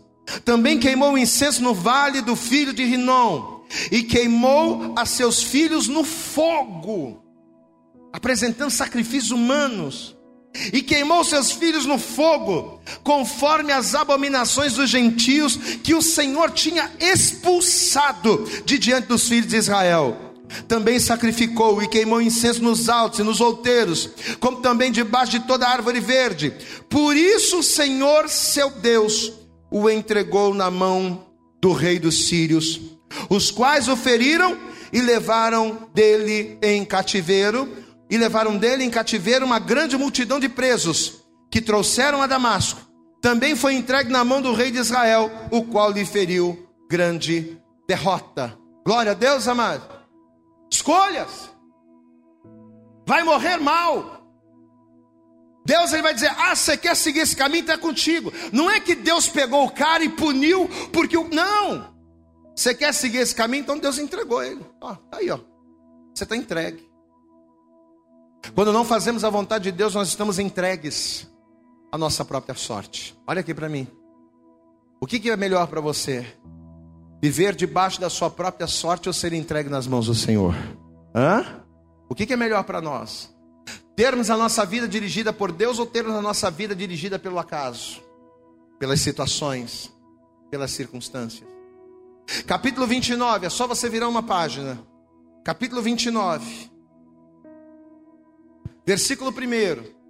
Também 0.46 0.80
queimou 0.80 1.17
incenso 1.17 1.62
no 1.62 1.74
vale 1.74 2.22
do 2.22 2.36
filho 2.36 2.74
de 2.74 2.84
Rinom. 2.84 3.62
E 3.91 4.04
queimou 4.04 4.94
a 4.98 5.06
seus 5.06 5.41
filhos 5.41 5.88
no 5.88 6.04
fogo, 6.04 7.24
apresentando 8.12 8.70
sacrifícios 8.70 9.32
humanos 9.32 10.18
e 10.74 10.82
queimou 10.82 11.24
seus 11.24 11.52
filhos 11.52 11.86
no 11.86 11.97
fogo, 11.97 12.82
conforme 13.04 13.72
as 13.72 13.95
abominações 13.95 14.74
dos 14.74 14.89
gentios 14.89 15.56
que 15.84 15.95
o 15.95 16.02
Senhor 16.02 16.52
tinha 16.52 16.91
expulsado 16.99 18.47
de 18.66 18.78
diante 18.78 19.08
dos 19.08 19.28
filhos 19.28 19.47
de 19.47 19.58
Israel. 19.58 20.18
Também 20.68 20.99
sacrificou 20.99 21.82
e 21.82 21.88
queimou 21.88 22.22
incenso 22.22 22.62
nos 22.62 22.89
altos 22.89 23.20
e 23.20 23.24
nos 23.24 23.39
outeiros, 23.39 24.10
como 24.39 24.58
também 24.58 24.91
debaixo 24.91 25.32
de 25.32 25.39
toda 25.41 25.68
árvore 25.68 26.02
verde. 26.02 26.54
Por 26.89 27.16
isso 27.16 27.60
o 27.60 27.64
Senhor, 27.64 28.28
seu 28.28 28.70
Deus, 28.70 29.32
o 29.72 29.89
entregou 29.89 30.54
na 30.54 30.70
mão 30.70 31.26
do 31.62 31.72
rei 31.72 31.97
dos 31.99 32.28
sírios, 32.28 32.82
os 33.30 33.49
quais 33.49 33.88
o 33.88 33.95
feriram 33.95 34.58
e 34.91 34.99
levaram 34.99 35.88
dele 35.93 36.58
em 36.62 36.84
cativeiro 36.84 37.80
e 38.12 38.18
levaram 38.18 38.57
dele 38.57 38.84
em 38.84 38.89
cativeiro 38.89 39.45
uma 39.45 39.57
grande 39.57 39.97
multidão 39.97 40.38
de 40.38 40.49
presos 40.49 41.24
que 41.49 41.62
trouxeram 41.62 42.22
a 42.22 42.28
Damasco. 42.28 42.82
Também 43.22 43.55
foi 43.55 43.76
entregue 43.76 44.12
na 44.12 44.26
mão 44.26 44.41
do 44.41 44.53
rei 44.53 44.70
de 44.70 44.80
Israel, 44.80 45.32
o 45.49 45.64
qual 45.64 45.91
lhe 45.91 46.05
feriu 46.05 46.68
grande 46.89 47.57
derrota. 47.88 48.57
Glória 48.86 49.14
a 49.14 49.16
Deus, 49.16 49.47
amado. 49.47 49.88
escolhas. 50.70 51.49
Vai 53.07 53.24
morrer 53.24 53.57
mal. 53.57 54.20
Deus 55.66 55.93
ele 55.93 56.01
vai 56.01 56.14
dizer: 56.14 56.32
Ah, 56.38 56.55
você 56.55 56.76
quer 56.76 56.95
seguir 56.95 57.20
esse 57.20 57.36
caminho? 57.36 57.62
Está 57.62 57.78
contigo. 57.78 58.34
Não 58.51 58.70
é 58.70 58.80
que 58.80 58.95
Deus 58.95 59.28
pegou 59.28 59.66
o 59.66 59.72
cara 59.72 60.03
e 60.03 60.09
puniu, 60.09 60.70
porque 60.91 61.18
o. 61.18 61.30
Não! 61.30 61.93
Você 62.55 62.74
quer 62.74 62.93
seguir 62.93 63.20
esse 63.20 63.36
caminho? 63.36 63.62
Então 63.62 63.78
Deus 63.78 63.97
entregou 63.97 64.43
ele. 64.43 64.66
Ó, 64.82 64.95
tá 64.95 65.18
aí, 65.18 65.30
ó. 65.30 65.39
Você 66.14 66.24
está 66.24 66.36
entregue. 66.36 66.91
Quando 68.56 68.74
não 68.74 68.84
fazemos 68.84 69.24
a 69.24 69.30
vontade 69.30 69.66
de 69.66 69.72
Deus, 69.72 69.94
nós 69.94 70.08
estamos 70.08 70.39
entregues 70.39 71.28
à 71.92 71.98
nossa 71.98 72.26
própria 72.26 72.56
sorte. 72.56 73.18
Olha 73.28 73.42
aqui 73.42 73.54
para 73.54 73.70
mim. 73.70 73.88
O 75.00 75.06
que, 75.06 75.20
que 75.20 75.30
é 75.30 75.38
melhor 75.38 75.68
para 75.68 75.82
você? 75.82 76.26
Viver 77.22 77.56
debaixo 77.56 78.02
da 78.02 78.10
sua 78.10 78.30
própria 78.30 78.68
sorte 78.68 79.08
ou 79.08 79.14
ser 79.14 79.34
entregue 79.34 79.70
nas 79.70 79.88
mãos 79.88 80.08
do 80.08 80.16
Senhor? 80.16 80.56
Hã? 81.14 81.64
O 82.10 82.16
que, 82.16 82.26
que 82.26 82.34
é 82.34 82.38
melhor 82.38 82.64
para 82.64 82.82
nós? 82.82 83.34
Termos 83.96 84.30
a 84.30 84.38
nossa 84.38 84.66
vida 84.66 84.88
dirigida 84.88 85.32
por 85.32 85.52
Deus 85.52 85.78
ou 85.78 85.86
termos 85.86 86.16
a 86.16 86.22
nossa 86.22 86.50
vida 86.50 86.76
dirigida 86.76 87.20
pelo 87.20 87.38
acaso, 87.38 88.02
pelas 88.80 89.02
situações, 89.02 89.92
pelas 90.50 90.72
circunstâncias? 90.72 91.48
Capítulo 92.48 92.88
29, 92.88 93.46
é 93.46 93.50
só 93.50 93.68
você 93.68 93.89
virar 93.89 94.08
uma 94.08 94.24
página. 94.24 94.80
Capítulo 95.44 95.82
29, 95.82 96.70
versículo 98.86 99.32
1. 99.32 100.01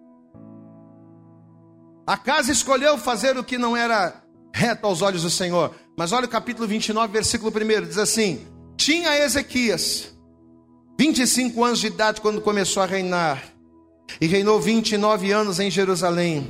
A 2.06 2.18
casa 2.18 2.52
escolheu 2.52 2.98
fazer 2.98 3.38
o 3.38 3.44
que 3.44 3.58
não 3.58 3.76
era 3.76 4.22
reto 4.54 4.86
aos 4.86 5.02
olhos 5.02 5.24
do 5.24 5.30
Senhor. 5.30 5.74
Mas 5.98 6.12
olha 6.12 6.26
o 6.26 6.30
capítulo 6.30 6.68
29, 6.68 7.12
versículo 7.14 7.52
1, 7.52 7.88
diz 7.88 7.98
assim: 7.98 8.48
Tinha 8.76 9.18
Ezequias 9.18 10.12
25 11.00 11.64
anos 11.64 11.80
de 11.80 11.88
idade 11.88 12.22
quando 12.22 12.42
começou 12.42 12.84
a 12.84 12.86
reinar, 12.86 13.44
e 14.20 14.28
reinou 14.28 14.60
29 14.60 15.32
anos 15.32 15.60
em 15.60 15.72
Jerusalém. 15.72 16.48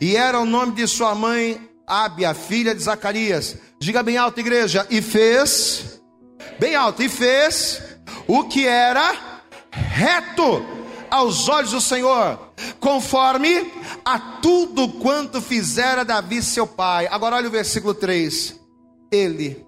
E 0.00 0.16
era 0.16 0.40
o 0.40 0.44
nome 0.44 0.72
de 0.72 0.86
sua 0.86 1.14
mãe 1.14 1.68
Ábia, 1.88 2.34
filha 2.34 2.74
de 2.74 2.82
Zacarias. 2.82 3.56
Diga 3.80 4.02
bem 4.02 4.18
alto, 4.18 4.38
igreja. 4.38 4.86
E 4.90 5.00
fez, 5.00 6.02
bem 6.58 6.74
alto, 6.74 7.02
e 7.02 7.08
fez 7.08 7.80
o 8.26 8.44
que 8.44 8.66
era 8.66 9.40
reto 9.70 10.77
aos 11.10 11.48
olhos 11.48 11.72
do 11.72 11.80
Senhor, 11.80 12.38
conforme 12.80 13.70
a 14.04 14.18
tudo 14.18 14.88
quanto 14.88 15.40
fizera 15.40 16.04
Davi 16.04 16.42
seu 16.42 16.66
pai. 16.66 17.06
Agora 17.10 17.36
olha 17.36 17.48
o 17.48 17.52
versículo 17.52 17.94
3. 17.94 18.58
Ele, 19.10 19.64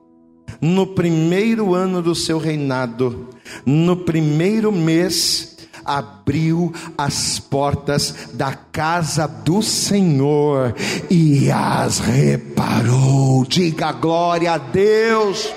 no 0.60 0.86
primeiro 0.88 1.74
ano 1.74 2.02
do 2.02 2.14
seu 2.14 2.38
reinado, 2.38 3.28
no 3.64 3.96
primeiro 3.96 4.70
mês, 4.70 5.56
abriu 5.84 6.72
as 6.96 7.38
portas 7.38 8.28
da 8.34 8.54
casa 8.54 9.26
do 9.26 9.62
Senhor 9.62 10.74
e 11.10 11.50
as 11.50 11.98
reparou. 11.98 13.44
Diga 13.44 13.92
glória 13.92 14.52
a 14.52 14.58
Deus. 14.58 15.52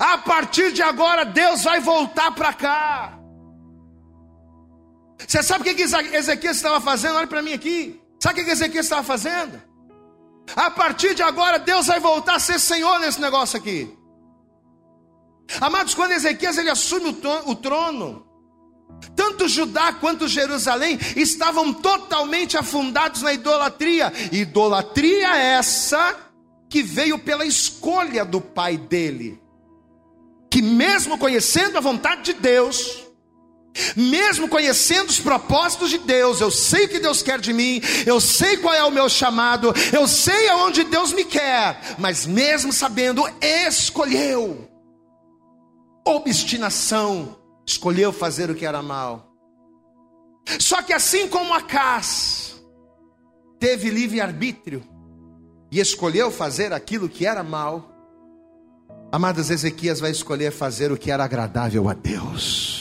A 0.00 0.18
partir 0.18 0.72
de 0.72 0.82
agora, 0.82 1.24
Deus 1.24 1.62
vai 1.62 1.80
voltar 1.80 2.32
para 2.32 2.52
cá. 2.52 3.15
Você 5.26 5.42
sabe 5.42 5.68
o 5.68 5.74
que 5.74 5.82
Ezequiel 5.82 6.52
estava 6.52 6.80
fazendo? 6.80 7.16
Olha 7.16 7.26
para 7.26 7.42
mim 7.42 7.52
aqui. 7.52 8.00
Sabe 8.20 8.40
o 8.40 8.44
que 8.44 8.50
Ezequiel 8.50 8.80
estava 8.80 9.02
fazendo? 9.02 9.60
A 10.54 10.70
partir 10.70 11.14
de 11.14 11.22
agora, 11.22 11.58
Deus 11.58 11.86
vai 11.86 11.98
voltar 12.00 12.36
a 12.36 12.40
ser 12.40 12.60
Senhor 12.60 12.98
nesse 13.00 13.20
negócio 13.20 13.58
aqui. 13.58 13.90
Amados, 15.60 15.94
quando 15.94 16.12
Ezequias 16.12 16.58
ele 16.58 16.70
assume 16.70 17.16
o 17.46 17.54
trono, 17.54 18.26
tanto 19.14 19.48
Judá 19.48 19.92
quanto 19.92 20.28
Jerusalém 20.28 20.98
estavam 21.14 21.72
totalmente 21.72 22.56
afundados 22.56 23.22
na 23.22 23.32
idolatria. 23.32 24.12
Idolatria 24.32 25.36
essa 25.36 26.16
que 26.68 26.82
veio 26.82 27.18
pela 27.18 27.44
escolha 27.46 28.24
do 28.24 28.40
pai 28.40 28.76
dele, 28.76 29.40
que 30.50 30.60
mesmo 30.60 31.16
conhecendo 31.16 31.78
a 31.78 31.80
vontade 31.80 32.22
de 32.22 32.34
Deus, 32.34 33.05
mesmo 33.96 34.48
conhecendo 34.48 35.10
os 35.10 35.20
propósitos 35.20 35.90
de 35.90 35.98
Deus, 35.98 36.40
eu 36.40 36.50
sei 36.50 36.86
o 36.86 36.88
que 36.88 36.98
Deus 36.98 37.22
quer 37.22 37.40
de 37.40 37.52
mim, 37.52 37.80
eu 38.06 38.20
sei 38.20 38.56
qual 38.56 38.74
é 38.74 38.84
o 38.84 38.90
meu 38.90 39.08
chamado, 39.08 39.74
eu 39.92 40.06
sei 40.06 40.48
aonde 40.48 40.84
Deus 40.84 41.12
me 41.12 41.24
quer, 41.24 41.96
mas 41.98 42.26
mesmo 42.26 42.72
sabendo, 42.72 43.22
escolheu 43.40 44.68
obstinação, 46.06 47.36
escolheu 47.66 48.12
fazer 48.12 48.48
o 48.48 48.54
que 48.54 48.64
era 48.64 48.80
mal. 48.80 49.32
Só 50.60 50.80
que 50.80 50.92
assim 50.92 51.26
como 51.26 51.52
Acás 51.52 52.54
teve 53.58 53.90
livre-arbítrio 53.90 54.84
e 55.70 55.80
escolheu 55.80 56.30
fazer 56.30 56.72
aquilo 56.72 57.08
que 57.08 57.26
era 57.26 57.42
mal, 57.42 57.90
amadas 59.10 59.50
Ezequias 59.50 59.98
vai 59.98 60.12
escolher 60.12 60.52
fazer 60.52 60.92
o 60.92 60.96
que 60.96 61.10
era 61.10 61.24
agradável 61.24 61.88
a 61.88 61.94
Deus. 61.94 62.75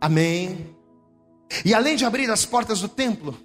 Amém. 0.00 0.74
E 1.64 1.74
além 1.74 1.96
de 1.96 2.04
abrir 2.04 2.30
as 2.30 2.46
portas 2.46 2.80
do 2.80 2.88
templo, 2.88 3.36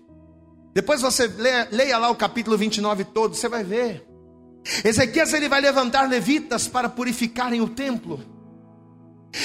depois 0.73 1.01
você 1.01 1.27
leia, 1.27 1.67
leia 1.71 1.97
lá 1.97 2.09
o 2.09 2.15
capítulo 2.15 2.57
29 2.57 3.05
todo, 3.05 3.33
você 3.33 3.47
vai 3.47 3.63
ver. 3.63 4.05
Ezequias 4.83 5.33
ele 5.33 5.47
vai 5.47 5.61
levantar 5.61 6.09
levitas 6.09 6.67
para 6.67 6.89
purificarem 6.89 7.61
o 7.61 7.69
templo. 7.69 8.23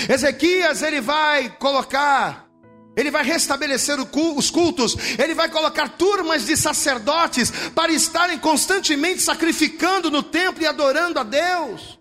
Ezequias 0.09 0.83
ele 0.83 1.01
vai 1.01 1.51
colocar, 1.51 2.49
ele 2.97 3.11
vai 3.11 3.23
restabelecer 3.23 3.99
os 4.01 4.51
cultos, 4.51 4.97
ele 5.19 5.35
vai 5.35 5.49
colocar 5.49 5.91
turmas 5.91 6.47
de 6.47 6.57
sacerdotes 6.57 7.51
para 7.75 7.93
estarem 7.93 8.39
constantemente 8.39 9.21
sacrificando 9.21 10.11
no 10.11 10.23
templo 10.23 10.63
e 10.63 10.67
adorando 10.67 11.19
a 11.19 11.23
Deus. 11.23 11.99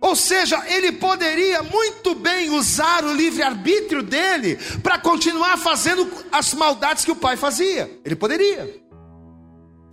Ou 0.00 0.14
seja, 0.14 0.62
ele 0.68 0.92
poderia 0.92 1.62
muito 1.62 2.14
bem 2.14 2.50
usar 2.50 3.04
o 3.04 3.12
livre-arbítrio 3.12 4.02
dele 4.02 4.56
para 4.82 4.98
continuar 4.98 5.56
fazendo 5.56 6.08
as 6.30 6.54
maldades 6.54 7.04
que 7.04 7.10
o 7.10 7.16
pai 7.16 7.36
fazia. 7.36 7.90
Ele 8.04 8.14
poderia. 8.14 8.87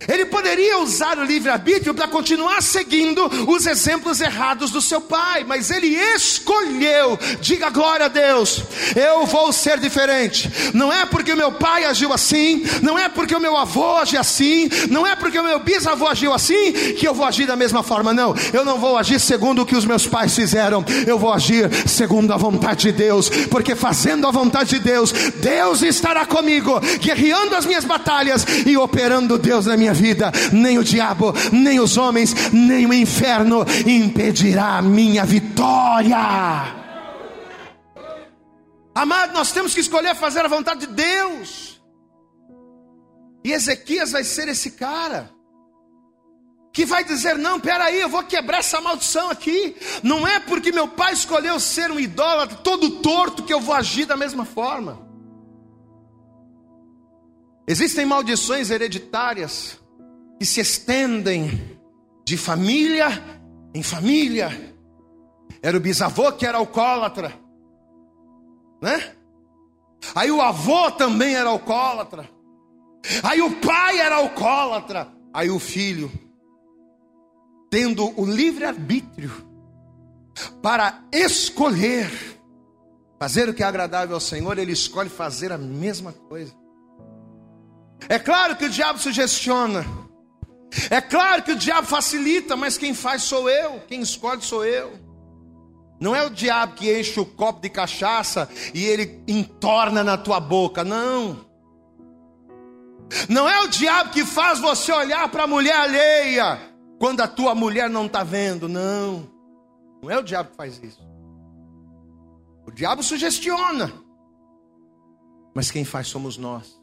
Ele 0.06 0.26
poderia 0.26 0.78
usar 0.78 1.18
o 1.18 1.24
livre-arbítrio 1.24 1.94
para 1.94 2.06
continuar 2.06 2.62
seguindo 2.62 3.26
os 3.48 3.66
exemplos 3.66 4.20
errados 4.20 4.70
do 4.70 4.80
seu 4.80 5.00
pai, 5.00 5.42
mas 5.42 5.70
ele 5.70 5.88
escolheu, 6.14 7.18
diga 7.40 7.70
glória 7.70 8.06
a 8.06 8.08
Deus, 8.08 8.62
eu 8.94 9.24
vou 9.24 9.52
ser 9.52 9.80
diferente. 9.80 10.50
Não 10.74 10.92
é 10.92 11.06
porque 11.06 11.32
o 11.32 11.36
meu 11.36 11.50
pai 11.52 11.84
agiu 11.84 12.12
assim, 12.12 12.64
não 12.82 12.98
é 12.98 13.08
porque 13.08 13.34
o 13.34 13.40
meu 13.40 13.56
avô 13.56 13.96
agiu 13.96 14.20
assim, 14.20 14.68
não 14.90 15.06
é 15.06 15.16
porque 15.16 15.38
o 15.38 15.44
meu 15.44 15.58
bisavô 15.60 16.06
agiu 16.06 16.32
assim, 16.32 16.72
que 16.72 17.08
eu 17.08 17.14
vou 17.14 17.24
agir 17.24 17.46
da 17.46 17.56
mesma 17.56 17.82
forma, 17.82 18.12
não. 18.12 18.34
Eu 18.52 18.64
não 18.64 18.78
vou 18.78 18.98
agir 18.98 19.18
segundo 19.18 19.62
o 19.62 19.66
que 19.66 19.74
os 19.74 19.86
meus 19.86 20.06
pais 20.06 20.34
fizeram, 20.34 20.84
eu 21.06 21.18
vou 21.18 21.32
agir 21.32 21.70
segundo 21.88 22.32
a 22.32 22.36
vontade 22.36 22.82
de 22.82 22.92
Deus, 22.92 23.28
porque 23.50 23.74
fazendo 23.74 24.26
a 24.26 24.30
vontade 24.30 24.70
de 24.70 24.78
Deus, 24.78 25.10
Deus 25.36 25.82
estará 25.82 26.26
comigo, 26.26 26.78
guerreando 27.00 27.56
as 27.56 27.64
minhas 27.64 27.84
batalhas 27.84 28.46
e 28.66 28.76
operando 28.76 29.38
Deus 29.38 29.66
na 29.66 29.76
minha 29.76 29.85
minha 29.86 29.94
vida, 29.94 30.32
nem 30.52 30.78
o 30.78 30.84
diabo, 30.84 31.32
nem 31.52 31.78
os 31.78 31.96
homens, 31.96 32.34
nem 32.52 32.86
o 32.86 32.92
inferno 32.92 33.64
impedirá 33.86 34.78
a 34.78 34.82
minha 34.82 35.24
vitória. 35.24 36.16
Amado, 38.94 39.32
nós 39.32 39.52
temos 39.52 39.74
que 39.74 39.80
escolher 39.80 40.14
fazer 40.16 40.44
a 40.44 40.48
vontade 40.48 40.86
de 40.86 40.86
Deus. 40.88 41.80
E 43.44 43.52
Ezequias 43.52 44.10
vai 44.10 44.24
ser 44.24 44.48
esse 44.48 44.72
cara 44.72 45.30
que 46.72 46.84
vai 46.84 47.04
dizer: 47.04 47.36
Não, 47.38 47.60
peraí, 47.60 48.00
eu 48.00 48.08
vou 48.08 48.24
quebrar 48.24 48.58
essa 48.58 48.80
maldição 48.80 49.30
aqui. 49.30 49.76
Não 50.02 50.26
é 50.26 50.40
porque 50.40 50.72
meu 50.72 50.88
pai 50.88 51.12
escolheu 51.12 51.60
ser 51.60 51.92
um 51.92 52.00
idólatra 52.00 52.56
todo 52.56 52.90
torto 53.02 53.44
que 53.44 53.54
eu 53.54 53.60
vou 53.60 53.74
agir 53.74 54.06
da 54.06 54.16
mesma 54.16 54.44
forma. 54.44 55.05
Existem 57.66 58.06
maldições 58.06 58.70
hereditárias 58.70 59.80
que 60.38 60.46
se 60.46 60.60
estendem 60.60 61.78
de 62.24 62.36
família 62.36 63.08
em 63.74 63.82
família. 63.82 64.74
Era 65.60 65.76
o 65.76 65.80
bisavô 65.80 66.30
que 66.32 66.46
era 66.46 66.58
alcoólatra, 66.58 67.32
né? 68.80 69.14
Aí 70.14 70.30
o 70.30 70.40
avô 70.40 70.90
também 70.92 71.34
era 71.34 71.50
alcoólatra. 71.50 72.28
Aí 73.22 73.40
o 73.42 73.56
pai 73.56 73.98
era 73.98 74.16
alcoólatra. 74.16 75.08
Aí 75.32 75.50
o 75.50 75.58
filho, 75.58 76.10
tendo 77.70 78.18
o 78.18 78.24
livre 78.24 78.64
arbítrio 78.64 79.30
para 80.62 81.02
escolher 81.12 82.10
fazer 83.18 83.48
o 83.48 83.54
que 83.54 83.62
é 83.62 83.66
agradável 83.66 84.14
ao 84.14 84.20
Senhor, 84.20 84.58
ele 84.58 84.72
escolhe 84.72 85.08
fazer 85.08 85.52
a 85.52 85.58
mesma 85.58 86.12
coisa. 86.12 86.54
É 88.08 88.18
claro 88.18 88.56
que 88.56 88.66
o 88.66 88.70
diabo 88.70 88.98
sugestiona. 88.98 89.84
É 90.90 91.00
claro 91.00 91.42
que 91.42 91.52
o 91.52 91.56
diabo 91.56 91.86
facilita, 91.86 92.56
mas 92.56 92.76
quem 92.76 92.92
faz 92.92 93.22
sou 93.22 93.48
eu, 93.48 93.80
quem 93.88 94.00
escolhe 94.00 94.42
sou 94.42 94.64
eu. 94.64 94.92
Não 95.98 96.14
é 96.14 96.24
o 96.24 96.30
diabo 96.30 96.74
que 96.74 96.98
enche 96.98 97.18
o 97.18 97.24
copo 97.24 97.60
de 97.60 97.70
cachaça 97.70 98.48
e 98.74 98.84
ele 98.84 99.22
entorna 99.26 100.04
na 100.04 100.18
tua 100.18 100.38
boca, 100.38 100.84
não. 100.84 101.46
Não 103.28 103.48
é 103.48 103.62
o 103.62 103.68
diabo 103.68 104.10
que 104.10 104.24
faz 104.24 104.58
você 104.58 104.92
olhar 104.92 105.28
para 105.30 105.44
a 105.44 105.46
mulher 105.46 105.76
alheia 105.76 106.58
quando 106.98 107.20
a 107.20 107.28
tua 107.28 107.54
mulher 107.54 107.88
não 107.88 108.06
está 108.06 108.22
vendo, 108.22 108.68
não. 108.68 109.30
Não 110.02 110.10
é 110.10 110.18
o 110.18 110.22
diabo 110.22 110.50
que 110.50 110.56
faz 110.56 110.78
isso. 110.82 111.00
O 112.66 112.70
diabo 112.70 113.02
sugestiona. 113.02 113.92
Mas 115.54 115.70
quem 115.70 115.84
faz 115.84 116.08
somos 116.08 116.36
nós. 116.36 116.78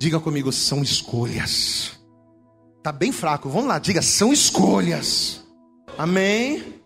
Diga 0.00 0.20
comigo, 0.20 0.52
são 0.52 0.82
escolhas. 0.82 1.98
Tá 2.82 2.92
bem 2.92 3.12
fraco, 3.12 3.48
vamos 3.48 3.68
lá, 3.68 3.78
diga, 3.78 4.02
são 4.02 4.32
escolhas. 4.32 5.42
Amém. 5.96 6.82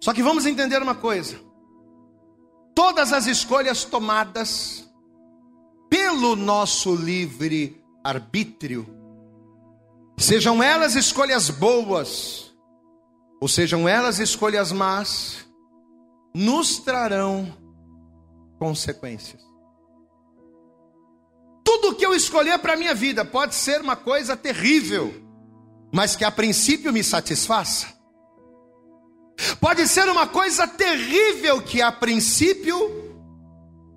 Só 0.00 0.12
que 0.12 0.22
vamos 0.22 0.46
entender 0.46 0.80
uma 0.82 0.94
coisa. 0.94 1.38
Todas 2.74 3.12
as 3.12 3.26
escolhas 3.26 3.84
tomadas 3.84 4.84
pelo 5.88 6.34
nosso 6.34 6.94
livre 6.94 7.80
arbítrio, 8.02 8.86
sejam 10.18 10.62
elas 10.62 10.94
escolhas 10.94 11.50
boas, 11.50 12.52
ou 13.40 13.48
sejam 13.48 13.88
elas 13.88 14.18
escolhas 14.18 14.72
más, 14.72 15.46
nos 16.34 16.78
trarão 16.78 17.56
consequências. 18.58 19.40
Tudo 21.74 21.96
que 21.96 22.06
eu 22.06 22.14
escolher 22.14 22.56
para 22.60 22.74
a 22.74 22.76
minha 22.76 22.94
vida 22.94 23.24
pode 23.24 23.56
ser 23.56 23.80
uma 23.80 23.96
coisa 23.96 24.36
terrível, 24.36 25.12
mas 25.92 26.14
que 26.14 26.24
a 26.24 26.30
princípio 26.30 26.92
me 26.92 27.02
satisfaça. 27.02 27.88
Pode 29.60 29.88
ser 29.88 30.08
uma 30.08 30.24
coisa 30.24 30.68
terrível 30.68 31.60
que 31.60 31.82
a 31.82 31.90
princípio, 31.90 32.78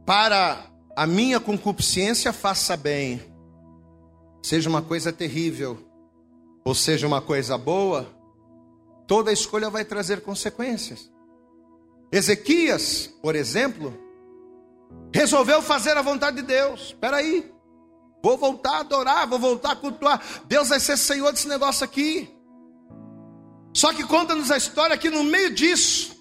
para 0.07 0.65
a 0.95 1.05
minha 1.05 1.39
concupiscência, 1.39 2.33
faça 2.33 2.75
bem. 2.75 3.21
Seja 4.41 4.67
uma 4.67 4.81
coisa 4.81 5.13
terrível, 5.13 5.77
ou 6.65 6.73
seja 6.73 7.05
uma 7.05 7.21
coisa 7.21 7.59
boa, 7.59 8.11
toda 9.05 9.31
escolha 9.31 9.69
vai 9.69 9.85
trazer 9.85 10.21
consequências. 10.21 11.11
Ezequias, 12.11 13.13
por 13.21 13.35
exemplo, 13.35 13.93
resolveu 15.13 15.61
fazer 15.61 15.95
a 15.95 16.01
vontade 16.01 16.37
de 16.37 16.41
Deus. 16.41 16.87
Espera 16.87 17.17
aí, 17.17 17.55
vou 18.23 18.37
voltar 18.37 18.77
a 18.77 18.79
adorar, 18.79 19.27
vou 19.27 19.39
voltar 19.39 19.71
a 19.71 19.75
cultuar. 19.75 20.21
Deus 20.45 20.69
vai 20.69 20.79
ser 20.79 20.97
Senhor 20.97 21.31
desse 21.31 21.47
negócio 21.47 21.83
aqui. 21.83 22.29
Só 23.73 23.93
que 23.93 24.03
conta-nos 24.03 24.49
a 24.51 24.57
história 24.57 24.97
que 24.97 25.09
no 25.09 25.23
meio 25.23 25.53
disso, 25.53 26.15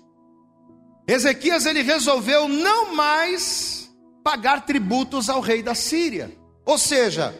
Ezequias 1.07 1.65
ele 1.67 1.83
resolveu 1.83 2.49
não 2.49 2.95
mais 2.95 3.91
pagar 4.23 4.67
tributos 4.67 5.31
ao 5.31 5.41
rei 5.41 5.63
da 5.63 5.75
Síria. 5.75 6.37
Ou 6.65 6.77
seja, 6.77 7.35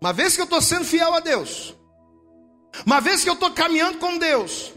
uma 0.00 0.12
vez 0.12 0.34
que 0.34 0.40
eu 0.40 0.46
estou 0.46 0.60
sendo 0.60 0.84
fiel 0.84 1.14
a 1.14 1.20
Deus, 1.20 1.76
uma 2.86 3.00
vez 3.00 3.22
que 3.22 3.28
eu 3.28 3.34
estou 3.34 3.50
caminhando 3.50 3.98
com 3.98 4.18
Deus, 4.18 4.72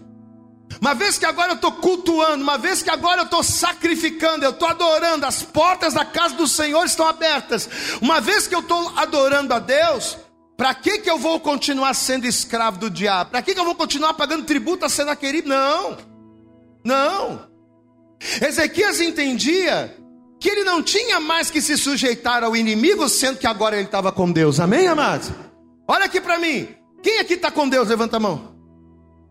uma 0.81 0.93
vez 0.93 1.17
que 1.17 1.25
agora 1.25 1.51
eu 1.51 1.55
estou 1.55 1.71
cultuando, 1.71 2.43
uma 2.43 2.57
vez 2.57 2.81
que 2.81 2.89
agora 2.89 3.21
eu 3.21 3.25
estou 3.25 3.43
sacrificando, 3.43 4.45
eu 4.45 4.51
estou 4.51 4.67
adorando, 4.67 5.25
as 5.25 5.41
portas 5.41 5.93
da 5.93 6.03
casa 6.03 6.35
do 6.35 6.47
Senhor 6.47 6.85
estão 6.85 7.07
abertas. 7.07 7.69
Uma 8.01 8.19
vez 8.19 8.47
que 8.47 8.55
eu 8.55 8.59
estou 8.59 8.91
adorando 8.95 9.53
a 9.53 9.59
Deus, 9.59 10.17
para 10.57 10.73
que, 10.73 10.99
que 10.99 11.09
eu 11.09 11.17
vou 11.17 11.39
continuar 11.39 11.93
sendo 11.93 12.25
escravo 12.25 12.77
do 12.77 12.89
diabo? 12.89 13.31
Para 13.31 13.41
que, 13.41 13.53
que 13.53 13.59
eu 13.59 13.65
vou 13.65 13.75
continuar 13.75 14.13
pagando 14.13 14.45
tributo 14.45 14.85
a 14.85 14.89
Senaquerib? 14.89 15.47
Não, 15.47 15.97
não. 16.83 17.47
Ezequias 18.41 19.01
entendia 19.01 19.95
que 20.39 20.49
ele 20.49 20.63
não 20.63 20.83
tinha 20.83 21.19
mais 21.19 21.49
que 21.49 21.61
se 21.61 21.77
sujeitar 21.77 22.43
ao 22.43 22.55
inimigo, 22.55 23.07
sendo 23.09 23.37
que 23.37 23.47
agora 23.47 23.75
ele 23.75 23.85
estava 23.85 24.11
com 24.11 24.31
Deus. 24.31 24.59
Amém, 24.59 24.87
amados? 24.87 25.31
Olha 25.87 26.05
aqui 26.05 26.21
para 26.21 26.37
mim. 26.37 26.67
Quem 27.01 27.19
aqui 27.19 27.33
está 27.33 27.51
com 27.51 27.67
Deus? 27.67 27.89
Levanta 27.89 28.17
a 28.17 28.19
mão. 28.19 28.54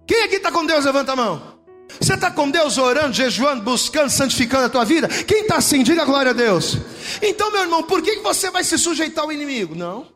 Quem 0.07 0.22
aqui 0.24 0.36
está 0.36 0.50
com 0.50 0.64
Deus? 0.66 0.84
Levanta 0.84 1.12
a 1.12 1.16
mão. 1.16 1.55
Você 2.00 2.14
está 2.14 2.30
com 2.30 2.50
Deus 2.50 2.76
orando, 2.78 3.12
jejuando, 3.12 3.62
buscando, 3.62 4.11
santificando 4.11 4.66
a 4.66 4.68
tua 4.68 4.84
vida? 4.84 5.09
Quem 5.09 5.42
está 5.42 5.57
assim? 5.57 5.82
Diga 5.82 6.05
glória 6.05 6.30
a 6.30 6.34
Deus. 6.34 6.78
Então, 7.22 7.50
meu 7.52 7.62
irmão, 7.62 7.82
por 7.82 8.02
que 8.02 8.16
você 8.20 8.50
vai 8.50 8.64
se 8.64 8.78
sujeitar 8.78 9.24
ao 9.24 9.32
inimigo? 9.32 9.74
Não. 9.74 10.12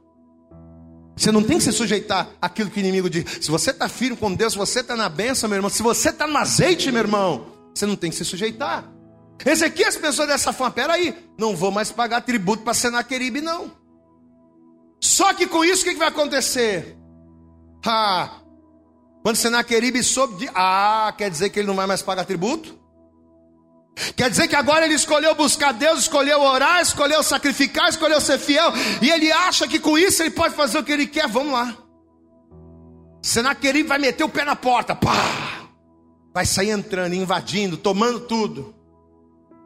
Você 1.17 1.33
não 1.33 1.43
tem 1.43 1.59
que 1.59 1.65
se 1.65 1.73
sujeitar 1.73 2.29
àquilo 2.41 2.71
que 2.71 2.79
o 2.79 2.81
inimigo 2.81 3.11
diz. 3.11 3.25
Se 3.41 3.51
você 3.51 3.71
está 3.71 3.89
firme 3.89 4.17
com 4.17 4.33
Deus, 4.33 4.53
se 4.53 4.59
você 4.59 4.81
está 4.81 4.97
na 4.97 5.09
benção, 5.09 5.49
meu 5.49 5.57
irmão, 5.57 5.71
se 5.71 5.83
você 5.83 6.11
está 6.11 6.27
no 6.27 6.37
azeite, 6.37 6.93
meu 6.93 7.01
irmão, 7.01 7.47
você 7.75 7.87
não 7.87 7.97
tem 7.97 8.11
que 8.11 8.17
se 8.17 8.25
sujeitar. 8.25 8.85
Ezequias 9.45 9.97
pensou 9.97 10.27
dessa 10.27 10.53
forma: 10.53 10.73
peraí, 10.73 11.15
não 11.37 11.57
vou 11.57 11.71
mais 11.71 11.91
pagar 11.91 12.21
tributo 12.21 12.63
para 12.63 12.75
Senaqueribe, 12.75 13.41
não. 13.41 13.73
Só 15.01 15.33
que 15.35 15.47
com 15.47 15.65
isso 15.65 15.83
o 15.83 15.85
que, 15.87 15.93
que 15.93 15.99
vai 15.99 16.09
acontecer? 16.09 16.97
Ah, 17.87 18.41
quando 19.29 19.37
Senaqueribe 19.37 20.03
soube 20.03 20.37
de. 20.39 20.51
Ah, 20.55 21.13
quer 21.15 21.31
dizer 21.31 21.51
que 21.51 21.59
ele 21.59 21.69
não 21.69 21.77
vai 21.77 21.87
mais 21.87 22.01
pagar 22.01 22.25
tributo? 22.25 22.79
Quer 24.17 24.31
dizer 24.31 24.49
que 24.49 24.57
agora 24.57 24.87
ele 24.87 24.95
escolheu 24.95 25.35
buscar 25.35 25.73
Deus, 25.73 25.99
escolheu 25.99 26.41
orar, 26.41 26.81
escolheu 26.81 27.23
sacrificar, 27.23 27.91
escolheu 27.91 28.23
ser 28.23 28.39
fiel, 28.39 28.73
e 29.03 29.11
ele 29.11 29.31
acha 29.31 29.69
que 29.69 29.79
com 29.79 29.99
isso 29.99 30.23
ele 30.23 30.31
pode 30.31 30.55
fazer 30.55 30.79
o 30.79 30.83
que 30.83 30.93
ele 30.93 31.07
quer. 31.07 31.29
Vamos 31.29 31.53
lá. 31.53 31.77
Senaquerib 33.21 33.87
vai 33.87 33.99
meter 33.99 34.25
o 34.25 34.31
pé 34.31 34.47
na 34.47 34.57
porta, 34.57 34.97
pá! 34.97 35.69
Vai 36.33 36.47
sair 36.47 36.71
entrando, 36.71 37.13
invadindo, 37.13 37.77
tomando 37.77 38.21
tudo. 38.21 38.75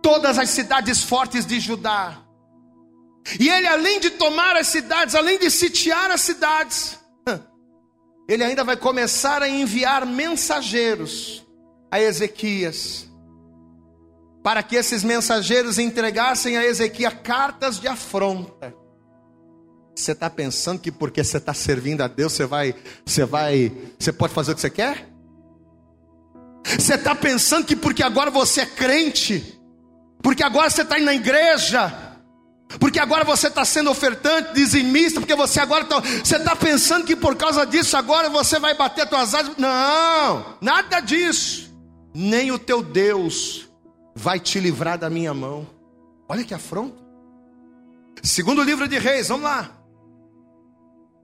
Todas 0.03 0.41
as 0.41 0.51
cidades 0.51 1.05
fortes 1.05 1.47
de 1.47 1.61
Judá. 1.61 2.19
E 3.39 3.49
ele, 3.49 3.69
além 3.69 4.01
de 4.01 4.11
tomar 4.11 4.57
as 4.57 4.67
cidades, 4.67 5.15
além 5.15 5.39
de 5.39 5.49
sitiar 5.53 6.11
as 6.11 6.23
cidades, 6.23 6.99
ele 8.33 8.43
ainda 8.43 8.65
vai 8.65 8.79
começar 8.79 9.43
a 9.43 9.49
enviar 9.49 10.07
mensageiros 10.07 11.47
a 11.91 12.01
Ezequias 12.01 13.07
para 14.43 14.63
que 14.63 14.75
esses 14.75 15.05
mensageiros 15.05 15.79
entregassem 15.79 16.57
a 16.57 16.65
Ezequias 16.65 17.13
cartas 17.23 17.79
de 17.79 17.87
afronta. 17.87 18.75
Você 19.95 20.13
está 20.13 20.31
pensando 20.31 20.81
que 20.81 20.91
porque 20.91 21.23
você 21.23 21.37
está 21.37 21.53
servindo 21.53 22.01
a 22.01 22.09
Deus, 22.09 22.33
você 22.33 22.47
vai, 22.47 22.75
você 23.05 23.27
vai, 23.27 23.71
você 23.99 24.11
pode 24.11 24.33
fazer 24.33 24.53
o 24.53 24.55
que 24.55 24.63
você 24.63 24.71
quer? 24.71 25.07
Você 26.65 26.95
está 26.95 27.15
pensando 27.15 27.67
que 27.67 27.77
porque 27.77 28.03
agora 28.03 28.31
você 28.31 28.63
é 28.63 28.67
crente, 28.67 29.61
porque 30.23 30.43
agora 30.43 30.71
você 30.71 30.81
está 30.81 30.97
indo 30.97 31.05
na 31.05 31.15
igreja, 31.15 32.02
porque 32.79 32.99
agora 32.99 33.25
você 33.25 33.49
está 33.49 33.65
sendo 33.65 33.91
ofertante, 33.91 34.55
dizimista, 34.55 35.21
porque 35.21 35.35
você 35.35 35.61
agora 35.61 35.85
está. 35.85 36.01
Você 36.01 36.37
está 36.37 36.57
pensando 36.57 37.05
que 37.05 37.17
por 37.17 37.37
causa 37.37 37.67
disso 37.67 37.97
agora 37.97 38.29
você 38.29 38.59
vai 38.59 38.75
bater 38.75 39.09
suas 39.09 39.35
asas. 39.35 39.57
Não, 39.57 40.57
nada 40.61 41.01
disso. 41.01 41.73
Nem 42.15 42.51
o 42.51 42.59
teu 42.59 42.83
Deus 42.83 43.69
vai 44.15 44.39
te 44.39 44.61
livrar 44.61 44.99
da 44.99 45.09
minha 45.09 45.33
mão. 45.33 45.67
Olha 46.29 46.45
que 46.45 46.55
afronta. 46.55 47.03
Segundo 48.23 48.63
livro 48.63 48.87
de 48.87 48.99
Reis, 48.99 49.29
vamos 49.29 49.45
lá. 49.45 49.71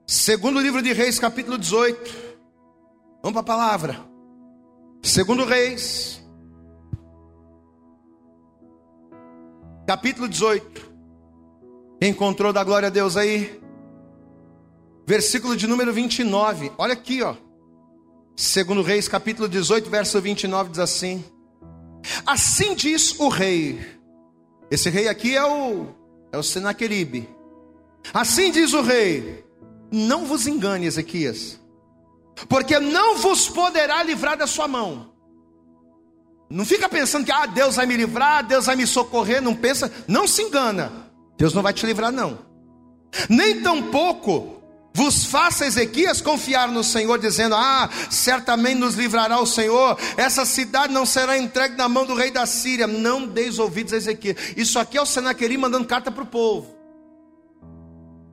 Segundo 0.05 0.59
livro 0.59 0.81
de 0.81 0.91
Reis, 0.91 1.19
capítulo 1.19 1.57
18. 1.57 2.29
Vamos 3.21 3.33
para 3.33 3.41
a 3.41 3.57
palavra. 3.57 4.09
Segundo 5.01 5.45
Reis, 5.45 6.21
capítulo 9.87 10.27
18. 10.27 10.88
Encontrou 12.01 12.53
da 12.53 12.63
glória 12.63 12.87
a 12.87 12.91
Deus 12.91 13.17
aí? 13.17 13.59
Versículo 15.05 15.57
de 15.57 15.67
número 15.67 15.91
29. 15.91 16.71
Olha 16.77 16.93
aqui, 16.93 17.21
ó. 17.21 17.35
Segundo 18.35 18.81
Reis, 18.81 19.07
capítulo 19.07 19.49
18, 19.49 19.89
verso 19.89 20.21
29 20.21 20.69
diz 20.69 20.79
assim: 20.79 21.23
Assim 22.25 22.73
diz 22.73 23.19
o 23.19 23.27
rei. 23.27 23.79
Esse 24.71 24.89
rei 24.89 25.07
aqui 25.07 25.35
é 25.35 25.43
o 25.43 25.87
é 26.31 26.37
o 26.37 26.43
Senaqueribe. 26.43 27.27
Assim 28.13 28.51
diz 28.51 28.71
o 28.73 28.81
rei: 28.81 29.43
Não 29.91 30.25
vos 30.25 30.47
engane, 30.47 30.85
Ezequias, 30.85 31.59
porque 32.47 32.79
não 32.79 33.17
vos 33.17 33.49
poderá 33.49 34.01
livrar 34.03 34.37
da 34.37 34.47
sua 34.47 34.67
mão. 34.67 35.11
Não 36.49 36.65
fica 36.65 36.87
pensando 36.87 37.25
que 37.25 37.31
ah, 37.31 37.45
Deus 37.45 37.75
vai 37.75 37.85
me 37.85 37.97
livrar, 37.97 38.45
Deus 38.45 38.65
vai 38.65 38.75
me 38.75 38.87
socorrer, 38.87 39.41
não 39.41 39.55
pensa, 39.55 39.91
não 40.07 40.25
se 40.25 40.41
engana. 40.41 41.08
Deus 41.39 41.53
não 41.53 41.63
vai 41.63 41.71
te 41.73 41.85
livrar 41.85 42.11
não. 42.11 42.37
Nem 43.29 43.61
tampouco 43.61 44.61
vos 44.93 45.23
faça 45.23 45.65
Ezequias 45.65 46.19
confiar 46.19 46.67
no 46.67 46.83
Senhor, 46.83 47.17
dizendo: 47.17 47.55
Ah, 47.55 47.89
certamente 48.09 48.77
nos 48.77 48.95
livrará 48.95 49.39
o 49.39 49.45
Senhor, 49.45 49.97
essa 50.17 50.45
cidade 50.45 50.93
não 50.93 51.05
será 51.05 51.37
entregue 51.37 51.77
na 51.77 51.87
mão 51.87 52.05
do 52.05 52.13
rei 52.13 52.29
da 52.29 52.45
Síria. 52.45 52.85
Não 52.85 53.25
deis 53.25 53.57
ouvidos 53.57 53.93
a 53.93 53.97
Ezequias. 53.97 54.35
Isso 54.57 54.77
aqui 54.77 54.97
é 54.97 55.01
o 55.01 55.05
Senaqueri 55.05 55.57
mandando 55.57 55.87
carta 55.87 56.11
para 56.11 56.23
o 56.23 56.27
povo. 56.27 56.77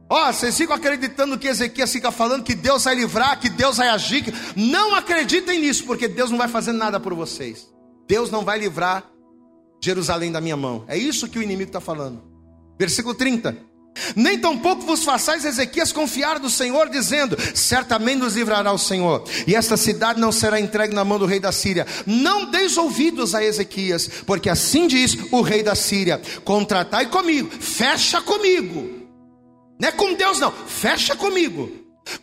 Ó, 0.09 0.29
oh, 0.29 0.33
vocês 0.33 0.57
ficam 0.57 0.75
acreditando 0.75 1.39
que 1.39 1.47
Ezequias 1.47 1.93
fica 1.93 2.11
falando 2.11 2.43
que 2.43 2.55
Deus 2.55 2.85
vai 2.85 2.97
livrar, 2.97 3.39
que 3.39 3.49
Deus 3.49 3.77
vai 3.77 3.89
agir. 3.89 4.25
Não 4.57 4.97
acreditem 4.97 5.61
nisso, 5.61 5.85
porque 5.85 6.09
Deus 6.09 6.31
não 6.31 6.39
vai 6.39 6.49
fazer 6.49 6.73
nada 6.73 6.99
por 6.99 7.15
vocês. 7.15 7.73
Deus 8.09 8.31
não 8.31 8.45
vai 8.45 8.59
livrar 8.59 9.05
Jerusalém 9.81 10.33
da 10.33 10.41
minha 10.41 10.57
mão. 10.57 10.85
É 10.89 10.97
isso 10.99 11.29
que 11.29 11.39
o 11.39 11.43
inimigo 11.43 11.71
está 11.71 11.81
falando. 11.81 12.36
Versículo 12.79 13.15
30. 13.15 13.57
Nem 14.15 14.39
tampouco 14.39 14.83
vos 14.83 15.05
façais 15.05 15.45
Ezequias 15.45 15.91
confiar 15.91 16.39
do 16.39 16.51
Senhor, 16.51 16.89
dizendo: 16.89 17.37
Certamente 17.55 18.19
nos 18.19 18.35
livrará 18.35 18.73
o 18.73 18.79
Senhor, 18.79 19.25
e 19.47 19.55
esta 19.55 19.77
cidade 19.77 20.21
não 20.21 20.31
será 20.31 20.61
entregue 20.61 20.95
na 20.95 21.05
mão 21.05 21.19
do 21.19 21.27
rei 21.27 21.41
da 21.41 21.53
Síria. 21.53 21.87
Não 22.05 22.51
deis 22.51 22.77
ouvidos 22.77 23.35
a 23.35 23.43
Ezequias, 23.43 24.09
porque 24.27 24.51
assim 24.51 24.87
diz 24.87 25.17
o 25.33 25.41
rei 25.41 25.63
da 25.63 25.75
Síria: 25.75 26.21
Contratai 26.45 27.07
comigo, 27.07 27.51
fecha 27.51 28.21
comigo. 28.21 29.07
Não 29.81 29.89
é 29.89 29.93
com 29.93 30.15
Deus, 30.15 30.41
não, 30.41 30.53
fecha 30.53 31.17
comigo. 31.17 31.71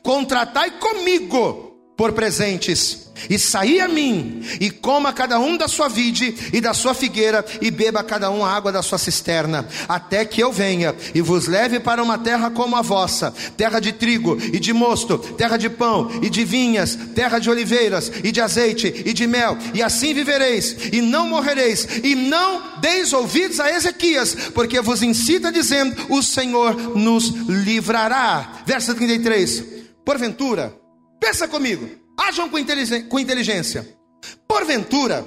Contratai 0.02 0.80
comigo 0.80 1.76
por 1.98 2.14
presentes 2.14 3.03
e 3.30 3.38
saí 3.38 3.80
a 3.80 3.88
mim, 3.88 4.44
e 4.60 4.70
coma 4.70 5.14
cada 5.14 5.40
um 5.40 5.56
da 5.58 5.68
sua 5.68 5.88
vide 5.88 6.36
e 6.52 6.60
da 6.60 6.74
sua 6.74 6.94
figueira, 6.94 7.46
e 7.62 7.72
beba 7.72 8.04
cada 8.04 8.30
um 8.30 8.44
a 8.44 8.52
água 8.52 8.72
da 8.72 8.82
sua 8.82 8.98
cisterna, 8.98 9.68
até 9.88 10.26
que 10.26 10.42
eu 10.42 10.52
venha 10.52 10.96
e 11.14 11.22
vos 11.22 11.48
leve 11.48 11.80
para 11.80 12.04
uma 12.04 12.18
terra 12.18 12.50
como 12.50 12.76
a 12.76 12.82
vossa, 12.82 13.34
terra 13.56 13.80
de 13.80 13.94
trigo 13.94 14.38
e 14.42 14.60
de 14.60 14.74
mosto, 14.74 15.18
terra 15.18 15.58
de 15.58 15.70
pão 15.70 16.10
e 16.22 16.30
de 16.30 16.44
vinhas, 16.44 16.98
terra 17.16 17.40
de 17.40 17.50
oliveiras 17.50 18.12
e 18.24 18.32
de 18.32 18.42
azeite 18.42 19.04
e 19.06 19.14
de 19.14 19.28
mel, 19.28 19.58
e 19.74 19.82
assim 19.82 20.14
vivereis, 20.14 20.76
e 20.92 21.02
não 21.02 21.28
morrereis, 21.28 21.88
e 22.04 22.16
não 22.16 22.80
deis 22.80 23.14
ouvidos 23.14 23.60
a 23.60 23.72
Ezequias, 23.72 24.36
porque 24.54 24.82
vos 24.82 25.02
incita 25.02 25.52
dizendo: 25.52 25.96
O 26.10 26.22
Senhor 26.22 26.76
nos 26.96 27.30
livrará. 27.48 28.64
Verso 28.66 28.94
33. 28.94 29.64
Porventura, 30.06 30.76
pensa 31.20 31.48
comigo, 31.48 32.03
Ajam 32.28 32.50
com 32.50 32.58
inteligência. 33.20 33.98
Porventura, 34.48 35.26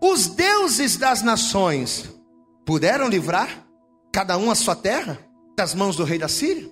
os 0.00 0.26
deuses 0.28 0.96
das 0.96 1.22
nações 1.22 2.08
puderam 2.64 3.08
livrar 3.08 3.66
cada 4.12 4.36
um 4.38 4.50
a 4.50 4.54
sua 4.54 4.74
terra 4.74 5.18
das 5.56 5.74
mãos 5.74 5.96
do 5.96 6.04
rei 6.04 6.18
da 6.18 6.28
Síria? 6.28 6.70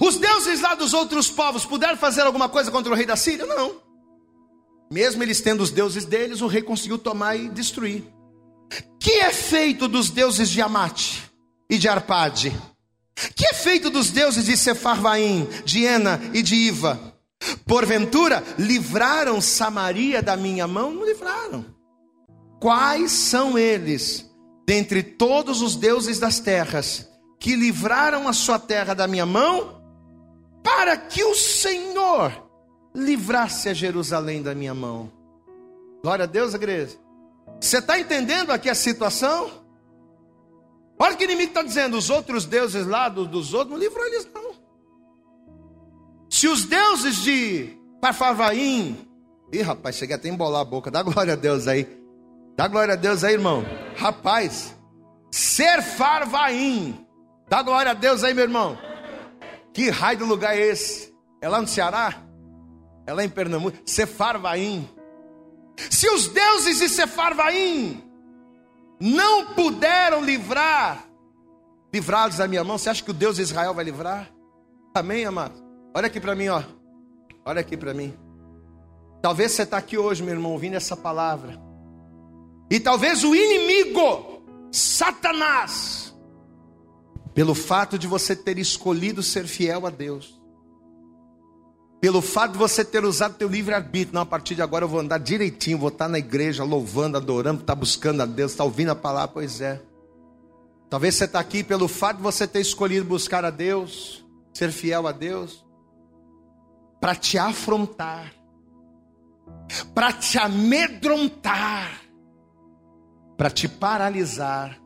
Os 0.00 0.18
deuses 0.18 0.60
lá 0.60 0.74
dos 0.74 0.92
outros 0.92 1.30
povos 1.30 1.64
puderam 1.64 1.96
fazer 1.96 2.22
alguma 2.22 2.48
coisa 2.48 2.70
contra 2.70 2.92
o 2.92 2.94
rei 2.94 3.06
da 3.06 3.16
Síria? 3.16 3.46
Não. 3.46 3.80
Mesmo 4.90 5.22
eles 5.22 5.40
tendo 5.40 5.62
os 5.62 5.70
deuses 5.70 6.04
deles, 6.04 6.40
o 6.40 6.46
rei 6.46 6.62
conseguiu 6.62 6.98
tomar 6.98 7.36
e 7.36 7.48
destruir. 7.48 8.04
Que 9.00 9.12
é 9.12 9.32
feito 9.32 9.88
dos 9.88 10.10
deuses 10.10 10.48
de 10.48 10.60
Amate 10.60 11.24
e 11.68 11.78
de 11.78 11.88
Arpade? 11.88 12.56
Que 13.34 13.46
é 13.46 13.54
feito 13.54 13.90
dos 13.90 14.10
deuses 14.10 14.44
de 14.44 14.56
Sefarvaim, 14.56 15.48
de 15.64 15.84
Ena 15.84 16.20
e 16.32 16.42
de 16.42 16.54
Iva? 16.54 17.15
Porventura, 17.66 18.42
livraram 18.58 19.40
Samaria 19.40 20.22
da 20.22 20.36
minha 20.36 20.66
mão? 20.66 20.92
Não 20.92 21.04
livraram. 21.04 21.64
Quais 22.60 23.12
são 23.12 23.58
eles, 23.58 24.28
dentre 24.66 25.02
todos 25.02 25.62
os 25.62 25.76
deuses 25.76 26.18
das 26.18 26.40
terras, 26.40 27.08
que 27.38 27.54
livraram 27.54 28.26
a 28.26 28.32
sua 28.32 28.58
terra 28.58 28.94
da 28.94 29.06
minha 29.06 29.26
mão, 29.26 29.82
para 30.62 30.96
que 30.96 31.22
o 31.22 31.34
Senhor 31.34 32.32
livrasse 32.94 33.68
a 33.68 33.74
Jerusalém 33.74 34.42
da 34.42 34.54
minha 34.54 34.74
mão? 34.74 35.12
Glória 36.02 36.24
a 36.24 36.26
Deus, 36.26 36.54
igreja. 36.54 36.96
Você 37.60 37.78
está 37.78 37.98
entendendo 37.98 38.50
aqui 38.50 38.68
a 38.68 38.74
situação? 38.74 39.50
Olha 40.98 41.14
o 41.14 41.16
que 41.16 41.24
o 41.24 41.26
inimigo 41.26 41.50
está 41.50 41.62
dizendo: 41.62 41.96
os 41.96 42.10
outros 42.10 42.44
deuses 42.44 42.86
lá 42.86 43.08
dos 43.08 43.52
outros 43.52 43.70
não 43.70 43.78
livrou 43.78 44.06
eles, 44.06 44.28
não. 44.32 44.45
Se 46.36 46.48
os 46.48 46.66
deuses 46.66 47.22
de 47.22 47.78
Parfavaim, 47.98 49.08
ih 49.50 49.62
rapaz, 49.62 49.96
cheguei 49.96 50.16
até 50.16 50.28
a 50.28 50.32
embolar 50.32 50.60
a 50.60 50.64
boca, 50.66 50.90
dá 50.90 51.02
glória 51.02 51.32
a 51.32 51.36
Deus 51.36 51.66
aí, 51.66 51.88
dá 52.54 52.68
glória 52.68 52.92
a 52.92 52.96
Deus 52.96 53.24
aí, 53.24 53.32
irmão. 53.32 53.64
Rapaz, 53.96 54.76
Serfarvaim, 55.30 57.06
dá 57.48 57.62
glória 57.62 57.92
a 57.92 57.94
Deus 57.94 58.22
aí, 58.22 58.34
meu 58.34 58.44
irmão. 58.44 58.76
Que 59.72 59.88
raio 59.88 60.18
de 60.18 60.24
lugar 60.24 60.54
é 60.54 60.60
esse? 60.60 61.10
É 61.40 61.48
lá 61.48 61.58
no 61.58 61.66
Ceará? 61.66 62.22
É 63.06 63.14
lá 63.14 63.24
em 63.24 63.30
Pernambuco? 63.30 63.78
Sefarvaim. 63.86 64.86
Se 65.90 66.06
os 66.10 66.28
deuses 66.28 66.80
de 66.80 66.90
Sefarvaim 66.90 68.04
não 69.00 69.54
puderam 69.54 70.22
livrar, 70.22 71.02
livrá-los 71.94 72.36
da 72.36 72.46
minha 72.46 72.62
mão, 72.62 72.76
você 72.76 72.90
acha 72.90 73.02
que 73.02 73.10
o 73.10 73.14
Deus 73.14 73.36
de 73.36 73.42
Israel 73.42 73.72
vai 73.72 73.86
livrar? 73.86 74.30
Amém, 74.94 75.24
amado? 75.24 75.65
Olha 75.96 76.08
aqui 76.08 76.20
para 76.20 76.34
mim, 76.34 76.48
ó. 76.48 76.62
Olha 77.42 77.62
aqui 77.62 77.74
para 77.74 77.94
mim. 77.94 78.12
Talvez 79.22 79.52
você 79.52 79.62
está 79.62 79.78
aqui 79.78 79.96
hoje, 79.96 80.22
meu 80.22 80.34
irmão, 80.34 80.52
ouvindo 80.52 80.74
essa 80.74 80.94
palavra. 80.94 81.58
E 82.70 82.78
talvez 82.78 83.24
o 83.24 83.34
inimigo, 83.34 84.42
Satanás, 84.70 86.14
pelo 87.32 87.54
fato 87.54 87.98
de 87.98 88.06
você 88.06 88.36
ter 88.36 88.58
escolhido 88.58 89.22
ser 89.22 89.46
fiel 89.46 89.86
a 89.86 89.90
Deus, 89.90 90.38
pelo 91.98 92.20
fato 92.20 92.52
de 92.52 92.58
você 92.58 92.84
ter 92.84 93.02
usado 93.02 93.38
teu 93.38 93.48
livre-arbítrio, 93.48 94.16
não, 94.16 94.20
a 94.20 94.26
partir 94.26 94.54
de 94.54 94.60
agora 94.60 94.84
eu 94.84 94.88
vou 94.90 95.00
andar 95.00 95.16
direitinho, 95.16 95.78
vou 95.78 95.88
estar 95.88 96.08
na 96.08 96.18
igreja 96.18 96.62
louvando, 96.62 97.16
adorando, 97.16 97.62
está 97.62 97.74
buscando 97.74 98.20
a 98.20 98.26
Deus, 98.26 98.52
está 98.52 98.64
ouvindo 98.64 98.90
a 98.90 98.94
palavra, 98.94 99.28
pois 99.28 99.62
é. 99.62 99.80
Talvez 100.90 101.14
você 101.14 101.24
está 101.24 101.40
aqui 101.40 101.64
pelo 101.64 101.88
fato 101.88 102.18
de 102.18 102.22
você 102.22 102.46
ter 102.46 102.60
escolhido 102.60 103.06
buscar 103.06 103.46
a 103.46 103.50
Deus, 103.50 104.22
ser 104.52 104.70
fiel 104.70 105.06
a 105.06 105.12
Deus 105.12 105.64
para 107.06 107.14
te 107.14 107.38
afrontar, 107.38 108.34
para 109.94 110.12
te 110.12 110.38
amedrontar, 110.38 112.00
para 113.38 113.48
te 113.48 113.68
paralisar. 113.68 114.76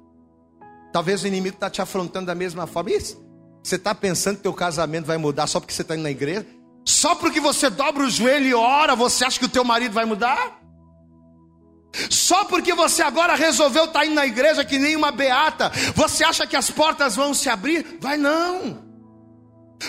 Talvez 0.92 1.22
o 1.22 1.26
inimigo 1.26 1.54
está 1.54 1.70
te 1.70 1.80
afrontando 1.80 2.26
da 2.26 2.34
mesma 2.34 2.66
forma. 2.66 2.90
Isso. 2.90 3.18
Você 3.62 3.76
está 3.76 3.94
pensando 3.94 4.36
que 4.36 4.42
teu 4.42 4.52
casamento 4.52 5.06
vai 5.06 5.16
mudar 5.16 5.46
só 5.46 5.60
porque 5.60 5.72
você 5.72 5.80
está 5.80 5.94
indo 5.94 6.02
na 6.02 6.10
igreja? 6.10 6.46
Só 6.84 7.14
porque 7.14 7.40
você 7.40 7.70
dobra 7.70 8.04
o 8.04 8.10
joelho 8.10 8.48
e 8.48 8.54
ora, 8.54 8.94
você 8.94 9.24
acha 9.24 9.38
que 9.38 9.46
o 9.46 9.48
teu 9.48 9.64
marido 9.64 9.94
vai 9.94 10.04
mudar? 10.04 10.60
Só 12.10 12.44
porque 12.44 12.74
você 12.74 13.00
agora 13.00 13.34
resolveu 13.34 13.84
estar 13.84 14.00
tá 14.00 14.04
indo 14.04 14.16
na 14.16 14.26
igreja 14.26 14.62
que 14.62 14.78
nem 14.78 14.94
uma 14.94 15.10
beata, 15.10 15.72
você 15.94 16.22
acha 16.22 16.46
que 16.46 16.54
as 16.54 16.70
portas 16.70 17.16
vão 17.16 17.32
se 17.32 17.48
abrir? 17.48 17.96
Vai 17.98 18.18
não. 18.18 18.89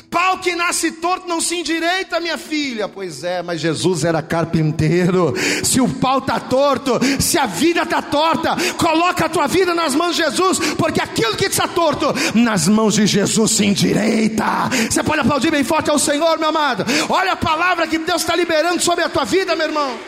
Pau 0.09 0.37
que 0.37 0.55
nasce 0.55 0.91
torto 0.93 1.27
não 1.27 1.41
se 1.41 1.55
endireita, 1.55 2.19
minha 2.19 2.37
filha. 2.37 2.87
Pois 2.87 3.23
é, 3.23 3.41
mas 3.41 3.59
Jesus 3.59 4.05
era 4.05 4.21
carpinteiro. 4.21 5.33
Se 5.63 5.81
o 5.81 5.89
pau 5.89 6.19
está 6.19 6.39
torto, 6.39 6.99
se 7.19 7.37
a 7.37 7.45
vida 7.45 7.83
está 7.83 8.01
torta, 8.01 8.55
coloca 8.77 9.25
a 9.25 9.29
tua 9.29 9.47
vida 9.47 9.75
nas 9.75 9.93
mãos 9.93 10.15
de 10.15 10.23
Jesus, 10.23 10.59
porque 10.77 11.01
aquilo 11.01 11.35
que 11.35 11.45
está 11.45 11.67
torto, 11.67 12.07
nas 12.33 12.67
mãos 12.67 12.93
de 12.93 13.05
Jesus 13.05 13.51
se 13.51 13.65
endireita. 13.65 14.69
Você 14.89 15.03
pode 15.03 15.21
aplaudir 15.21 15.51
bem 15.51 15.63
forte 15.63 15.89
ao 15.89 15.99
Senhor, 15.99 16.39
meu 16.39 16.49
amado. 16.49 16.85
Olha 17.09 17.33
a 17.33 17.37
palavra 17.37 17.87
que 17.87 17.97
Deus 17.97 18.21
está 18.21 18.35
liberando 18.35 18.81
sobre 18.81 19.03
a 19.03 19.09
tua 19.09 19.25
vida, 19.25 19.55
meu 19.55 19.67
irmão. 19.67 19.99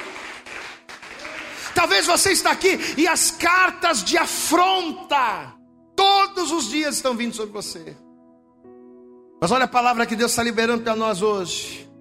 Talvez 1.76 2.06
você 2.06 2.32
está 2.32 2.52
aqui 2.52 2.80
e 2.98 3.08
as 3.08 3.32
cartas 3.32 4.04
de 4.04 4.18
afronta 4.18 5.54
todos 5.96 6.52
os 6.52 6.70
dias 6.70 6.96
estão 6.96 7.16
vindo 7.16 7.36
sobre 7.36 7.52
você. 7.52 7.96
Mas 9.44 9.52
olha 9.52 9.66
a 9.66 9.68
palavra 9.68 10.06
que 10.06 10.16
Deus 10.16 10.32
está 10.32 10.42
liberando 10.42 10.84
para 10.84 10.96
nós 10.96 11.22
hoje. 11.22 11.92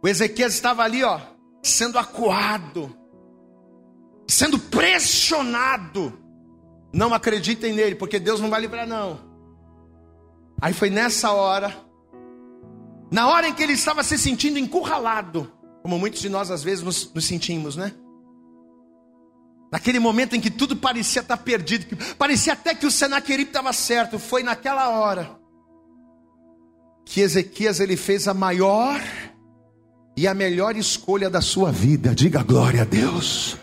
O 0.00 0.06
Ezequias 0.06 0.54
estava 0.54 0.84
ali, 0.84 1.02
ó, 1.02 1.18
sendo 1.60 1.98
acuado, 1.98 2.96
sendo 4.28 4.56
pressionado. 4.56 6.16
Não 6.92 7.12
acreditem 7.12 7.72
nele, 7.72 7.96
porque 7.96 8.20
Deus 8.20 8.38
não 8.38 8.50
vai 8.50 8.60
livrar, 8.60 8.86
não. 8.86 9.18
Aí 10.60 10.72
foi 10.72 10.90
nessa 10.90 11.32
hora, 11.32 11.74
na 13.10 13.26
hora 13.26 13.48
em 13.48 13.52
que 13.52 13.64
ele 13.64 13.72
estava 13.72 14.04
se 14.04 14.16
sentindo 14.16 14.60
encurralado, 14.60 15.52
como 15.82 15.98
muitos 15.98 16.20
de 16.20 16.28
nós 16.28 16.52
às 16.52 16.62
vezes 16.62 16.84
nos, 16.84 17.12
nos 17.12 17.24
sentimos, 17.24 17.74
né? 17.74 17.92
Naquele 19.72 19.98
momento 19.98 20.36
em 20.36 20.40
que 20.40 20.50
tudo 20.50 20.76
parecia 20.76 21.22
estar 21.22 21.38
perdido, 21.38 21.86
que 21.86 21.96
parecia 22.14 22.52
até 22.52 22.74
que 22.74 22.84
o 22.84 22.90
Senaquerib 22.90 23.48
estava 23.48 23.72
certo, 23.72 24.18
foi 24.18 24.42
naquela 24.42 24.90
hora 24.90 25.40
que 27.06 27.22
Ezequias 27.22 27.80
ele 27.80 27.96
fez 27.96 28.28
a 28.28 28.34
maior 28.34 29.00
e 30.14 30.26
a 30.26 30.34
melhor 30.34 30.76
escolha 30.76 31.30
da 31.30 31.40
sua 31.40 31.72
vida. 31.72 32.14
Diga 32.14 32.42
glória 32.42 32.82
a 32.82 32.84
Deus. 32.84 33.56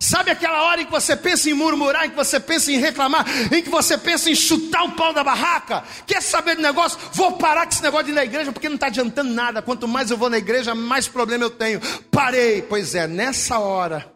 Sabe 0.00 0.30
aquela 0.30 0.64
hora 0.64 0.80
em 0.80 0.86
que 0.86 0.90
você 0.90 1.14
pensa 1.14 1.48
em 1.48 1.54
murmurar, 1.54 2.06
em 2.06 2.10
que 2.10 2.16
você 2.16 2.40
pensa 2.40 2.72
em 2.72 2.78
reclamar, 2.78 3.24
em 3.52 3.62
que 3.62 3.68
você 3.68 3.96
pensa 3.96 4.30
em 4.30 4.34
chutar 4.34 4.84
o 4.84 4.92
pau 4.92 5.12
da 5.12 5.22
barraca? 5.22 5.84
Quer 6.06 6.20
saber 6.20 6.56
do 6.56 6.62
negócio? 6.62 6.98
Vou 7.12 7.32
parar 7.32 7.66
com 7.66 7.72
esse 7.72 7.82
negócio 7.82 8.06
de 8.06 8.12
ir 8.12 8.14
na 8.14 8.24
igreja 8.24 8.50
porque 8.50 8.68
não 8.68 8.74
está 8.74 8.86
adiantando 8.88 9.32
nada. 9.32 9.62
Quanto 9.62 9.86
mais 9.86 10.10
eu 10.10 10.16
vou 10.16 10.30
na 10.30 10.38
igreja, 10.38 10.74
mais 10.74 11.06
problema 11.06 11.44
eu 11.44 11.50
tenho. 11.50 11.78
Parei. 12.10 12.62
Pois 12.62 12.94
é, 12.94 13.06
nessa 13.06 13.60
hora, 13.60 14.12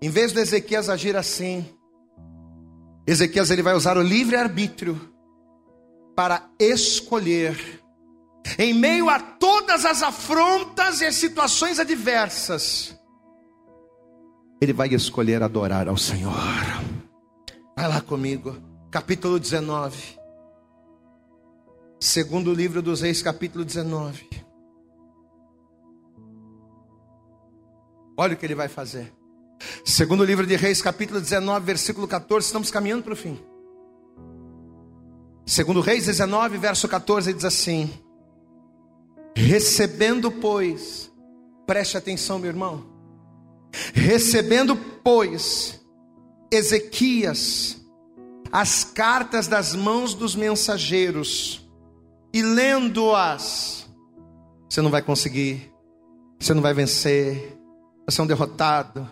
em 0.00 0.10
vez 0.10 0.32
de 0.32 0.40
Ezequias 0.40 0.88
agir 0.88 1.16
assim, 1.16 1.64
Ezequias 3.06 3.50
ele 3.50 3.62
vai 3.62 3.74
usar 3.74 3.96
o 3.96 4.02
livre 4.02 4.36
arbítrio 4.36 5.00
para 6.14 6.48
escolher 6.58 7.84
em 8.58 8.72
meio 8.72 9.08
a 9.10 9.18
todas 9.18 9.84
as 9.84 10.02
afrontas 10.02 11.00
e 11.00 11.04
as 11.04 11.16
situações 11.16 11.78
adversas, 11.78 12.96
ele 14.60 14.72
vai 14.72 14.88
escolher 14.88 15.42
adorar 15.42 15.88
ao 15.88 15.96
Senhor. 15.96 16.32
Vai 17.76 17.88
lá 17.88 18.00
comigo, 18.00 18.56
capítulo 18.90 19.38
19. 19.38 20.16
Segundo 22.00 22.54
livro 22.54 22.80
dos 22.80 23.00
Reis, 23.02 23.20
capítulo 23.20 23.64
19. 23.64 24.28
Olha 28.16 28.34
o 28.34 28.36
que 28.36 28.46
ele 28.46 28.54
vai 28.54 28.68
fazer. 28.68 29.12
Segundo 29.84 30.24
livro 30.24 30.46
de 30.46 30.56
Reis, 30.56 30.82
capítulo 30.82 31.20
19, 31.20 31.64
versículo 31.64 32.06
14. 32.06 32.46
Estamos 32.46 32.70
caminhando 32.70 33.02
para 33.02 33.12
o 33.12 33.16
fim. 33.16 33.38
Segundo 35.46 35.80
Reis 35.80 36.06
19, 36.06 36.58
verso 36.58 36.88
14, 36.88 37.32
diz 37.32 37.44
assim: 37.44 37.90
Recebendo, 39.34 40.30
pois, 40.30 41.10
preste 41.66 41.96
atenção, 41.96 42.38
meu 42.38 42.48
irmão. 42.48 42.84
Recebendo, 43.94 44.76
pois, 44.76 45.80
Ezequias 46.50 47.76
as 48.52 48.84
cartas 48.84 49.46
das 49.46 49.74
mãos 49.74 50.14
dos 50.14 50.34
mensageiros 50.34 51.68
e 52.32 52.42
lendo-as, 52.42 53.86
você 54.68 54.80
não 54.80 54.90
vai 54.90 55.02
conseguir, 55.02 55.72
você 56.38 56.54
não 56.54 56.62
vai 56.62 56.74
vencer, 56.74 57.58
você 58.08 58.20
é 58.20 58.24
um 58.24 58.26
derrotado. 58.26 59.08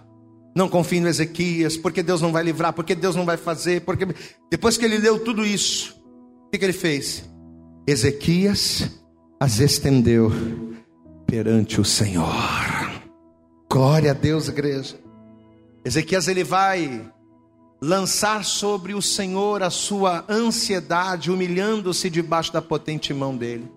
Não 0.55 0.69
confie 0.69 1.01
no 1.01 1.09
Ezequias, 1.09 1.77
porque 1.77 2.03
Deus 2.03 2.21
não 2.21 2.31
vai 2.31 2.43
livrar, 2.45 2.73
porque 2.73 2.95
Deus 2.95 3.17
não 3.17 3.25
vai 3.25 3.37
fazer, 3.37 3.81
porque 3.81 4.07
depois 4.51 4.77
que 4.77 4.85
ele 4.85 4.99
leu 4.99 5.19
tudo 5.19 5.45
isso, 5.45 6.01
o 6.47 6.51
que, 6.51 6.59
que 6.59 6.65
ele 6.65 6.73
fez? 6.73 7.29
Ezequias 7.87 8.89
as 9.41 9.59
estendeu 9.59 10.33
perante 11.27 11.81
o 11.81 11.85
Senhor. 11.85 12.33
Glória 13.71 14.13
a 14.13 14.15
Deus, 14.15 14.49
igreja. 14.49 14.97
Ezequias 15.85 16.29
ele 16.29 16.45
vai 16.45 17.11
lançar 17.83 18.45
sobre 18.45 18.95
o 18.95 19.03
Senhor 19.03 19.63
a 19.63 19.71
sua 19.71 20.25
ansiedade, 20.29 21.31
humilhando-se 21.31 22.09
debaixo 22.09 22.53
da 22.53 22.63
potente 22.63 23.13
mão 23.13 23.37
dele. 23.37 23.71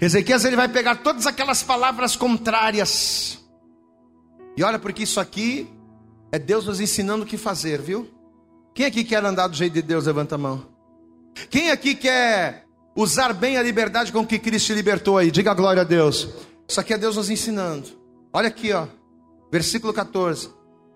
Ezequias 0.00 0.44
ele 0.44 0.56
vai 0.56 0.68
pegar 0.68 0.96
todas 0.96 1.26
aquelas 1.26 1.62
palavras 1.62 2.16
contrárias. 2.16 3.38
E 4.58 4.62
olha 4.64 4.76
porque 4.76 5.04
isso 5.04 5.20
aqui 5.20 5.70
é 6.32 6.38
Deus 6.38 6.66
nos 6.66 6.80
ensinando 6.80 7.22
o 7.22 7.26
que 7.26 7.36
fazer, 7.36 7.80
viu? 7.80 8.10
Quem 8.74 8.86
aqui 8.86 9.04
quer 9.04 9.24
andar 9.24 9.46
do 9.46 9.54
jeito 9.54 9.74
de 9.74 9.82
Deus, 9.82 10.06
levanta 10.06 10.34
a 10.34 10.38
mão. 10.38 10.66
Quem 11.48 11.70
aqui 11.70 11.94
quer 11.94 12.64
usar 12.96 13.32
bem 13.32 13.56
a 13.56 13.62
liberdade 13.62 14.10
com 14.10 14.26
que 14.26 14.36
Cristo 14.36 14.66
te 14.66 14.74
libertou 14.74 15.16
aí? 15.16 15.30
Diga 15.30 15.54
glória 15.54 15.82
a 15.82 15.84
Deus. 15.84 16.28
Isso 16.66 16.80
aqui 16.80 16.92
é 16.92 16.98
Deus 16.98 17.14
nos 17.14 17.30
ensinando. 17.30 17.86
Olha 18.32 18.48
aqui, 18.48 18.72
ó. 18.72 18.88
Versículo 19.48 19.92
14. 19.92 20.50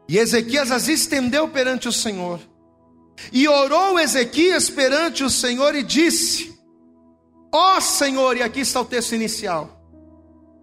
E 0.08 0.18
Ezequias 0.18 0.72
as 0.72 0.88
estendeu 0.88 1.48
perante 1.48 1.86
o 1.86 1.92
Senhor. 1.92 2.40
E 3.32 3.46
orou 3.46 3.96
Ezequias 3.96 4.70
perante 4.70 5.22
o 5.22 5.30
Senhor 5.30 5.76
e 5.76 5.84
disse: 5.84 6.52
Ó 7.54 7.76
oh 7.76 7.80
Senhor, 7.80 8.36
e 8.36 8.42
aqui 8.42 8.58
está 8.58 8.80
o 8.80 8.84
texto 8.84 9.14
inicial. 9.14 9.80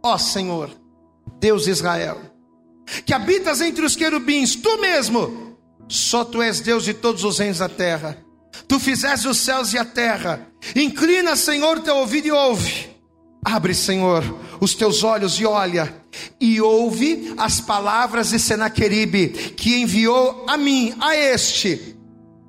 Ó 0.04 0.16
oh 0.16 0.18
Senhor, 0.18 0.70
Deus 1.40 1.64
de 1.64 1.72
Israel, 1.72 2.20
que 3.06 3.14
habitas 3.14 3.62
entre 3.62 3.86
os 3.86 3.96
querubins, 3.96 4.56
tu 4.56 4.80
mesmo, 4.80 5.58
só 5.88 6.24
tu 6.24 6.42
és 6.42 6.60
Deus 6.60 6.84
de 6.84 6.94
todos 6.94 7.24
os 7.24 7.40
reinos 7.40 7.60
da 7.60 7.70
terra. 7.70 8.18
Tu 8.68 8.80
fizeste 8.80 9.28
os 9.28 9.38
céus 9.38 9.74
e 9.74 9.78
a 9.78 9.86
terra. 9.86 10.48
Inclina, 10.76 11.36
Senhor, 11.36 11.80
teu 11.80 11.96
ouvido 11.98 12.28
e 12.28 12.32
ouve. 12.32 12.90
Abre, 13.44 13.74
Senhor, 13.74 14.24
os 14.60 14.76
teus 14.76 15.04
olhos 15.04 15.40
e 15.40 15.46
olha, 15.46 15.96
e 16.40 16.60
ouve 16.60 17.34
as 17.38 17.62
palavras 17.62 18.30
de 18.32 18.40
Senaqueribe, 18.40 19.30
que 19.30 19.82
enviou 19.82 20.46
a 20.48 20.58
mim, 20.58 20.94
a 21.00 21.16
este, 21.16 21.96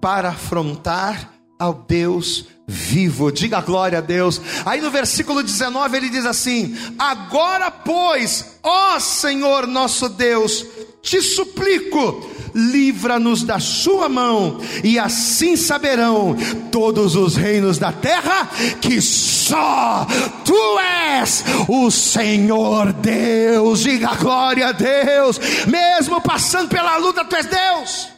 para 0.01 0.30
afrontar 0.30 1.32
ao 1.59 1.74
Deus 1.74 2.47
vivo. 2.71 3.33
Diga 3.33 3.61
glória 3.61 3.99
a 3.99 4.01
Deus. 4.01 4.41
Aí 4.64 4.81
no 4.81 4.91
versículo 4.91 5.43
19 5.43 5.97
ele 5.97 6.09
diz 6.09 6.25
assim: 6.25 6.77
Agora, 6.99 7.71
pois, 7.71 8.59
ó 8.62 8.99
Senhor 9.01 9.66
nosso 9.66 10.09
Deus, 10.09 10.64
te 11.03 11.21
suplico, 11.21 12.31
livra-nos 12.55 13.43
da 13.43 13.59
sua 13.59 14.09
mão, 14.09 14.61
e 14.85 14.99
assim 14.99 15.57
saberão 15.57 16.37
todos 16.71 17.16
os 17.16 17.37
reinos 17.37 17.79
da 17.79 17.91
terra 17.91 18.49
que 18.81 19.01
só 19.01 20.07
tu 20.45 20.79
és 20.79 21.45
o 21.68 21.91
Senhor 21.91 22.93
Deus. 22.93 23.81
Diga 23.81 24.14
glória 24.14 24.68
a 24.68 24.73
Deus, 24.73 25.41
mesmo 25.66 26.21
passando 26.21 26.68
pela 26.68 26.97
luta, 26.99 27.25
tu 27.25 27.35
és 27.35 27.47
Deus. 27.47 28.09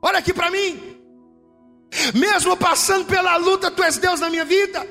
Olha 0.00 0.18
aqui 0.18 0.32
para 0.32 0.50
mim, 0.50 0.93
mesmo 2.14 2.56
passando 2.56 3.04
pela 3.06 3.36
luta, 3.36 3.70
tu 3.70 3.82
és 3.82 3.96
Deus 3.96 4.20
na 4.20 4.30
minha 4.30 4.44
vida 4.44 4.86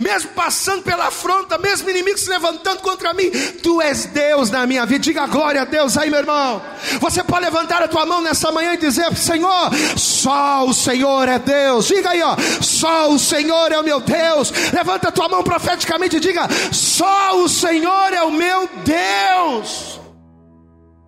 mesmo 0.00 0.30
passando 0.30 0.82
pela 0.82 1.08
afronta, 1.08 1.58
mesmo 1.58 1.90
inimigo 1.90 2.16
se 2.16 2.28
levantando 2.28 2.80
contra 2.80 3.12
mim, 3.12 3.30
tu 3.62 3.82
és 3.82 4.06
Deus 4.06 4.50
na 4.50 4.66
minha 4.66 4.86
vida. 4.86 5.00
Diga 5.00 5.26
glória 5.26 5.62
a 5.62 5.64
Deus 5.64 5.96
aí, 5.96 6.08
meu 6.08 6.20
irmão. 6.20 6.62
Você 7.00 7.22
pode 7.22 7.44
levantar 7.44 7.82
a 7.82 7.88
tua 7.88 8.06
mão 8.06 8.22
nessa 8.22 8.50
manhã 8.52 8.74
e 8.74 8.78
dizer: 8.78 9.14
Senhor, 9.16 9.70
só 9.96 10.64
o 10.64 10.72
Senhor 10.72 11.28
é 11.28 11.38
Deus. 11.38 11.86
Diga 11.86 12.10
aí, 12.10 12.22
ó, 12.22 12.36
só 12.60 13.10
o 13.10 13.18
Senhor 13.18 13.72
é 13.72 13.78
o 13.78 13.84
meu 13.84 14.00
Deus. 14.00 14.52
Levanta 14.72 15.08
a 15.08 15.12
tua 15.12 15.28
mão 15.28 15.42
profeticamente 15.42 16.16
e 16.16 16.20
diga: 16.20 16.48
Só 16.72 17.38
o 17.42 17.48
Senhor 17.48 18.12
é 18.12 18.22
o 18.22 18.30
meu 18.30 18.68
Deus. 18.84 20.00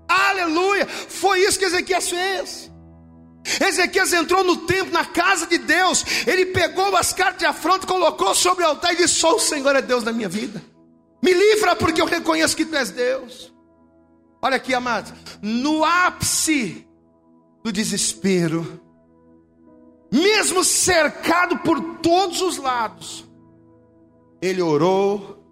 Aleluia. 0.09 0.87
Foi 0.87 1.41
isso 1.41 1.59
que 1.59 1.65
Ezequias 1.65 2.09
fez. 2.09 2.66
Ezequias 3.61 4.13
entrou 4.13 4.43
no 4.45 4.59
templo, 4.59 4.93
na 4.93 5.05
casa 5.05 5.47
de 5.47 5.59
Deus. 5.59 6.05
Ele 6.27 6.47
pegou 6.47 6.97
as 6.97 7.13
cartas 7.13 7.39
de 7.39 7.47
afronta, 7.47 7.87
colocou 7.87 8.35
sobre 8.35 8.65
o 8.65 8.69
altar 8.69 8.93
e 8.95 8.97
disse: 8.97 9.15
Só 9.15 9.37
o 9.37 9.41
Senhor 9.41 9.75
é 9.77 9.83
Deus 9.83 10.05
na 10.05 10.13
minha 10.13 10.29
vida. 10.29 10.63
Me 11.23 11.33
livra, 11.33 11.75
porque 11.75 12.01
eu 12.01 12.07
reconheço 12.07 12.57
que 12.57 12.65
tu 12.65 12.77
és 12.77 12.91
Deus. 12.91 13.53
Olha 14.43 14.57
aqui, 14.57 14.75
amados. 14.75 15.13
No 15.43 15.85
ápice 15.85 16.87
do 17.65 17.73
desespero, 17.73 18.81
mesmo 20.13 20.63
cercado 20.63 21.59
por 21.59 21.81
todos 21.97 22.41
os 22.41 22.59
lados, 22.59 23.27
ele 24.41 24.63
orou, 24.63 25.45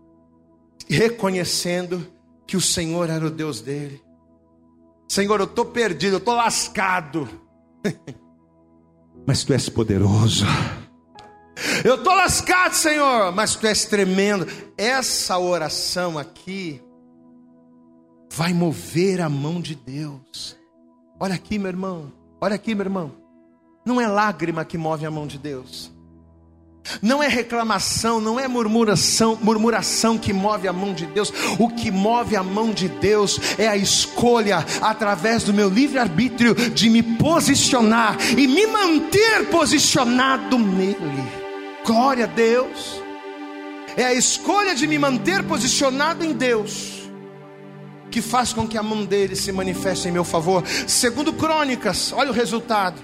reconhecendo 0.88 2.06
que 2.46 2.56
o 2.56 2.60
Senhor 2.60 3.08
era 3.10 3.26
o 3.26 3.30
Deus 3.30 3.60
dele. 3.60 4.02
Senhor, 5.08 5.40
eu 5.40 5.46
estou 5.46 5.64
perdido, 5.64 6.14
eu 6.14 6.18
estou 6.18 6.34
lascado. 6.34 7.28
mas 9.26 9.44
tu 9.44 9.52
és 9.52 9.68
poderoso. 9.68 10.44
Eu 11.84 11.96
estou 11.96 12.14
lascado, 12.14 12.74
Senhor, 12.74 13.32
mas 13.32 13.54
tu 13.54 13.66
és 13.66 13.84
tremendo. 13.84 14.46
Essa 14.76 15.38
oração 15.38 16.18
aqui 16.18 16.82
vai 18.32 18.52
mover 18.52 19.20
a 19.20 19.28
mão 19.28 19.60
de 19.60 19.74
Deus. 19.74 20.56
Olha 21.20 21.34
aqui, 21.34 21.58
meu 21.58 21.68
irmão. 21.68 22.12
Olha 22.40 22.56
aqui, 22.56 22.74
meu 22.74 22.84
irmão. 22.84 23.12
Não 23.86 24.00
é 24.00 24.08
lágrima 24.08 24.64
que 24.64 24.76
move 24.76 25.06
a 25.06 25.10
mão 25.10 25.26
de 25.26 25.38
Deus. 25.38 25.93
Não 27.00 27.22
é 27.22 27.28
reclamação, 27.28 28.20
não 28.20 28.38
é 28.38 28.46
murmuração, 28.46 29.38
murmuração 29.40 30.18
que 30.18 30.32
move 30.32 30.68
a 30.68 30.72
mão 30.72 30.92
de 30.92 31.06
Deus. 31.06 31.32
O 31.58 31.68
que 31.68 31.90
move 31.90 32.36
a 32.36 32.42
mão 32.42 32.70
de 32.70 32.88
Deus 32.88 33.40
é 33.58 33.66
a 33.66 33.76
escolha 33.76 34.64
através 34.80 35.42
do 35.42 35.54
meu 35.54 35.68
livre 35.68 35.98
arbítrio 35.98 36.54
de 36.54 36.90
me 36.90 37.02
posicionar 37.02 38.16
e 38.36 38.46
me 38.46 38.66
manter 38.66 39.48
posicionado 39.50 40.58
nele. 40.58 41.24
Glória 41.84 42.24
a 42.24 42.28
Deus. 42.28 43.02
É 43.96 44.04
a 44.04 44.14
escolha 44.14 44.74
de 44.74 44.86
me 44.86 44.98
manter 44.98 45.42
posicionado 45.44 46.24
em 46.24 46.32
Deus 46.32 46.94
que 48.10 48.22
faz 48.22 48.52
com 48.52 48.68
que 48.68 48.78
a 48.78 48.82
mão 48.82 49.04
dele 49.04 49.34
se 49.34 49.50
manifeste 49.50 50.06
em 50.06 50.12
meu 50.12 50.22
favor. 50.22 50.62
Segundo 50.86 51.32
Crônicas, 51.32 52.12
olha 52.12 52.30
o 52.30 52.32
resultado. 52.32 53.02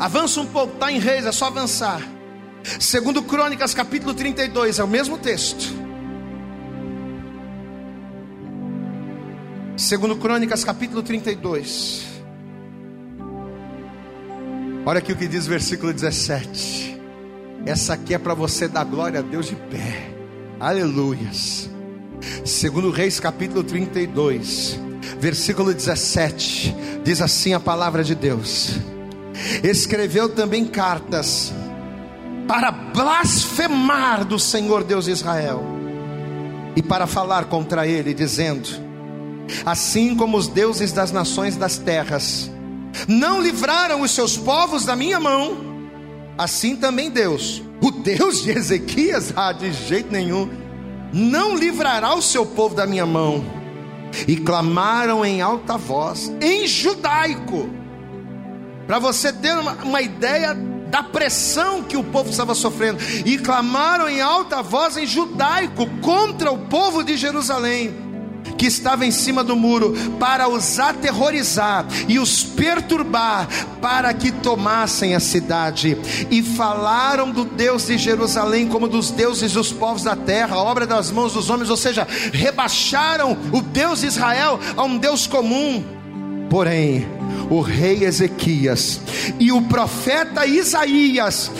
Avança 0.00 0.40
um 0.40 0.46
pouco, 0.46 0.74
está 0.74 0.90
em 0.90 0.98
reis, 0.98 1.24
é 1.24 1.30
só 1.30 1.46
avançar. 1.46 2.02
Segundo 2.78 3.22
Crônicas, 3.22 3.74
capítulo 3.74 4.14
32, 4.14 4.78
é 4.78 4.84
o 4.84 4.88
mesmo 4.88 5.18
texto. 5.18 5.74
Segundo 9.76 10.16
Crônicas, 10.16 10.62
capítulo 10.62 11.02
32. 11.02 12.06
Olha 14.86 14.98
aqui 14.98 15.12
o 15.12 15.16
que 15.16 15.26
diz 15.26 15.46
versículo 15.46 15.92
17. 15.92 17.00
Essa 17.66 17.94
aqui 17.94 18.14
é 18.14 18.18
para 18.18 18.34
você 18.34 18.68
dar 18.68 18.84
glória 18.84 19.20
a 19.20 19.22
Deus 19.22 19.46
de 19.46 19.56
pé. 19.56 20.10
Aleluias. 20.58 21.70
Segundo 22.44 22.90
Reis, 22.90 23.18
capítulo 23.18 23.64
32, 23.64 24.78
versículo 25.18 25.74
17. 25.74 26.74
Diz 27.04 27.20
assim 27.20 27.52
a 27.54 27.60
palavra 27.60 28.04
de 28.04 28.14
Deus: 28.14 28.76
Escreveu 29.62 30.28
também 30.28 30.64
cartas 30.64 31.52
para 32.46 32.70
blasfemar 32.70 34.24
do 34.24 34.38
Senhor 34.38 34.84
Deus 34.84 35.06
de 35.06 35.10
Israel 35.10 35.62
e 36.74 36.82
para 36.82 37.06
falar 37.06 37.46
contra 37.46 37.86
ele, 37.86 38.14
dizendo: 38.14 38.68
Assim 39.64 40.14
como 40.14 40.36
os 40.36 40.48
deuses 40.48 40.92
das 40.92 41.12
nações 41.12 41.56
das 41.56 41.78
terras 41.78 42.50
não 43.08 43.40
livraram 43.40 44.02
os 44.02 44.10
seus 44.10 44.36
povos 44.36 44.84
da 44.84 44.94
minha 44.94 45.18
mão, 45.18 45.56
assim 46.36 46.76
também 46.76 47.10
Deus, 47.10 47.62
o 47.80 47.90
Deus 47.90 48.42
de 48.42 48.50
Ezequias, 48.50 49.32
ah, 49.36 49.52
de 49.52 49.72
jeito 49.72 50.12
nenhum, 50.12 50.48
não 51.12 51.56
livrará 51.56 52.14
o 52.14 52.22
seu 52.22 52.46
povo 52.46 52.74
da 52.74 52.86
minha 52.86 53.06
mão. 53.06 53.44
E 54.28 54.36
clamaram 54.36 55.24
em 55.24 55.40
alta 55.40 55.78
voz, 55.78 56.30
em 56.40 56.66
judaico, 56.66 57.68
para 58.86 58.98
você 58.98 59.32
ter 59.32 59.56
uma, 59.56 59.72
uma 59.84 60.02
ideia 60.02 60.54
da 60.92 61.02
pressão 61.02 61.82
que 61.82 61.96
o 61.96 62.04
povo 62.04 62.28
estava 62.28 62.54
sofrendo, 62.54 62.98
e 63.24 63.38
clamaram 63.38 64.10
em 64.10 64.20
alta 64.20 64.62
voz 64.62 64.98
em 64.98 65.06
judaico 65.06 65.86
contra 66.02 66.52
o 66.52 66.58
povo 66.58 67.02
de 67.02 67.16
Jerusalém, 67.16 67.94
que 68.58 68.66
estava 68.66 69.06
em 69.06 69.10
cima 69.10 69.42
do 69.42 69.56
muro, 69.56 69.94
para 70.20 70.48
os 70.48 70.78
aterrorizar 70.78 71.86
e 72.06 72.18
os 72.18 72.44
perturbar, 72.44 73.48
para 73.80 74.12
que 74.12 74.30
tomassem 74.30 75.14
a 75.14 75.20
cidade, 75.20 75.96
e 76.30 76.42
falaram 76.42 77.30
do 77.30 77.46
Deus 77.46 77.86
de 77.86 77.96
Jerusalém 77.96 78.68
como 78.68 78.86
dos 78.86 79.10
deuses 79.10 79.54
dos 79.54 79.72
povos 79.72 80.02
da 80.02 80.14
terra, 80.14 80.58
obra 80.58 80.86
das 80.86 81.10
mãos 81.10 81.32
dos 81.32 81.48
homens, 81.48 81.70
ou 81.70 81.76
seja, 81.78 82.06
rebaixaram 82.34 83.38
o 83.50 83.62
Deus 83.62 84.00
de 84.00 84.08
Israel 84.08 84.60
a 84.76 84.82
um 84.82 84.98
Deus 84.98 85.26
comum. 85.26 85.82
Porém, 86.50 87.08
o 87.50 87.60
rei 87.60 88.04
Ezequias 88.04 89.00
e 89.38 89.52
o 89.52 89.62
profeta 89.62 90.46
Isaías, 90.46 91.50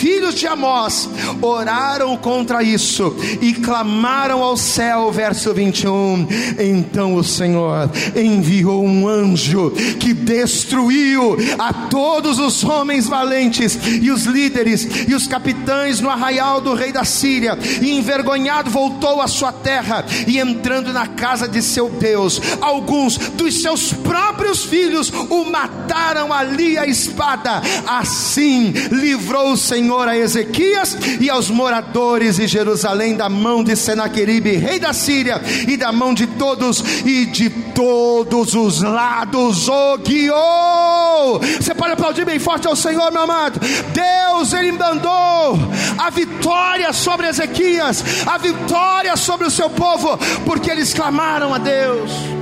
filhos 0.00 0.34
de 0.34 0.46
Amós, 0.46 1.08
oraram 1.40 2.16
contra 2.16 2.62
isso 2.62 3.14
e 3.40 3.52
clamaram 3.52 4.42
ao 4.42 4.56
céu, 4.56 5.12
verso 5.12 5.54
21. 5.54 6.26
Então 6.58 7.14
o 7.14 7.24
Senhor 7.24 7.90
enviou 8.16 8.84
um 8.84 9.06
anjo 9.06 9.70
que 10.00 10.12
destruiu 10.12 11.36
a 11.58 11.72
todos 11.72 12.38
os 12.38 12.64
homens 12.64 13.06
valentes 13.06 13.78
e 14.00 14.10
os 14.10 14.24
líderes 14.24 15.06
e 15.08 15.14
os 15.14 15.26
capitães 15.26 16.00
no 16.00 16.10
arraial 16.10 16.60
do 16.60 16.74
rei 16.74 16.92
da 16.92 17.04
Síria, 17.04 17.58
e 17.80 17.92
envergonhado 17.92 18.70
voltou 18.70 19.20
à 19.20 19.28
sua 19.28 19.52
terra 19.52 20.04
e 20.26 20.38
entrando 20.38 20.92
na 20.92 21.06
casa 21.06 21.48
de 21.48 21.62
seu 21.62 21.88
Deus, 21.88 22.40
alguns 22.60 23.16
dos 23.16 23.62
seus 23.62 23.92
próprios 23.92 24.64
filhos 24.64 25.12
o 25.32 25.46
mataram 25.46 26.32
ali 26.32 26.76
a 26.76 26.86
espada. 26.86 27.62
Assim 27.86 28.72
livrou 28.90 29.52
o 29.52 29.56
Senhor 29.56 30.06
a 30.06 30.16
Ezequias 30.16 30.96
e 31.20 31.30
aos 31.30 31.48
moradores 31.48 32.36
de 32.36 32.46
Jerusalém 32.46 33.16
da 33.16 33.30
mão 33.30 33.64
de 33.64 33.74
Senaqueribe, 33.74 34.56
rei 34.56 34.78
da 34.78 34.92
Síria, 34.92 35.40
e 35.66 35.76
da 35.76 35.90
mão 35.90 36.12
de 36.12 36.26
todos 36.26 36.84
e 37.04 37.26
de 37.26 37.48
todos 37.48 38.54
os 38.54 38.82
lados 38.82 39.68
o 39.68 39.96
guiou. 39.98 41.40
Você 41.60 41.74
pode 41.74 41.92
aplaudir 41.92 42.26
bem 42.26 42.38
forte 42.38 42.66
ao 42.66 42.76
Senhor, 42.76 43.10
meu 43.10 43.22
amado. 43.22 43.58
Deus, 43.92 44.52
Ele 44.52 44.72
mandou 44.72 45.58
a 45.98 46.10
vitória 46.10 46.92
sobre 46.92 47.28
Ezequias, 47.28 48.04
a 48.26 48.36
vitória 48.36 49.16
sobre 49.16 49.46
o 49.46 49.50
seu 49.50 49.70
povo, 49.70 50.18
porque 50.44 50.70
eles 50.70 50.92
clamaram 50.92 51.54
a 51.54 51.58
Deus. 51.58 52.41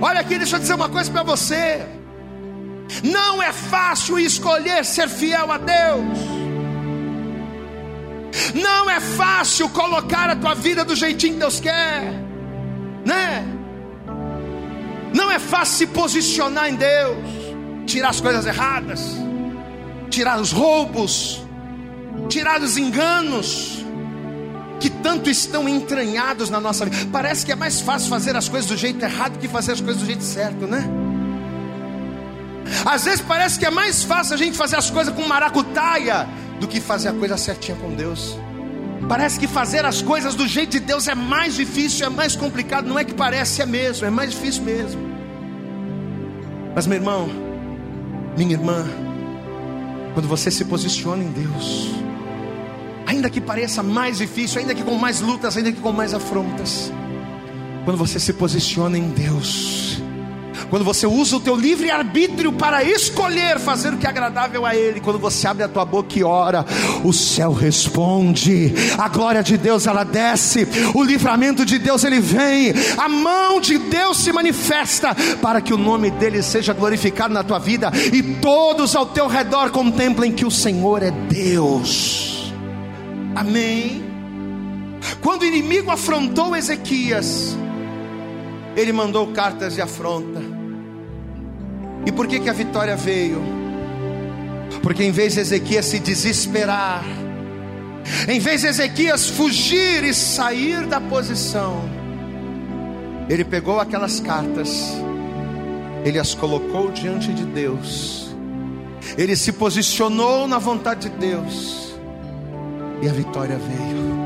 Olha 0.00 0.20
aqui, 0.20 0.38
deixa 0.38 0.56
eu 0.56 0.60
dizer 0.60 0.74
uma 0.74 0.88
coisa 0.88 1.10
para 1.10 1.22
você. 1.22 1.86
Não 3.04 3.42
é 3.42 3.52
fácil 3.52 4.18
escolher 4.18 4.84
ser 4.84 5.08
fiel 5.08 5.52
a 5.52 5.58
Deus. 5.58 6.18
Não 8.54 8.88
é 8.88 9.00
fácil 9.00 9.68
colocar 9.68 10.30
a 10.30 10.36
tua 10.36 10.54
vida 10.54 10.84
do 10.84 10.96
jeitinho 10.96 11.34
que 11.34 11.40
Deus 11.40 11.60
quer, 11.60 12.12
né? 13.04 13.44
Não 15.14 15.30
é 15.30 15.38
fácil 15.38 15.78
se 15.78 15.86
posicionar 15.88 16.68
em 16.68 16.76
Deus, 16.76 17.18
tirar 17.86 18.10
as 18.10 18.20
coisas 18.20 18.46
erradas, 18.46 19.00
tirar 20.08 20.40
os 20.40 20.52
roubos, 20.52 21.44
tirar 22.28 22.60
os 22.60 22.76
enganos 22.76 23.84
que 24.80 24.88
tanto 24.88 25.28
estão 25.28 25.68
entranhados 25.68 26.50
na 26.50 26.58
nossa 26.58 26.86
vida. 26.86 27.06
Parece 27.12 27.44
que 27.44 27.52
é 27.52 27.54
mais 27.54 27.80
fácil 27.80 28.08
fazer 28.08 28.34
as 28.34 28.48
coisas 28.48 28.68
do 28.68 28.76
jeito 28.76 29.04
errado 29.04 29.38
que 29.38 29.46
fazer 29.46 29.72
as 29.72 29.80
coisas 29.80 30.00
do 30.02 30.06
jeito 30.06 30.24
certo, 30.24 30.66
né? 30.66 30.88
Às 32.84 33.04
vezes 33.04 33.20
parece 33.20 33.58
que 33.58 33.66
é 33.66 33.70
mais 33.70 34.02
fácil 34.02 34.34
a 34.34 34.36
gente 34.36 34.56
fazer 34.56 34.76
as 34.76 34.90
coisas 34.90 35.14
com 35.14 35.26
maracutaia 35.26 36.26
do 36.58 36.66
que 36.66 36.80
fazer 36.80 37.08
a 37.08 37.12
coisa 37.12 37.36
certinha 37.36 37.76
com 37.76 37.94
Deus. 37.94 38.38
Parece 39.08 39.38
que 39.38 39.46
fazer 39.46 39.84
as 39.84 40.02
coisas 40.02 40.34
do 40.34 40.46
jeito 40.46 40.72
de 40.72 40.80
Deus 40.80 41.08
é 41.08 41.14
mais 41.14 41.54
difícil, 41.54 42.06
é 42.06 42.08
mais 42.08 42.36
complicado. 42.36 42.86
Não 42.86 42.98
é 42.98 43.04
que 43.04 43.14
parece, 43.14 43.60
é 43.60 43.66
mesmo, 43.66 44.06
é 44.06 44.10
mais 44.10 44.30
difícil 44.30 44.62
mesmo. 44.62 45.00
Mas 46.74 46.86
meu 46.86 46.96
irmão, 46.96 47.28
minha 48.36 48.52
irmã, 48.52 48.86
quando 50.14 50.28
você 50.28 50.50
se 50.50 50.64
posiciona 50.64 51.22
em 51.22 51.28
Deus, 51.28 51.90
ainda 53.10 53.28
que 53.28 53.40
pareça 53.40 53.82
mais 53.82 54.18
difícil, 54.18 54.60
ainda 54.60 54.72
que 54.72 54.84
com 54.84 54.94
mais 54.94 55.20
lutas, 55.20 55.56
ainda 55.56 55.72
que 55.72 55.80
com 55.80 55.92
mais 55.92 56.14
afrontas, 56.14 56.92
quando 57.84 57.96
você 57.96 58.20
se 58.20 58.32
posiciona 58.32 58.96
em 58.96 59.08
Deus, 59.08 60.00
quando 60.68 60.84
você 60.84 61.08
usa 61.08 61.36
o 61.36 61.40
teu 61.40 61.56
livre 61.56 61.90
arbítrio 61.90 62.52
para 62.52 62.84
escolher 62.84 63.58
fazer 63.58 63.92
o 63.92 63.96
que 63.96 64.06
é 64.06 64.08
agradável 64.08 64.64
a 64.64 64.76
Ele, 64.76 65.00
quando 65.00 65.18
você 65.18 65.48
abre 65.48 65.64
a 65.64 65.68
tua 65.68 65.84
boca 65.84 66.16
e 66.16 66.22
ora, 66.22 66.64
o 67.02 67.12
céu 67.12 67.52
responde, 67.52 68.72
a 68.96 69.08
glória 69.08 69.42
de 69.42 69.58
Deus 69.58 69.88
ela 69.88 70.04
desce, 70.04 70.68
o 70.94 71.02
livramento 71.02 71.66
de 71.66 71.80
Deus 71.80 72.04
ele 72.04 72.20
vem, 72.20 72.72
a 72.96 73.08
mão 73.08 73.60
de 73.60 73.76
Deus 73.76 74.18
se 74.18 74.32
manifesta 74.32 75.16
para 75.42 75.60
que 75.60 75.74
o 75.74 75.78
nome 75.78 76.12
dele 76.12 76.44
seja 76.44 76.72
glorificado 76.72 77.34
na 77.34 77.42
tua 77.42 77.58
vida 77.58 77.90
e 78.12 78.22
todos 78.22 78.94
ao 78.94 79.06
teu 79.06 79.26
redor 79.26 79.70
contemplem 79.70 80.30
que 80.30 80.46
o 80.46 80.50
Senhor 80.50 81.02
é 81.02 81.10
Deus. 81.10 82.39
Amém. 83.34 84.02
Quando 85.22 85.42
o 85.42 85.44
inimigo 85.44 85.90
afrontou 85.90 86.56
Ezequias, 86.56 87.56
ele 88.76 88.92
mandou 88.92 89.28
cartas 89.28 89.74
de 89.74 89.82
afronta. 89.82 90.40
E 92.06 92.12
por 92.12 92.26
que, 92.26 92.40
que 92.40 92.48
a 92.48 92.52
vitória 92.52 92.96
veio? 92.96 93.42
Porque 94.82 95.04
em 95.04 95.10
vez 95.10 95.34
de 95.34 95.40
Ezequias 95.40 95.86
se 95.86 95.98
desesperar, 95.98 97.04
em 98.28 98.38
vez 98.38 98.62
de 98.62 98.68
Ezequias 98.68 99.28
fugir 99.28 100.04
e 100.04 100.14
sair 100.14 100.86
da 100.86 101.00
posição, 101.00 101.88
ele 103.28 103.44
pegou 103.44 103.78
aquelas 103.78 104.20
cartas, 104.20 104.94
ele 106.04 106.18
as 106.18 106.34
colocou 106.34 106.90
diante 106.90 107.32
de 107.32 107.44
Deus, 107.44 108.34
ele 109.18 109.36
se 109.36 109.52
posicionou 109.52 110.48
na 110.48 110.58
vontade 110.58 111.08
de 111.08 111.16
Deus, 111.16 111.89
e 113.02 113.08
a 113.08 113.12
vitória 113.12 113.58
veio. 113.58 114.20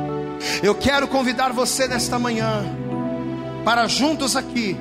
Eu 0.62 0.74
quero 0.74 1.08
convidar 1.08 1.52
você 1.52 1.86
nesta 1.88 2.18
manhã, 2.18 2.64
para 3.64 3.86
juntos 3.86 4.36
aqui, 4.36 4.76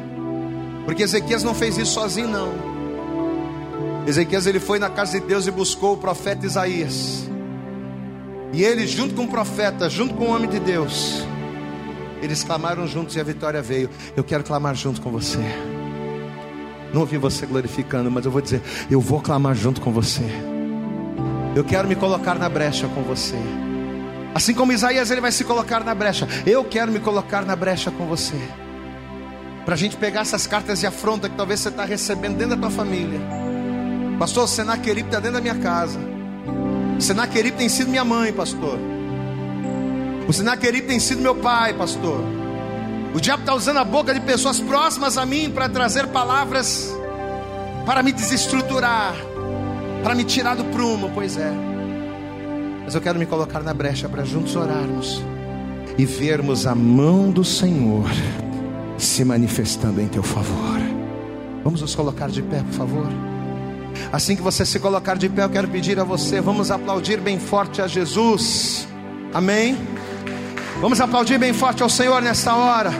porque 0.86 1.04
Ezequias 1.04 1.44
não 1.44 1.54
fez 1.54 1.78
isso 1.78 1.94
sozinho, 1.94 2.28
não. 2.28 2.74
Ezequias 4.06 4.46
ele 4.46 4.60
foi 4.60 4.80
na 4.80 4.90
casa 4.90 5.20
de 5.20 5.26
Deus 5.26 5.48
e 5.48 5.52
buscou 5.52 5.94
o 5.94 5.98
profeta 5.98 6.46
Isaías. 6.46 7.30
E 8.52 8.64
ele, 8.64 8.86
junto 8.86 9.16
com 9.16 9.24
o 9.24 9.28
profeta, 9.28 9.90
junto 9.90 10.14
com 10.14 10.26
o 10.26 10.36
homem 10.36 10.50
de 10.50 10.60
Deus, 10.60 11.26
eles 12.22 12.44
clamaram 12.44 12.88
juntos 12.88 13.16
e 13.16 13.20
a 13.20 13.24
vitória 13.24 13.62
veio. 13.62 13.90
Eu 14.16 14.24
quero 14.24 14.44
clamar 14.44 14.76
junto 14.76 15.02
com 15.02 15.10
você. 15.10 15.40
Não 16.94 17.02
ouvi 17.02 17.18
você 17.18 17.46
glorificando, 17.46 18.12
mas 18.12 18.26
eu 18.26 18.32
vou 18.32 18.42
dizer: 18.42 18.62
eu 18.92 19.02
vou 19.02 19.20
clamar 19.22 19.56
junto 19.56 19.82
com 19.82 19.92
você. 19.92 20.24
Eu 21.56 21.64
quero 21.64 21.88
me 21.88 21.96
colocar 21.96 22.36
na 22.36 22.48
brecha 22.48 22.88
com 22.88 23.02
você. 23.02 23.38
Assim 24.36 24.54
como 24.54 24.72
Isaías 24.72 25.12
ele 25.12 25.22
vai 25.22 25.32
se 25.32 25.44
colocar 25.44 25.84
na 25.84 25.94
brecha, 25.94 26.28
eu 26.46 26.64
quero 26.64 26.92
me 26.92 27.00
colocar 27.00 27.46
na 27.46 27.56
brecha 27.56 27.92
com 27.92 28.06
você. 28.06 28.40
Para 29.66 29.76
a 29.76 29.78
gente 29.78 29.96
pegar 29.96 30.22
essas 30.22 30.48
cartas 30.48 30.80
de 30.80 30.88
afronta 30.88 31.30
que 31.30 31.36
talvez 31.36 31.60
você 31.60 31.70
está 31.70 31.86
recebendo 31.86 32.38
dentro 32.38 32.56
da 32.56 32.68
tua 32.68 32.72
família 32.72 33.20
Pastor, 34.24 34.44
o 34.44 34.48
Senaquerib 34.48 35.08
está 35.08 35.20
dentro 35.20 35.34
da 35.34 35.42
minha 35.42 35.56
casa. 35.56 36.00
O 36.98 37.02
Senaquerib 37.02 37.56
tem 37.58 37.68
sido 37.68 37.90
minha 37.90 38.06
mãe, 38.06 38.32
pastor. 38.32 38.80
O 40.28 40.32
Senaquerib 40.32 40.86
tem 40.86 41.00
sido 41.00 41.22
meu 41.22 41.36
pai, 41.36 41.74
pastor. 41.74 42.22
O 43.14 43.20
diabo 43.20 43.42
está 43.42 43.54
usando 43.54 43.78
a 43.78 43.84
boca 43.84 44.14
de 44.14 44.22
pessoas 44.22 44.60
próximas 44.60 45.18
a 45.18 45.26
mim 45.26 45.52
para 45.52 45.68
trazer 45.68 46.08
palavras 46.08 46.96
para 47.86 48.02
me 48.02 48.14
desestruturar, 48.14 49.14
para 50.04 50.16
me 50.16 50.24
tirar 50.24 50.56
do 50.56 50.64
prumo. 50.66 51.12
Pois 51.14 51.38
é. 51.38 51.73
Mas 52.84 52.96
eu 52.96 53.02
quero 53.02 53.18
me 53.18 53.26
colocar 53.26 53.62
na 53.62 53.74
brecha 53.74 54.10
para 54.10 54.24
juntos 54.24 54.56
orarmos 54.56 55.22
e 55.98 56.06
vermos 56.06 56.66
a 56.66 56.76
mão 56.76 57.32
do 57.32 57.44
Senhor 57.44 58.10
se 58.98 59.24
manifestando 59.24 60.02
em 60.02 60.08
teu 60.08 60.24
favor. 60.24 60.80
Vamos 61.64 61.82
nos 61.82 61.96
colocar 61.96 62.30
de 62.30 62.42
pé, 62.42 62.62
por 62.62 62.74
favor. 62.74 63.08
Assim 64.12 64.36
que 64.36 64.42
você 64.42 64.66
se 64.66 64.80
colocar 64.80 65.18
de 65.18 65.30
pé, 65.30 65.44
eu 65.44 65.50
quero 65.50 65.68
pedir 65.68 66.00
a 66.00 66.04
você, 66.04 66.42
vamos 66.42 66.72
aplaudir 66.72 67.20
bem 67.22 67.40
forte 67.40 67.82
a 67.82 67.88
Jesus. 67.88 68.88
Amém? 69.34 69.78
Vamos 70.82 71.00
aplaudir 71.00 71.38
bem 71.38 71.54
forte 71.54 71.82
ao 71.82 71.90
Senhor 71.90 72.22
nesta 72.22 72.56
hora. 72.56 72.92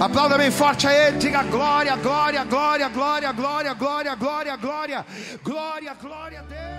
Aplauda 0.00 0.38
bem 0.38 0.50
forte 0.50 0.86
a 0.86 1.08
Ele, 1.08 1.18
diga 1.18 1.42
glória, 1.42 1.94
glória, 1.96 2.42
glória, 2.44 2.88
glória, 2.88 3.32
glória, 3.32 3.74
glória, 3.74 4.14
glória, 4.14 4.56
glória, 4.56 5.06
glória, 5.44 5.94
glória 6.00 6.40
a 6.40 6.42
Deus. 6.42 6.69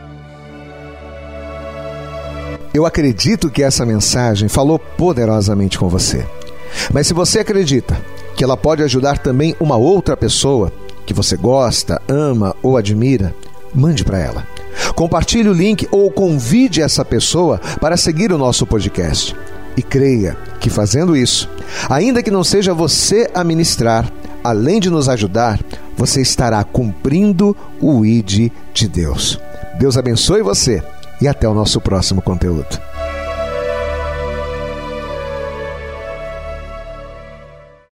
Eu 2.74 2.86
acredito 2.86 3.50
que 3.50 3.62
essa 3.62 3.86
mensagem 3.86 4.48
falou 4.48 4.80
poderosamente 4.80 5.78
com 5.78 5.90
você. 5.90 6.26
Mas 6.94 7.06
se 7.06 7.14
você 7.14 7.40
acredita 7.40 8.00
que 8.34 8.46
ela 8.46 8.56
pode 8.56 8.82
ajudar 8.82 9.18
também 9.18 9.54
uma 9.60 9.76
outra 9.76 10.16
pessoa 10.16 10.72
que 11.06 11.14
você 11.14 11.36
gosta, 11.36 12.02
ama 12.08 12.56
ou 12.64 12.78
admira, 12.78 13.36
mande 13.76 14.06
para 14.06 14.20
ela. 14.20 14.48
Compartilhe 14.96 15.50
o 15.50 15.54
link 15.54 15.86
ou 15.92 16.10
convide 16.10 16.82
essa 16.82 17.04
pessoa 17.04 17.60
para 17.82 17.98
seguir 17.98 18.32
o 18.32 18.38
nosso 18.38 18.66
podcast. 18.66 19.36
E 19.76 19.84
creia 19.84 20.38
que 20.62 20.70
fazendo 20.70 21.16
isso, 21.16 21.50
ainda 21.90 22.24
que 22.24 22.32
não 22.32 22.44
seja 22.44 22.74
você 22.74 23.30
a 23.34 23.44
ministrar, 23.44 24.10
além 24.42 24.80
de 24.80 24.90
nos 24.90 25.10
ajudar, 25.10 25.60
você 25.98 26.22
estará 26.22 26.64
cumprindo 26.64 27.56
o 27.82 28.06
ID 28.06 28.50
de 28.74 28.88
Deus. 28.88 29.38
Deus 29.78 29.98
abençoe 29.98 30.42
você 30.42 30.82
e 31.22 31.28
até 31.28 31.48
o 31.48 31.54
nosso 31.54 31.80
próximo 31.80 32.22
conteúdo. 32.22 32.91